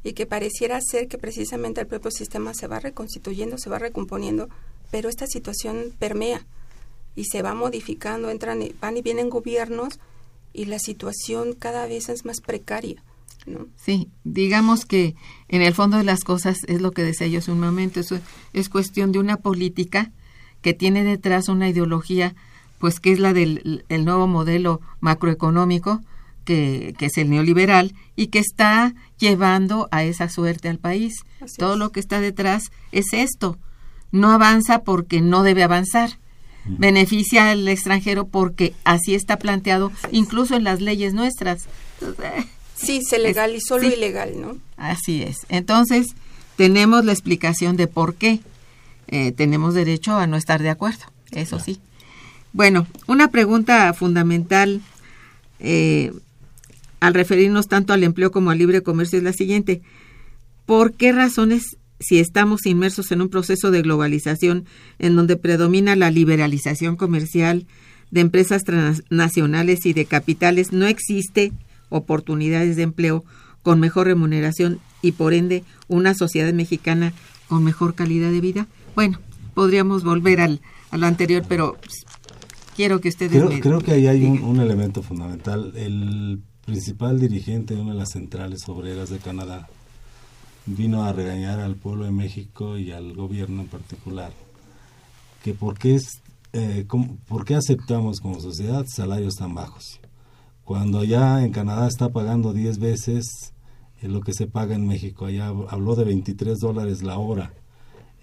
Y 0.03 0.13
que 0.13 0.27
pareciera 0.27 0.81
ser 0.81 1.09
que 1.09 1.19
precisamente 1.19 1.81
el 1.81 1.87
propio 1.87 2.11
sistema 2.11 2.55
se 2.55 2.67
va 2.67 2.81
reconstituyendo, 2.81 3.59
se 3.59 3.71
va 3.71 3.79
recomponiendo, 3.79 4.49
pero 4.91 5.09
esta 5.09 5.27
situación 5.27 5.93
permea 5.99 6.47
y 7.15 7.25
se 7.25 7.43
va 7.43 7.55
modificando, 7.55 8.31
entran 8.31 8.63
y, 8.63 8.75
van 8.81 8.97
y 8.97 9.03
vienen 9.03 9.31
gobiernos 9.31 9.99
y 10.53 10.67
la 10.67 10.79
situación 10.79 11.55
cada 11.55 11.87
vez 11.87 12.09
es 12.09 12.25
más 12.25 12.41
precaria, 12.41 13.03
¿no? 13.47 13.67
Sí, 13.77 14.09
digamos 14.25 14.87
que 14.87 15.15
en 15.49 15.63
el 15.63 15.75
fondo 15.75 15.97
de 15.97 16.05
las 16.05 16.25
cosas 16.25 16.59
es 16.67 16.81
lo 16.81 16.93
que 16.93 17.03
decía 17.03 17.27
yo 17.27 17.39
hace 17.39 17.53
un 17.53 17.61
momento, 17.61 18.01
eso 18.01 18.19
es 18.53 18.69
cuestión 18.69 19.13
de 19.13 19.19
una 19.19 19.37
política 19.37 20.13
que 20.63 20.75
tiene 20.75 21.05
detrás 21.05 21.49
una 21.49 21.69
ideología, 21.69 22.35
pues 22.79 23.01
que 23.01 23.13
es 23.13 23.19
la 23.19 23.33
del 23.33 23.85
el 23.89 24.05
nuevo 24.05 24.27
modelo 24.27 24.81
macroeconómico, 25.01 26.01
que, 26.51 26.95
que 26.99 27.07
es 27.07 27.17
el 27.17 27.31
neoliberal 27.31 27.95
y 28.17 28.27
que 28.29 28.41
está 28.41 28.95
llevando 29.19 29.89
a 29.93 30.03
esa 30.03 30.29
suerte 30.29 30.69
al 30.69 30.79
país. 30.79 31.15
Así 31.41 31.57
Todo 31.59 31.75
es. 31.75 31.79
lo 31.79 31.93
que 31.93 32.01
está 32.01 32.21
detrás 32.21 32.71
es 32.91 33.13
esto. 33.13 33.57
No 34.11 34.31
avanza 34.33 34.81
porque 34.83 35.21
no 35.21 35.43
debe 35.45 35.63
avanzar. 35.63 36.19
Beneficia 36.67 37.51
al 37.51 37.67
extranjero 37.69 38.27
porque 38.27 38.75
así 38.85 39.15
está 39.15 39.39
planteado 39.39 39.93
incluso 40.11 40.57
en 40.57 40.65
las 40.65 40.81
leyes 40.81 41.15
nuestras. 41.15 41.67
Sí, 42.75 43.03
se 43.03 43.19
legalizó 43.19 43.79
Sí. 43.79 43.87
lo 43.89 43.95
ilegal, 43.95 44.41
¿no? 44.41 44.57
Así 44.77 45.23
es. 45.23 45.39
Entonces, 45.49 46.09
tenemos 46.57 47.05
la 47.05 47.13
explicación 47.13 47.77
de 47.77 47.87
por 47.87 48.15
qué. 48.17 48.41
Eh, 49.07 49.33
tenemos 49.33 49.75
derecho 49.75 50.17
a 50.17 50.27
no 50.27 50.37
estar 50.37 50.61
de 50.63 50.71
acuerdo, 50.71 51.05
eso 51.31 51.59
sí. 51.61 51.81
Bueno, 52.53 52.87
una 53.07 53.31
pregunta 53.31 53.93
fundamental 53.95 54.81
eh, 55.61 56.13
al 57.01 57.15
referirnos 57.15 57.67
tanto 57.67 57.93
al 57.93 58.05
empleo 58.05 58.31
como 58.31 58.51
al 58.51 58.59
libre 58.59 58.83
comercio 58.83 59.19
es 59.19 59.25
la 59.25 59.33
siguiente. 59.33 59.83
¿Por 60.67 60.93
qué 60.93 61.13
razones, 61.13 61.77
si 61.99 62.19
estamos 62.19 62.67
inmersos 62.67 63.11
en 63.11 63.23
un 63.23 63.29
proceso 63.29 63.71
de 63.71 63.83
globalización 63.83 64.67
en 64.99 65.17
donde 65.17 65.37
predomina 65.37 65.97
la 65.97 66.11
liberalización 66.11 66.97
comercial 66.97 67.67
de 68.11 68.21
empresas 68.21 68.65
transnacionales 68.65 69.87
y 69.87 69.93
de 69.93 70.05
capitales, 70.05 70.73
no 70.73 70.87
existe 70.87 71.53
oportunidades 71.89 72.77
de 72.77 72.83
empleo 72.83 73.25
con 73.63 73.81
mejor 73.81 74.07
remuneración 74.07 74.79
y 75.03 75.13
por 75.13 75.35
ende 75.35 75.65
una 75.89 76.15
sociedad 76.15 76.53
mexicana 76.53 77.13
con 77.49 77.65
mejor 77.65 77.95
calidad 77.95 78.31
de 78.31 78.41
vida? 78.41 78.67
Bueno, 78.95 79.19
podríamos 79.55 80.05
volver 80.05 80.41
al, 80.41 80.61
a 80.91 80.99
lo 80.99 81.07
anterior, 81.07 81.45
pero 81.49 81.77
pues, 81.81 82.05
quiero 82.77 83.01
que 83.01 83.09
ustedes 83.09 83.33
Creo, 83.33 83.49
me 83.49 83.61
creo 83.61 83.81
que 83.81 83.93
ahí 83.93 84.07
hay 84.07 84.25
un, 84.25 84.43
un 84.43 84.61
elemento 84.61 85.03
fundamental. 85.03 85.73
El 85.77 86.41
principal 86.75 87.19
dirigente 87.19 87.75
de 87.75 87.81
una 87.81 87.95
de 87.95 87.99
las 87.99 88.11
centrales 88.13 88.69
obreras 88.69 89.11
de 89.11 89.19
Canadá 89.19 89.69
vino 90.67 91.03
a 91.03 91.13
regañar 91.13 91.59
al 91.59 91.75
pueblo 91.75 92.05
de 92.05 92.13
México 92.13 92.79
y 92.79 92.93
al 92.93 93.13
gobierno 93.13 93.63
en 93.63 93.67
particular 93.67 94.33
que 95.43 95.53
por 95.53 95.77
qué, 95.77 95.97
es, 95.97 96.21
eh, 96.53 96.85
cómo- 96.87 97.17
por 97.27 97.45
qué 97.45 97.57
aceptamos 97.57 98.21
como 98.21 98.39
sociedad 98.41 98.85
salarios 98.87 99.35
tan 99.35 99.53
bajos. 99.53 99.99
Cuando 100.65 101.01
allá 101.01 101.45
en 101.45 101.51
Canadá 101.51 101.89
está 101.89 102.11
pagando 102.11 102.53
10 102.53 102.79
veces 102.79 103.53
eh, 104.01 104.07
lo 104.07 104.21
que 104.21 104.33
se 104.33 104.47
paga 104.47 104.77
en 104.77 104.87
México. 104.87 105.27
Allá 105.27 105.49
habló 105.49 105.97
de 105.97 106.05
23 106.05 106.59
dólares 106.61 107.03
la 107.03 107.19
hora 107.19 107.53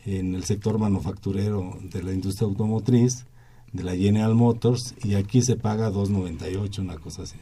en 0.05 0.35
el 0.35 0.45
sector 0.45 0.79
manufacturero 0.79 1.77
de 1.83 2.01
la 2.01 2.13
industria 2.13 2.47
automotriz, 2.47 3.25
de 3.73 3.83
la 3.83 3.93
General 3.93 4.33
Motors, 4.35 4.95
y 5.03 5.15
aquí 5.15 5.41
se 5.41 5.57
paga 5.57 5.91
2.98, 5.91 6.79
una 6.79 6.97
cosa 6.97 7.23
así. 7.23 7.35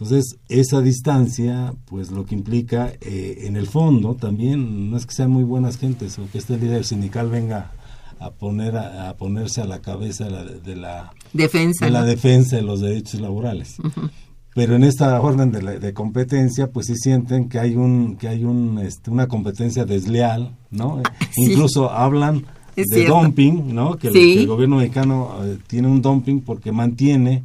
Entonces, 0.00 0.36
esa 0.48 0.80
distancia, 0.80 1.74
pues 1.84 2.10
lo 2.10 2.24
que 2.24 2.34
implica, 2.34 2.92
eh, 3.02 3.42
en 3.46 3.56
el 3.56 3.66
fondo 3.66 4.14
también, 4.14 4.90
no 4.90 4.96
es 4.96 5.04
que 5.04 5.14
sean 5.14 5.30
muy 5.30 5.44
buenas 5.44 5.76
gentes 5.76 6.18
o 6.18 6.22
que 6.32 6.38
este 6.38 6.56
líder 6.56 6.84
sindical 6.86 7.28
venga 7.28 7.72
a 8.18 8.30
poner 8.30 8.76
a, 8.76 9.10
a 9.10 9.16
ponerse 9.16 9.60
a 9.60 9.66
la 9.66 9.80
cabeza 9.80 10.24
de 10.24 10.30
la, 10.30 10.44
de 10.44 10.76
la, 10.76 11.12
defensa. 11.34 11.84
de 11.84 11.90
la 11.90 12.00
¿no? 12.00 12.06
defensa 12.06 12.56
de 12.56 12.62
los 12.62 12.80
derechos 12.80 13.20
laborales. 13.20 13.76
Pero 14.54 14.74
en 14.74 14.84
esta 14.84 15.20
orden 15.20 15.52
de, 15.52 15.62
la- 15.62 15.78
de 15.78 15.92
competencia, 15.94 16.70
pues 16.70 16.86
sí 16.86 16.96
sienten 16.96 17.48
que 17.48 17.58
hay 17.60 17.76
un 17.76 18.16
que 18.16 18.26
hay 18.28 18.44
un 18.44 18.78
este, 18.78 19.10
una 19.10 19.28
competencia 19.28 19.84
desleal, 19.84 20.56
¿no? 20.70 21.02
Sí. 21.32 21.52
Incluso 21.52 21.90
hablan 21.90 22.44
Es 22.74 22.86
de 22.88 22.96
cierto. 23.02 23.20
dumping, 23.22 23.74
¿no? 23.74 23.96
Que, 23.96 24.08
el, 24.08 24.12
Sí. 24.14 24.34
que 24.34 24.40
el 24.40 24.46
gobierno 24.48 24.76
mexicano 24.76 25.30
eh, 25.44 25.58
tiene 25.68 25.88
un 25.88 26.02
dumping 26.02 26.40
porque 26.40 26.72
mantiene 26.72 27.44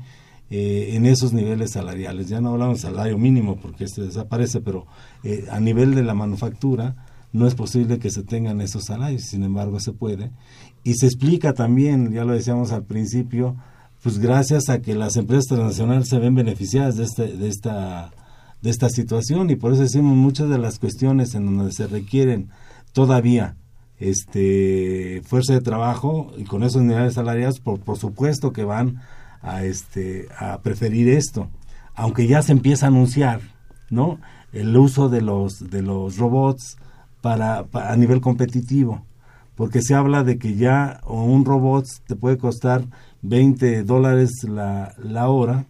eh, 0.50 0.91
en 0.93 1.06
esos 1.06 1.34
niveles 1.34 1.72
salariales. 1.72 2.30
Ya 2.30 2.41
no 2.41 2.50
hablamos 2.52 2.78
de 2.78 2.88
salario 2.88 3.18
mínimo 3.18 3.58
porque 3.58 3.86
este 3.86 4.04
desaparece, 4.04 4.62
pero 4.62 4.86
eh, 5.24 5.46
a 5.52 5.60
nivel 5.60 5.96
de 5.96 6.04
la 6.04 6.14
manufactura 6.14 6.96
no 7.34 7.48
es 7.48 7.56
posible 7.56 8.00
que 8.00 8.12
se 8.12 8.24
tengan 8.24 8.62
esos 8.62 8.86
salarios, 8.86 9.24
sin 9.24 9.43
embargo 9.43 9.80
se 9.80 9.91
puede. 9.91 10.32
Y 10.84 10.93
se 10.93 11.08
explica 11.08 11.54
también, 11.54 12.14
ya 12.14 12.24
lo 12.24 12.34
decíamos 12.34 12.72
al 12.72 12.84
principio, 12.84 13.56
pues 14.04 14.20
gracias 14.20 14.70
a 14.70 14.82
que 14.82 14.93
las 14.93 15.18
empresas 15.18 15.46
transnacionales 15.46 16.08
se 16.08 16.20
ven 16.20 16.36
beneficiadas 16.36 16.96
de, 16.96 17.06
este, 17.06 17.36
de, 17.36 17.50
esta, 17.50 18.12
de 18.62 18.70
esta 18.70 18.89
situación 18.89 19.50
y 19.50 19.56
por 19.56 19.74
eso 19.74 19.82
decimos 19.82 20.16
muchas 20.16 20.48
de 20.48 20.60
las 20.60 20.78
cuestiones 20.78 21.34
en 21.34 21.48
donde 21.48 21.72
se 21.72 21.88
requieren 21.88 22.50
todavía 22.93 23.58
este 23.98 25.22
fuerza 25.26 25.54
de 25.54 25.62
trabajo 25.62 26.34
y 26.38 26.43
con 26.43 26.62
esos 26.62 26.84
niveles 26.84 27.16
salariales 27.16 27.60
por, 27.60 27.80
por 27.80 27.98
supuesto 27.98 28.54
que 28.54 28.64
van 28.64 29.02
a 29.41 29.63
este 29.63 30.27
a 30.38 30.59
preferir 30.61 31.09
esto 31.09 31.49
aunque 31.95 32.27
ya 32.27 32.41
se 32.41 32.51
empieza 32.51 32.86
a 32.86 32.89
anunciar 32.89 33.41
no 33.89 34.19
el 34.53 34.75
uso 34.77 35.09
de 35.09 35.21
los 35.21 35.69
de 35.69 35.81
los 35.81 36.17
robots 36.17 36.77
para, 37.21 37.63
pa- 37.65 37.91
a 37.91 37.95
nivel 37.95 38.21
competitivo 38.21 39.03
porque 39.55 39.81
se 39.81 39.95
habla 39.95 40.23
de 40.23 40.38
que 40.38 40.55
ya 40.55 40.99
un 41.07 41.45
robot 41.45 41.86
te 42.07 42.15
puede 42.15 42.38
costar 42.38 42.83
20 43.21 43.83
dólares 43.83 44.43
la, 44.43 44.93
la 45.01 45.29
hora 45.29 45.65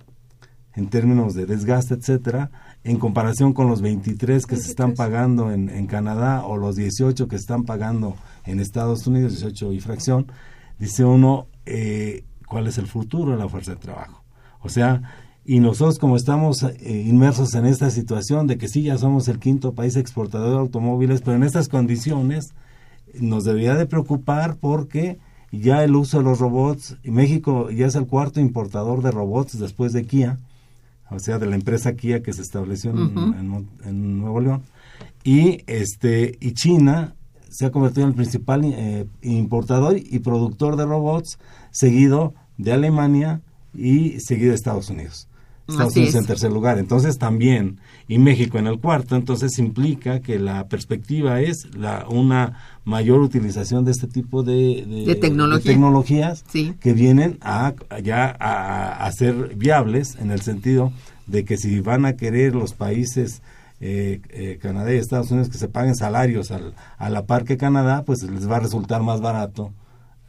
en 0.74 0.88
términos 0.90 1.34
de 1.36 1.46
desgaste, 1.46 1.94
etcétera, 1.94 2.52
en 2.84 2.98
comparación 2.98 3.54
con 3.54 3.70
los 3.70 3.82
23 3.82 4.46
que 4.46 4.58
se 4.58 4.70
están 4.72 4.88
23. 4.90 4.98
pagando 4.98 5.52
en, 5.52 5.70
en 5.70 5.88
Canadá 5.88 6.46
o 6.46 6.58
los 6.58 6.76
18 6.76 7.30
que 7.30 7.38
están 7.38 7.64
pagando 7.64 8.18
en 8.44 8.60
Estados 8.60 9.08
Unidos, 9.08 9.32
18 9.32 9.72
y 9.72 9.80
fracción, 9.80 10.30
dice 10.78 11.06
uno, 11.06 11.48
eh, 11.66 12.26
¿cuál 12.48 12.68
es 12.68 12.78
el 12.78 12.88
futuro 12.88 13.32
de 13.32 13.38
la 13.38 13.50
fuerza 13.50 13.72
de 13.72 13.78
trabajo? 13.78 14.24
O 14.62 14.70
sea, 14.70 15.02
y 15.46 15.60
nosotros 15.60 16.00
como 16.00 16.16
estamos 16.16 16.64
eh, 16.64 17.04
inmersos 17.06 17.54
en 17.54 17.66
esta 17.66 17.92
situación 17.92 18.48
de 18.48 18.58
que 18.58 18.68
sí, 18.68 18.82
ya 18.84 18.98
somos 18.98 19.28
el 19.28 19.40
quinto 19.40 19.74
país 19.74 19.96
exportador 19.96 20.52
de 20.52 20.60
automóviles, 20.60 21.22
pero 21.22 21.38
en 21.38 21.44
estas 21.44 21.70
condiciones 21.70 22.54
nos 23.14 23.44
debería 23.44 23.76
de 23.76 23.86
preocupar 23.86 24.58
porque 24.58 25.20
ya 25.52 25.84
el 25.84 25.96
uso 25.96 26.18
de 26.18 26.24
los 26.24 26.40
robots, 26.40 26.98
y 27.04 27.12
México 27.12 27.70
ya 27.70 27.86
es 27.86 27.96
el 27.96 28.08
cuarto 28.08 28.40
importador 28.40 29.02
de 29.04 29.12
robots 29.12 29.60
después 29.60 29.94
de 29.94 30.06
Kia, 30.06 30.40
o 31.10 31.20
sea, 31.20 31.38
de 31.38 31.46
la 31.46 31.56
empresa 31.56 31.96
Kia 31.96 32.24
que 32.24 32.34
se 32.34 32.42
estableció 32.42 32.92
en, 32.92 33.68
en 33.84 34.20
Nuevo 34.20 34.42
León, 34.42 34.64
y 35.24 35.64
este 35.68 36.38
y 36.40 36.54
China 36.54 37.15
se 37.56 37.66
ha 37.66 37.72
convertido 37.72 38.04
en 38.04 38.10
el 38.10 38.16
principal 38.16 38.62
eh, 38.66 39.06
importador 39.22 39.98
y 39.98 40.20
productor 40.20 40.76
de 40.76 40.86
robots, 40.86 41.38
seguido 41.72 42.34
de 42.58 42.74
Alemania 42.74 43.42
y 43.74 44.20
seguido 44.20 44.50
de 44.50 44.56
Estados 44.56 44.90
Unidos. 44.90 45.28
Estados 45.68 45.94
Así 45.94 46.00
Unidos 46.02 46.16
es. 46.16 46.22
en 46.22 46.28
tercer 46.28 46.52
lugar. 46.52 46.78
Entonces 46.78 47.18
también, 47.18 47.80
y 48.08 48.20
México 48.20 48.60
en 48.60 48.68
el 48.68 48.80
cuarto, 48.80 49.16
entonces 49.16 49.58
implica 49.58 50.20
que 50.20 50.38
la 50.38 50.68
perspectiva 50.68 51.42
es 51.42 51.76
la 51.76 52.06
una 52.08 52.60
mayor 52.84 53.22
utilización 53.22 53.84
de 53.84 53.92
este 53.92 54.06
tipo 54.08 54.44
de, 54.44 55.04
De 55.08 55.16
tecnología. 55.16 55.72
tecnologías 55.72 56.46
Sí. 56.50 56.76
que 56.80 56.94
vienen 56.94 57.40
a 57.42 57.74
ya 58.04 58.36
a, 58.40 59.06
a 59.08 59.12
ser 59.12 59.56
viables 59.56 60.16
en 60.18 60.30
el 60.30 60.42
sentido 60.42 60.94
de 61.26 61.46
que 61.46 61.58
si 61.58 61.80
van 61.80 62.06
a 62.06 62.14
querer 62.16 62.54
los 62.54 62.74
países 62.74 63.42
eh, 63.80 64.22
eh, 64.30 64.58
Canadá 64.62 64.94
y 64.94 64.98
Estados 64.98 65.32
Unidos 65.32 65.50
que 65.50 65.58
se 65.58 65.68
paguen 65.68 65.96
salarios 65.96 66.52
al, 66.52 66.74
a 66.98 67.10
la 67.10 67.26
par 67.26 67.44
que 67.44 67.58
Canadá, 67.58 68.04
pues 68.06 68.24
les 68.24 68.50
va 68.50 68.58
a 68.58 68.62
resultar 68.62 69.02
más 69.02 69.22
barato 69.22 69.74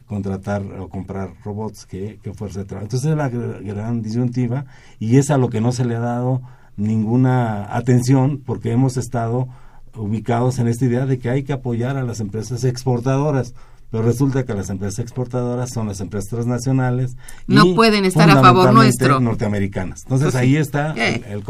contratar 0.05 0.63
o 0.79 0.87
comprar 0.87 1.31
robots 1.43 1.85
que, 1.85 2.19
que 2.23 2.33
fuerza 2.33 2.59
de 2.59 2.65
trabajo. 2.65 2.85
Entonces 2.85 3.11
es 3.11 3.17
la 3.17 3.29
gr- 3.29 3.61
gran 3.63 4.01
disyuntiva 4.01 4.65
y 4.99 5.17
es 5.17 5.29
a 5.31 5.37
lo 5.37 5.49
que 5.49 5.59
no 5.61 5.71
se 5.73 5.83
le 5.85 5.95
ha 5.95 5.99
dado 5.99 6.41
ninguna 6.77 7.75
atención 7.75 8.41
porque 8.45 8.71
hemos 8.71 8.95
estado 8.97 9.47
ubicados 9.95 10.59
en 10.59 10.67
esta 10.67 10.85
idea 10.85 11.05
de 11.05 11.19
que 11.19 11.29
hay 11.29 11.43
que 11.43 11.53
apoyar 11.53 11.97
a 11.97 12.03
las 12.03 12.19
empresas 12.19 12.63
exportadoras. 12.63 13.53
Pero 13.89 14.03
resulta 14.03 14.43
que 14.45 14.53
las 14.53 14.69
empresas 14.69 14.99
exportadoras 14.99 15.69
son 15.71 15.87
las 15.87 16.01
empresas 16.01 16.29
transnacionales. 16.29 17.15
No 17.47 17.65
y 17.65 17.73
pueden 17.73 18.03
estar 18.03 18.29
a 18.29 18.41
favor 18.41 18.73
nuestro. 18.73 19.21
norteamericanas. 19.21 20.03
Entonces 20.03 20.25
Pues 20.33 20.35
ahí 20.35 20.57
está 20.57 20.91
el, 20.93 21.43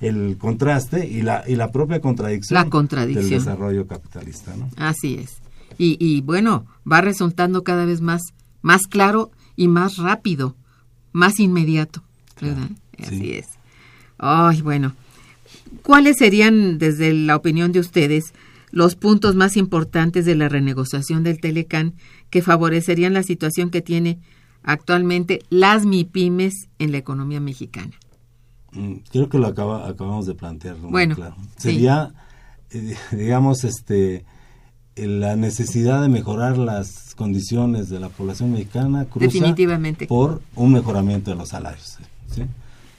el 0.00 0.36
contraste 0.36 1.06
y 1.06 1.22
la, 1.22 1.44
y 1.46 1.54
la 1.54 1.70
propia 1.70 2.00
contradicción, 2.00 2.54
La 2.54 2.68
contradicción. 2.68 3.30
del 3.30 3.38
desarrollo 3.38 3.86
capitalista. 3.86 4.54
¿no? 4.56 4.68
Así 4.76 5.14
es. 5.22 5.36
Y, 5.78 5.96
y 6.04 6.20
bueno, 6.20 6.66
va 6.90 7.00
resultando 7.00 7.62
cada 7.62 7.84
vez 7.84 8.00
más, 8.00 8.22
más 8.60 8.82
claro 8.88 9.30
y 9.54 9.68
más 9.68 9.96
rápido, 9.98 10.56
más 11.12 11.38
inmediato, 11.38 12.02
¿verdad? 12.40 12.70
Así 13.00 13.18
sí. 13.18 13.32
es. 13.34 13.46
Ay, 14.18 14.62
bueno. 14.62 14.94
¿Cuáles 15.82 16.16
serían, 16.18 16.78
desde 16.78 17.12
la 17.12 17.36
opinión 17.36 17.70
de 17.72 17.80
ustedes, 17.80 18.32
los 18.74 18.96
puntos 18.96 19.36
más 19.36 19.56
importantes 19.56 20.24
de 20.24 20.34
la 20.34 20.48
renegociación 20.48 21.22
del 21.22 21.40
Telecán 21.40 21.94
que 22.28 22.42
favorecerían 22.42 23.14
la 23.14 23.22
situación 23.22 23.70
que 23.70 23.82
tiene 23.82 24.18
actualmente 24.64 25.38
las 25.48 25.86
MIPIMES 25.86 26.66
en 26.80 26.90
la 26.90 26.98
economía 26.98 27.38
mexicana? 27.38 27.92
Mm, 28.72 28.94
Creo 29.12 29.28
que 29.28 29.38
lo 29.38 29.46
acaba, 29.46 29.88
acabamos 29.88 30.26
de 30.26 30.34
plantear. 30.34 30.76
Bueno, 30.78 31.14
claro. 31.14 31.36
sí. 31.56 31.70
Sería, 31.70 32.14
eh, 32.72 32.96
digamos, 33.12 33.62
este, 33.62 34.24
eh, 34.96 35.06
la 35.06 35.36
necesidad 35.36 36.02
de 36.02 36.08
mejorar 36.08 36.58
las 36.58 37.14
condiciones 37.14 37.88
de 37.90 38.00
la 38.00 38.08
población 38.08 38.50
mexicana 38.50 39.04
cruza 39.04 39.26
Definitivamente. 39.26 40.08
por 40.08 40.42
un 40.56 40.72
mejoramiento 40.72 41.30
de 41.30 41.36
los 41.36 41.50
salarios. 41.50 41.98
¿sí? 42.34 42.42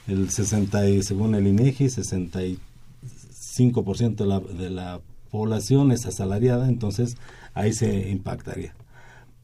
el 0.06 0.30
60 0.30 0.88
y, 0.88 1.02
según 1.02 1.34
el 1.34 1.46
INEGI, 1.46 1.88
65% 1.88 4.16
de 4.16 4.26
la, 4.26 4.40
de 4.40 4.70
la 4.70 5.00
población 5.30 5.92
es 5.92 6.06
asalariada, 6.06 6.68
entonces 6.68 7.16
ahí 7.54 7.72
se 7.72 8.10
impactaría. 8.10 8.74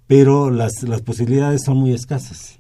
Pero 0.07 0.51
las, 0.51 0.83
las 0.83 1.03
posibilidades 1.03 1.62
son 1.64 1.78
muy 1.78 1.93
escasas. 1.93 2.59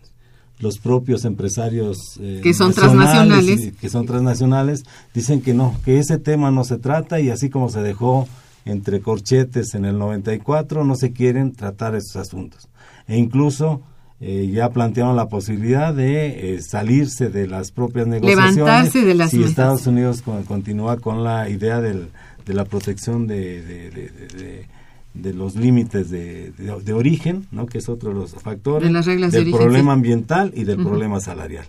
Los 0.58 0.78
propios 0.78 1.24
empresarios 1.24 2.18
eh, 2.20 2.40
que 2.42 2.54
son 2.54 2.72
transnacionales, 2.72 3.72
que 3.80 3.88
son 3.88 4.06
transnacionales, 4.06 4.84
dicen 5.12 5.42
que 5.42 5.54
no, 5.54 5.76
que 5.84 5.98
ese 5.98 6.18
tema 6.18 6.50
no 6.50 6.62
se 6.64 6.78
trata 6.78 7.20
y 7.20 7.30
así 7.30 7.50
como 7.50 7.68
se 7.68 7.82
dejó 7.82 8.28
entre 8.64 9.00
corchetes 9.00 9.74
en 9.74 9.84
el 9.84 9.98
94, 9.98 10.84
no 10.84 10.94
se 10.94 11.12
quieren 11.12 11.52
tratar 11.52 11.96
esos 11.96 12.16
asuntos. 12.16 12.68
E 13.08 13.18
incluso 13.18 13.82
eh, 14.20 14.48
ya 14.52 14.70
plantearon 14.70 15.16
la 15.16 15.28
posibilidad 15.28 15.92
de 15.92 16.54
eh, 16.54 16.62
salirse 16.62 17.28
de 17.28 17.48
las 17.48 17.72
propias 17.72 18.06
negociaciones. 18.06 18.54
Levantarse 18.54 19.04
de 19.04 19.14
las 19.16 19.32
Si 19.32 19.42
Estados 19.42 19.84
Unidos 19.88 20.22
continúa 20.46 20.98
con 20.98 21.24
la 21.24 21.48
idea 21.48 21.80
del, 21.80 22.08
de 22.44 22.54
la 22.54 22.64
protección 22.64 23.26
de, 23.26 24.66
de, 25.14 25.34
los 25.34 25.56
límites 25.56 26.10
de, 26.10 26.92
origen, 26.92 27.46
¿no? 27.50 27.66
que 27.66 27.78
es 27.78 27.88
otro 27.88 28.10
de 28.10 28.16
los 28.16 28.32
factores, 28.34 28.90
del 29.32 29.50
problema 29.50 29.92
ambiental 29.92 30.52
y 30.54 30.64
del 30.64 30.82
problema 30.82 31.20
salarial. 31.20 31.66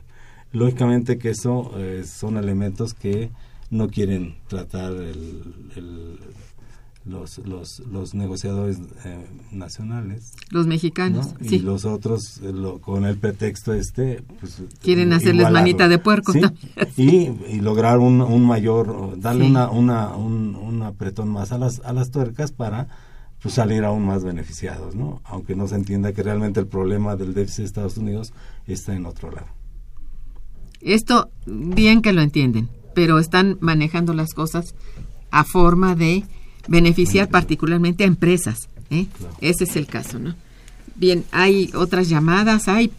Lógicamente 0.51 1.17
que 1.17 1.31
eso 1.31 1.71
eh, 1.77 2.03
son 2.05 2.37
elementos 2.37 2.93
que 2.93 3.31
no 3.71 3.89
quieren 3.89 4.35
tratar 4.47 4.93
el 4.93 6.19
los, 7.05 7.39
los, 7.39 7.79
los 7.79 8.13
negociadores 8.13 8.77
eh, 9.03 9.25
nacionales. 9.51 10.31
Los 10.49 10.67
mexicanos, 10.67 11.35
Y 11.41 11.59
los 11.59 11.85
otros, 11.85 12.39
eh, 12.41 12.53
con 12.81 13.05
el 13.05 13.17
pretexto 13.17 13.73
este, 13.73 14.23
pues, 14.39 14.61
Quieren 14.81 15.11
hacerles 15.13 15.51
manita 15.51 15.87
de 15.87 15.99
puerco 15.99 16.33
y, 16.95 17.05
y, 17.05 17.59
lograr 17.59 17.99
un, 17.99 18.21
un 18.21 18.45
mayor, 18.45 19.19
darle 19.19 19.45
una, 19.45 19.69
una, 19.69 20.15
un, 20.15 20.55
un, 20.55 20.81
apretón 20.83 21.29
más 21.29 21.51
a 21.51 21.57
las, 21.57 21.81
a 21.81 21.91
las 21.91 22.11
tuercas 22.11 22.51
para 22.51 22.87
pues, 23.41 23.55
salir 23.55 23.83
aún 23.83 24.05
más 24.05 24.23
beneficiados, 24.23 24.95
¿no? 24.95 25.21
Aunque 25.25 25.55
no 25.55 25.67
se 25.67 25.75
entienda 25.75 26.13
que 26.13 26.23
realmente 26.23 26.59
el 26.59 26.67
problema 26.67 27.15
del 27.15 27.33
déficit 27.33 27.59
de 27.59 27.65
Estados 27.65 27.97
Unidos 27.97 28.33
está 28.65 28.95
en 28.95 29.05
otro 29.05 29.29
lado. 29.29 29.47
Esto, 30.79 31.29
bien 31.45 32.01
que 32.01 32.13
lo 32.13 32.21
entienden, 32.21 32.69
pero 32.93 33.19
están 33.19 33.57
manejando 33.59 34.13
las 34.13 34.33
cosas 34.33 34.75
a 35.31 35.43
forma 35.43 35.95
de 35.95 36.23
beneficiar 36.67 37.29
particularmente 37.29 38.03
a 38.03 38.07
empresas. 38.07 38.69
¿eh? 38.89 39.07
Ese 39.41 39.65
es 39.65 39.75
el 39.75 39.87
caso, 39.87 40.19
¿no? 40.19 40.35
Bien, 40.95 41.25
hay 41.31 41.71
otras 41.73 42.07
llamadas, 42.07 42.67
hay, 42.67 42.91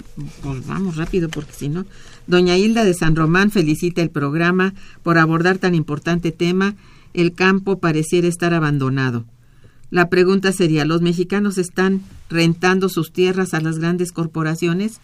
pues 0.42 0.66
vamos 0.66 0.96
rápido 0.96 1.28
porque 1.28 1.52
si 1.52 1.68
no. 1.68 1.86
Doña 2.26 2.56
Hilda 2.56 2.84
de 2.84 2.94
San 2.94 3.14
Román 3.14 3.50
felicita 3.50 4.02
el 4.02 4.10
programa 4.10 4.74
por 5.02 5.18
abordar 5.18 5.58
tan 5.58 5.74
importante 5.74 6.32
tema. 6.32 6.74
El 7.12 7.34
campo 7.34 7.78
pareciera 7.78 8.26
estar 8.26 8.52
abandonado. 8.52 9.24
La 9.90 10.08
pregunta 10.08 10.52
sería, 10.52 10.84
¿los 10.84 11.02
mexicanos 11.02 11.56
están 11.56 12.02
rentando 12.28 12.88
sus 12.88 13.12
tierras 13.12 13.54
a 13.54 13.60
las 13.60 13.78
grandes 13.78 14.10
corporaciones? 14.10 14.98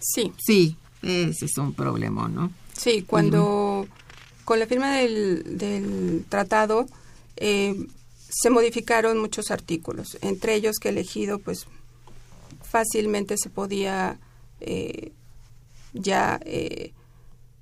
Sí. 0.00 0.32
Sí, 0.38 0.76
ese 1.02 1.44
es 1.44 1.56
un 1.56 1.72
problema, 1.72 2.28
¿no? 2.28 2.50
Sí, 2.72 3.04
cuando 3.06 3.86
con 4.44 4.58
la 4.58 4.66
firma 4.66 4.96
del, 4.96 5.56
del 5.56 6.24
tratado 6.28 6.86
eh, 7.36 7.86
se 8.28 8.50
modificaron 8.50 9.18
muchos 9.18 9.50
artículos, 9.50 10.18
entre 10.20 10.54
ellos 10.54 10.76
que 10.80 10.90
elegido 10.90 11.38
pues 11.38 11.66
fácilmente 12.62 13.36
se 13.38 13.48
podía 13.48 14.18
eh, 14.60 15.12
ya, 15.92 16.40
eh, 16.44 16.92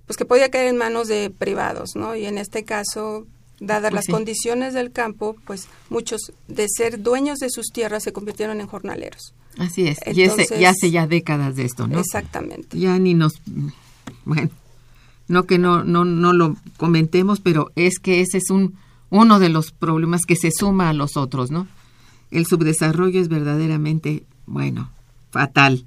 pues 0.06 0.16
que 0.16 0.24
podía 0.24 0.50
caer 0.50 0.68
en 0.68 0.76
manos 0.76 1.08
de 1.08 1.30
privados, 1.30 1.90
¿no? 1.94 2.16
Y 2.16 2.26
en 2.26 2.38
este 2.38 2.64
caso, 2.64 3.26
dadas 3.60 3.90
pues 3.90 4.06
las 4.06 4.14
condiciones 4.14 4.74
del 4.74 4.92
campo, 4.92 5.36
pues 5.46 5.68
muchos 5.88 6.32
de 6.48 6.66
ser 6.68 7.02
dueños 7.02 7.38
de 7.38 7.50
sus 7.50 7.66
tierras 7.72 8.02
se 8.02 8.12
convirtieron 8.12 8.60
en 8.60 8.66
jornaleros. 8.66 9.34
Así 9.58 9.86
es, 9.86 9.98
y 10.06 10.14
ya 10.14 10.70
hace 10.70 10.90
ya 10.90 11.06
décadas 11.06 11.54
de 11.54 11.64
esto, 11.64 11.86
¿no? 11.86 12.00
Exactamente. 12.00 12.76
Ya 12.78 12.98
ni 12.98 13.14
nos, 13.14 13.40
bueno, 14.24 14.50
no 15.28 15.44
que 15.44 15.58
no, 15.58 15.84
no, 15.84 16.04
no 16.04 16.32
lo 16.32 16.56
comentemos, 16.76 17.40
pero 17.40 17.70
es 17.76 18.00
que 18.00 18.20
ese 18.20 18.38
es 18.38 18.50
un 18.50 18.76
uno 19.14 19.38
de 19.38 19.48
los 19.48 19.70
problemas 19.70 20.22
que 20.26 20.34
se 20.34 20.50
suma 20.50 20.88
a 20.88 20.92
los 20.92 21.16
otros, 21.16 21.52
¿no? 21.52 21.68
El 22.32 22.46
subdesarrollo 22.46 23.20
es 23.20 23.28
verdaderamente, 23.28 24.24
bueno, 24.44 24.90
fatal. 25.30 25.84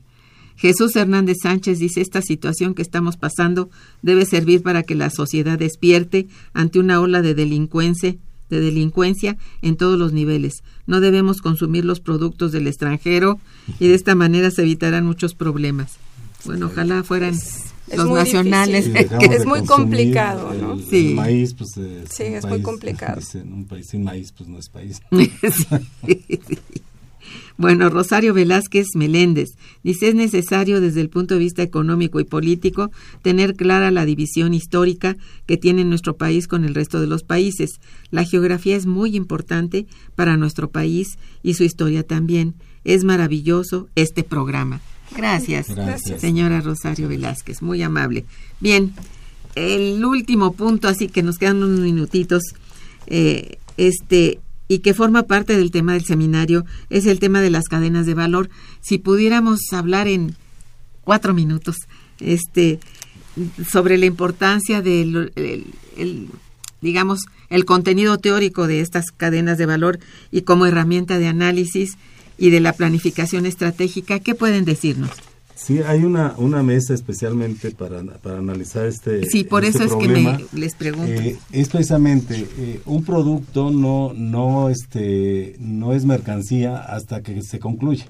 Jesús 0.55 0.95
Hernández 0.95 1.39
Sánchez 1.43 1.77
dice, 1.77 1.99
esta 1.99 2.21
situación 2.21 2.73
que 2.73 2.81
estamos 2.81 3.17
pasando 3.17 3.69
debe 4.01 4.25
servir 4.25 4.63
para 4.63 4.81
que 4.81 4.95
la 4.95 5.09
sociedad 5.09 5.59
despierte 5.59 6.29
ante 6.53 6.79
una 6.79 7.01
ola 7.01 7.21
de 7.21 7.35
delincuencia, 7.35 8.15
de 8.49 8.61
delincuencia 8.61 9.37
en 9.61 9.75
todos 9.75 9.99
los 9.99 10.13
niveles. 10.13 10.63
No 10.85 11.01
debemos 11.01 11.41
consumir 11.41 11.83
los 11.83 11.99
productos 11.99 12.53
del 12.53 12.65
extranjero 12.65 13.41
y 13.77 13.89
de 13.89 13.95
esta 13.95 14.15
manera 14.15 14.51
se 14.51 14.61
evitarán 14.61 15.05
muchos 15.05 15.35
problemas. 15.35 15.97
Bueno, 16.45 16.67
ojalá 16.67 17.03
fueran 17.03 17.35
los 17.95 18.09
nacionales. 18.09 18.89
que 18.89 19.25
es 19.25 19.45
muy 19.45 19.63
complicado, 19.65 20.53
¿no? 20.53 20.79
sí. 20.79 21.13
maíz, 21.15 21.53
pues. 21.53 21.77
Eh, 21.77 22.03
sí, 22.09 22.23
es 22.23 22.45
muy 22.45 22.61
complicado. 22.61 23.21
un 23.45 23.65
país 23.65 23.87
sin 23.87 24.03
maíz, 24.03 24.31
pues 24.31 24.49
no 24.49 24.57
es 24.57 24.69
país. 24.69 25.01
Bueno, 27.57 27.89
Rosario 27.89 28.35
Velázquez 28.35 28.89
Meléndez 28.93 29.49
dice 29.83 30.09
es 30.09 30.15
necesario 30.15 30.79
desde 30.79 31.01
el 31.01 31.09
punto 31.09 31.33
de 31.33 31.39
vista 31.39 31.63
económico 31.63 32.19
y 32.19 32.23
político 32.23 32.91
tener 33.23 33.55
clara 33.55 33.89
la 33.89 34.05
división 34.05 34.53
histórica 34.53 35.17
que 35.47 35.57
tiene 35.57 35.83
nuestro 35.83 36.15
país 36.17 36.47
con 36.47 36.63
el 36.65 36.75
resto 36.75 37.01
de 37.01 37.07
los 37.07 37.23
países. 37.23 37.79
La 38.11 38.23
geografía 38.25 38.75
es 38.75 38.85
muy 38.85 39.15
importante 39.15 39.87
para 40.15 40.37
nuestro 40.37 40.69
país 40.69 41.17
y 41.41 41.55
su 41.55 41.63
historia 41.63 42.03
también. 42.03 42.53
Es 42.83 43.03
maravilloso 43.03 43.89
este 43.95 44.23
programa. 44.23 44.79
Gracias, 45.15 45.67
señora 46.19 46.61
Rosario 46.61 47.07
Velázquez, 47.07 47.61
muy 47.61 47.81
amable. 47.81 48.25
Bien, 48.59 48.93
el 49.55 50.03
último 50.05 50.53
punto, 50.53 50.87
así 50.87 51.07
que 51.07 51.23
nos 51.23 51.37
quedan 51.37 51.63
unos 51.63 51.79
minutitos, 51.79 52.43
eh, 53.07 53.57
este, 53.77 54.39
y 54.67 54.79
que 54.79 54.93
forma 54.93 55.23
parte 55.23 55.57
del 55.57 55.71
tema 55.71 55.93
del 55.93 56.05
seminario, 56.05 56.65
es 56.89 57.05
el 57.05 57.19
tema 57.19 57.41
de 57.41 57.49
las 57.49 57.65
cadenas 57.65 58.05
de 58.05 58.13
valor. 58.13 58.49
Si 58.81 58.97
pudiéramos 58.97 59.59
hablar 59.71 60.07
en 60.07 60.35
cuatro 61.03 61.33
minutos, 61.33 61.77
este, 62.19 62.79
sobre 63.69 63.97
la 63.97 64.05
importancia 64.05 64.81
del, 64.81 65.31
digamos, 66.81 67.25
el 67.49 67.65
contenido 67.65 68.17
teórico 68.17 68.67
de 68.67 68.81
estas 68.81 69.11
cadenas 69.11 69.57
de 69.57 69.65
valor 69.65 69.99
y 70.31 70.41
como 70.41 70.65
herramienta 70.65 71.17
de 71.17 71.27
análisis 71.27 71.97
y 72.37 72.49
de 72.49 72.59
la 72.59 72.73
planificación 72.73 73.45
estratégica. 73.45 74.19
¿Qué 74.19 74.35
pueden 74.35 74.65
decirnos? 74.65 75.11
Sí, 75.57 75.81
hay 75.81 76.03
una, 76.03 76.35
una 76.37 76.61
mesa 76.61 76.93
especialmente 76.93 77.71
para, 77.71 78.03
para 78.03 78.37
analizar 78.37 78.85
este 78.85 79.25
Sí, 79.25 79.43
por 79.43 79.65
este 79.65 79.85
eso 79.85 79.99
es 79.99 80.07
que 80.07 80.07
me, 80.07 80.45
les 80.53 80.75
pregunto. 80.75 81.11
Eh, 81.11 81.35
es 81.51 81.69
precisamente, 81.69 82.47
eh, 82.59 82.79
un 82.85 83.03
producto 83.03 83.71
no, 83.71 84.13
no, 84.13 84.69
este, 84.69 85.55
no 85.59 85.93
es 85.93 86.05
mercancía 86.05 86.77
hasta 86.77 87.23
que 87.23 87.41
se 87.41 87.57
concluye. 87.57 88.05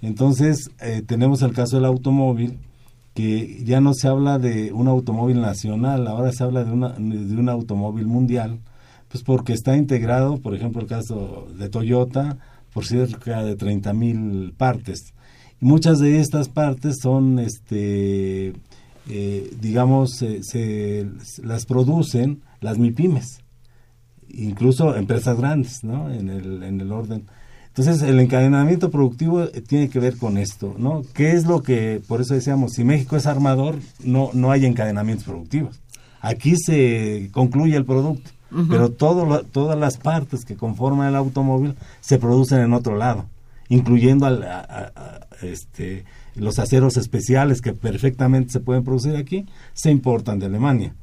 Entonces, 0.00 0.70
eh, 0.80 1.02
tenemos 1.06 1.42
el 1.42 1.52
caso 1.52 1.76
del 1.76 1.84
automóvil, 1.84 2.58
que 3.12 3.62
ya 3.64 3.82
no 3.82 3.92
se 3.92 4.08
habla 4.08 4.38
de 4.38 4.72
un 4.72 4.88
automóvil 4.88 5.42
nacional, 5.42 6.06
ahora 6.06 6.32
se 6.32 6.42
habla 6.42 6.64
de, 6.64 6.72
una, 6.72 6.90
de 6.90 7.36
un 7.36 7.48
automóvil 7.50 8.06
mundial, 8.06 8.60
pues 9.08 9.22
porque 9.22 9.52
está 9.52 9.76
integrado, 9.76 10.38
por 10.38 10.54
ejemplo, 10.54 10.80
el 10.80 10.88
caso 10.88 11.48
de 11.58 11.68
Toyota, 11.68 12.38
por 12.76 12.84
cerca 12.84 13.42
de 13.42 13.56
30 13.56 13.94
mil 13.94 14.52
partes. 14.54 15.14
Y 15.62 15.64
muchas 15.64 15.98
de 15.98 16.20
estas 16.20 16.50
partes 16.50 16.98
son, 17.00 17.38
este, 17.38 18.52
eh, 19.08 19.50
digamos, 19.58 20.16
se, 20.18 21.06
las 21.42 21.64
producen 21.64 22.42
las 22.60 22.76
MIPIMES, 22.76 23.40
incluso 24.28 24.94
empresas 24.94 25.38
grandes, 25.38 25.84
¿no? 25.84 26.12
En 26.12 26.28
el, 26.28 26.62
en 26.64 26.78
el 26.82 26.92
orden. 26.92 27.24
Entonces, 27.68 28.02
el 28.02 28.20
encadenamiento 28.20 28.90
productivo 28.90 29.44
eh, 29.44 29.62
tiene 29.66 29.88
que 29.88 29.98
ver 29.98 30.18
con 30.18 30.36
esto, 30.36 30.74
¿no? 30.76 31.00
¿Qué 31.14 31.32
es 31.32 31.46
lo 31.46 31.62
que, 31.62 32.02
por 32.06 32.20
eso 32.20 32.34
decíamos, 32.34 32.74
si 32.74 32.84
México 32.84 33.16
es 33.16 33.24
armador, 33.24 33.78
no, 34.04 34.28
no 34.34 34.50
hay 34.50 34.66
encadenamientos 34.66 35.24
productivos. 35.24 35.80
Aquí 36.20 36.56
se 36.58 37.30
concluye 37.32 37.74
el 37.74 37.86
producto 37.86 38.35
pero 38.68 38.90
todo 38.90 39.42
todas 39.42 39.78
las 39.78 39.96
partes 39.98 40.44
que 40.44 40.56
conforman 40.56 41.08
el 41.08 41.16
automóvil 41.16 41.74
se 42.00 42.18
producen 42.18 42.60
en 42.60 42.72
otro 42.72 42.96
lado, 42.96 43.26
incluyendo 43.68 44.26
este, 45.42 46.04
los 46.34 46.58
aceros 46.58 46.96
especiales 46.96 47.60
que 47.60 47.72
perfectamente 47.72 48.52
se 48.52 48.60
pueden 48.60 48.84
producir 48.84 49.16
aquí, 49.16 49.46
se 49.74 49.90
importan 49.90 50.38
de 50.38 50.46
Alemania. 50.46 50.94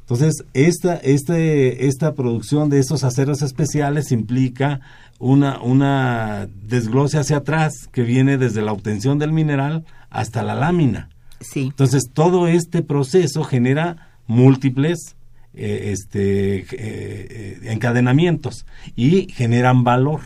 Entonces, 0.00 0.44
esta, 0.54 0.94
este, 0.94 1.88
esta 1.88 2.14
producción 2.14 2.70
de 2.70 2.78
estos 2.78 3.02
aceros 3.02 3.42
especiales 3.42 4.12
implica 4.12 4.80
una, 5.18 5.60
una 5.60 6.48
desglose 6.62 7.18
hacia 7.18 7.38
atrás 7.38 7.88
que 7.90 8.02
viene 8.02 8.38
desde 8.38 8.62
la 8.62 8.72
obtención 8.72 9.18
del 9.18 9.32
mineral 9.32 9.84
hasta 10.08 10.44
la 10.44 10.54
lámina. 10.54 11.08
Sí. 11.40 11.62
Entonces, 11.62 12.04
todo 12.12 12.46
este 12.46 12.82
proceso 12.82 13.42
genera 13.42 14.10
múltiples 14.28 15.15
eh, 15.56 15.90
este, 15.92 16.66
eh, 16.70 17.58
encadenamientos 17.64 18.66
y 18.94 19.32
generan 19.32 19.84
valor. 19.84 20.20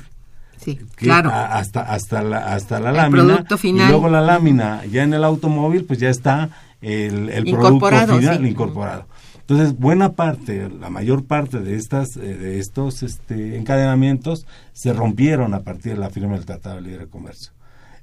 Sí, 0.58 0.78
claro. 0.96 1.30
a- 1.30 1.56
hasta 1.58 1.80
hasta 1.80 2.22
la 2.22 2.52
hasta 2.52 2.80
la 2.80 2.90
El 2.90 2.96
lámina 2.96 3.24
producto 3.24 3.56
final. 3.56 3.86
y 3.88 3.90
luego 3.92 4.08
la 4.10 4.20
lámina 4.20 4.84
ya 4.84 5.04
en 5.04 5.14
el 5.14 5.24
automóvil 5.24 5.84
pues 5.86 5.98
ya 5.98 6.10
está 6.10 6.50
el, 6.82 7.30
el 7.30 7.48
Incorporado, 7.48 8.06
producto 8.08 8.20
final 8.20 8.38
sí. 8.44 8.50
incorporado 8.50 9.06
entonces 9.40 9.78
buena 9.78 10.12
parte 10.12 10.68
la 10.68 10.90
mayor 10.90 11.24
parte 11.24 11.60
de 11.60 11.76
estas 11.76 12.14
eh, 12.18 12.20
de 12.36 12.58
estos 12.58 13.02
este, 13.02 13.56
encadenamientos 13.56 14.46
se 14.74 14.92
rompieron 14.92 15.54
a 15.54 15.60
partir 15.60 15.94
de 15.94 15.98
la 15.98 16.10
firma 16.10 16.34
del 16.34 16.44
Tratado 16.44 16.76
de 16.76 16.82
Libre 16.82 17.06
Comercio 17.06 17.52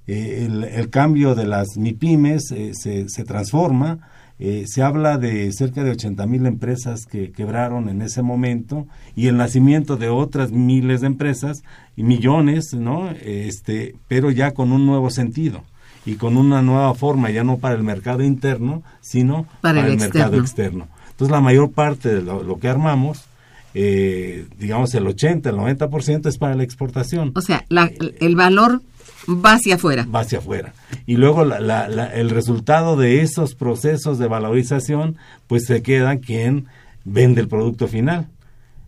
Eh, 0.08 0.46
el, 0.48 0.64
el 0.64 0.90
cambio 0.90 1.36
de 1.36 1.46
las 1.46 1.78
MIPIMES 1.78 2.52
eh, 2.54 2.72
se, 2.74 3.08
se 3.08 3.24
transforma 3.24 4.00
eh, 4.40 4.66
se 4.68 4.82
habla 4.84 5.18
de 5.18 5.52
cerca 5.52 5.84
de 5.84 5.92
80 5.92 6.26
mil 6.28 6.46
empresas 6.46 7.06
que 7.06 7.32
quebraron 7.32 7.90
en 7.90 8.02
ese 8.02 8.22
momento 8.22 8.86
y 9.16 9.28
el 9.28 9.38
nacimiento 9.38 9.98
de 9.98 10.10
otras 10.10 10.52
miles 10.52 11.02
de 11.02 11.08
empresas 11.08 11.64
y 11.96 12.04
millones, 12.04 12.74
¿no? 12.74 13.10
Este, 13.24 13.96
pero 14.08 14.30
ya 14.32 14.52
con 14.52 14.72
un 14.72 14.86
nuevo 14.86 15.10
sentido 15.10 15.64
y 16.06 16.16
con 16.16 16.38
una 16.38 16.62
nueva 16.62 16.94
forma, 16.94 17.32
ya 17.32 17.44
no 17.44 17.58
para 17.58 17.76
el 17.76 17.84
mercado 17.84 18.24
interno, 18.24 18.84
sino 19.02 19.44
Para 19.62 19.82
para, 19.82 19.88
el 19.88 19.94
el, 19.94 20.00
mercado 20.00 20.38
externo. 20.38 20.84
externo. 20.86 20.88
Entonces, 21.12 21.32
la 21.32 21.42
mayor 21.42 21.72
parte 21.72 22.14
de 22.14 22.22
lo, 22.22 22.44
lo 22.44 22.60
que 22.60 22.68
armamos, 22.70 23.26
eh, 23.74 24.46
digamos 24.60 24.94
el 24.96 25.06
80, 25.08 25.50
el 25.50 25.56
90% 25.58 26.28
es 26.30 26.38
para 26.38 26.56
la 26.56 26.64
exportación 26.64 27.32
O 27.36 27.42
sea, 27.42 27.66
la- 27.70 27.92
el 28.20 28.36
valor 28.36 28.82
va 29.28 29.54
hacia 29.54 29.76
afuera. 29.76 30.06
va 30.14 30.22
hacia 30.22 30.40
afuera. 30.40 30.74
Y 31.06 31.18
luego 31.18 31.44
la- 31.46 31.60
la- 31.60 31.88
la- 31.88 32.14
el 32.14 32.30
resultado 32.30 32.96
de 32.96 33.22
esos 33.22 33.56
procesos 33.56 34.18
de 34.20 34.28
valorización, 34.28 35.18
pues 35.48 35.66
se 35.66 35.82
queda 35.82 36.18
quien 36.18 36.68
vende 37.06 37.42
el 37.42 37.48
producto 37.48 37.88
final, 37.88 38.28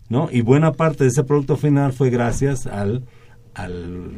¿no? 0.10 0.30
Y 0.32 0.42
buena 0.42 0.72
parte 0.74 1.04
de 1.04 1.10
ese 1.10 1.24
producto 1.24 1.56
final 1.58 1.94
fue 1.94 2.10
gracias 2.10 2.66
al, 2.68 3.04
al 3.54 4.12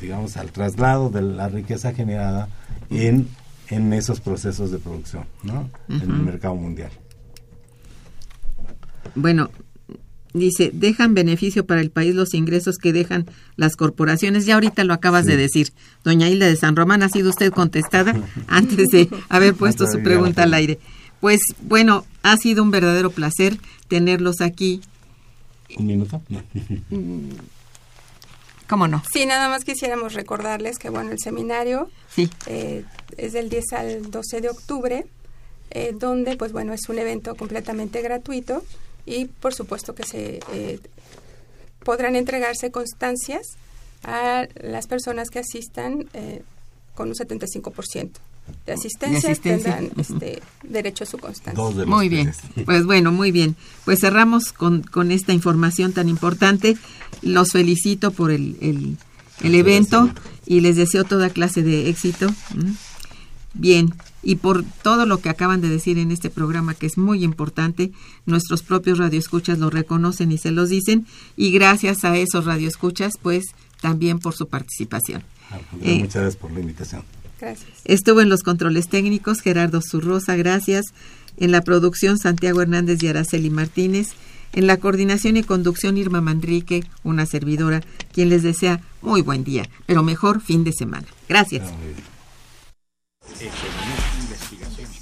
digamos, 0.00 0.36
al 0.36 0.50
traslado 0.52 1.10
de 1.10 1.22
la 1.22 1.48
riqueza 1.48 1.92
generada 1.92 2.48
en, 2.90 3.28
en 3.68 3.92
esos 3.92 4.20
procesos 4.20 4.70
de 4.70 4.78
producción, 4.78 5.24
¿no? 5.42 5.68
En 5.88 6.00
el 6.02 6.08
mercado 6.08 6.54
mundial. 6.56 6.90
Bueno, 9.14 9.50
dice, 10.32 10.70
dejan 10.72 11.14
beneficio 11.14 11.66
para 11.66 11.80
el 11.80 11.90
país 11.90 12.14
los 12.14 12.34
ingresos 12.34 12.76
que 12.76 12.92
dejan 12.92 13.26
las 13.56 13.76
corporaciones. 13.76 14.46
Ya 14.46 14.54
ahorita 14.54 14.84
lo 14.84 14.94
acabas 14.94 15.26
de 15.26 15.36
decir. 15.36 15.72
Doña 16.04 16.28
Hilda 16.28 16.46
de 16.46 16.56
San 16.56 16.76
Román, 16.76 17.02
ha 17.02 17.08
sido 17.08 17.30
usted 17.30 17.52
contestada 17.52 18.14
antes 18.46 18.88
de 18.88 19.08
haber 19.28 19.54
puesto 19.54 19.86
su 19.86 20.02
pregunta 20.02 20.44
al 20.44 20.54
aire. 20.54 20.78
Pues 21.20 21.40
bueno, 21.60 22.04
ha 22.22 22.36
sido 22.36 22.62
un 22.62 22.70
verdadero 22.70 23.10
placer 23.10 23.58
tenerlos 23.88 24.40
aquí. 24.40 24.80
¿Un 25.76 25.86
minuto? 25.86 26.22
No. 26.28 26.42
¿Cómo 28.68 28.86
no? 28.86 29.02
Sí, 29.12 29.26
nada 29.26 29.48
más 29.48 29.64
quisiéramos 29.64 30.14
recordarles 30.14 30.78
que, 30.78 30.90
bueno, 30.90 31.10
el 31.10 31.18
seminario 31.18 31.90
Sí, 32.08 32.30
eh, 32.46 32.84
es 33.16 33.32
del 33.32 33.48
10 33.48 33.72
al 33.72 34.10
12 34.10 34.40
de 34.40 34.48
octubre, 34.48 35.06
eh, 35.70 35.92
donde, 35.92 36.36
pues 36.36 36.52
bueno, 36.52 36.72
es 36.72 36.88
un 36.88 36.98
evento 36.98 37.34
completamente 37.34 38.00
gratuito 38.00 38.62
y, 39.06 39.26
por 39.26 39.54
supuesto, 39.54 39.94
que 39.94 40.04
se 40.04 40.40
eh, 40.52 40.80
podrán 41.84 42.16
entregarse 42.16 42.70
constancias 42.70 43.56
a 44.04 44.46
las 44.62 44.86
personas 44.86 45.30
que 45.30 45.40
asistan 45.40 46.08
eh, 46.14 46.42
con 46.94 47.08
un 47.08 47.14
75% 47.14 48.10
de 48.66 48.72
asistencia, 48.72 49.28
De 49.28 49.32
asistencia. 49.32 49.76
tendrán 49.76 50.00
este, 50.00 50.42
derecho 50.62 51.04
a 51.04 51.06
su 51.06 51.18
constancia. 51.18 51.62
De 51.74 51.86
muy 51.86 52.08
bien. 52.08 52.32
tres. 52.54 52.64
Pues 52.66 52.84
bueno, 52.84 53.12
muy 53.12 53.30
bien. 53.30 53.56
Pues 53.84 54.00
cerramos 54.00 54.52
con, 54.52 54.82
con 54.82 55.10
esta 55.12 55.32
información 55.32 55.92
tan 55.92 56.08
importante. 56.08 56.76
Los 57.22 57.52
felicito 57.52 58.10
por 58.10 58.30
el, 58.30 58.56
el, 58.60 58.96
el 59.42 59.54
evento 59.54 60.10
y 60.46 60.60
les 60.60 60.76
deseo 60.76 61.04
toda 61.04 61.30
clase 61.30 61.62
de 61.62 61.88
éxito. 61.88 62.28
Bien, 63.54 63.92
y 64.22 64.36
por 64.36 64.64
todo 64.82 65.06
lo 65.06 65.18
que 65.18 65.30
acaban 65.30 65.60
de 65.60 65.68
decir 65.68 65.98
en 65.98 66.10
este 66.10 66.30
programa, 66.30 66.74
que 66.74 66.86
es 66.86 66.98
muy 66.98 67.24
importante, 67.24 67.92
nuestros 68.26 68.62
propios 68.62 68.98
radioescuchas 68.98 69.58
lo 69.58 69.70
reconocen 69.70 70.32
y 70.32 70.38
se 70.38 70.50
los 70.50 70.68
dicen, 70.68 71.06
y 71.36 71.52
gracias 71.52 72.04
a 72.04 72.16
esos 72.16 72.44
radioescuchas, 72.44 73.14
pues 73.20 73.46
también 73.80 74.18
por 74.18 74.34
su 74.34 74.48
participación. 74.48 75.22
Eh, 75.82 75.98
Muchas 76.00 76.22
gracias 76.22 76.36
por 76.36 76.52
la 76.52 76.60
invitación. 76.60 77.02
Gracias. 77.40 77.70
Estuvo 77.84 78.20
en 78.20 78.28
los 78.28 78.42
controles 78.42 78.88
técnicos 78.88 79.40
Gerardo 79.40 79.80
Zurrosa, 79.80 80.36
gracias. 80.36 80.86
En 81.38 81.52
la 81.52 81.62
producción 81.62 82.18
Santiago 82.18 82.60
Hernández 82.60 83.02
y 83.02 83.08
Araceli 83.08 83.48
Martínez. 83.48 84.08
En 84.52 84.66
la 84.66 84.78
coordinación 84.78 85.36
y 85.36 85.44
conducción 85.44 85.96
Irma 85.96 86.20
Manrique, 86.20 86.84
una 87.04 87.24
servidora, 87.24 87.82
quien 88.12 88.28
les 88.30 88.42
desea 88.42 88.80
muy 89.00 89.22
buen 89.22 89.44
día, 89.44 89.68
pero 89.86 90.02
mejor 90.02 90.40
fin 90.40 90.64
de 90.64 90.72
semana. 90.72 91.06
Gracias. 91.28 91.62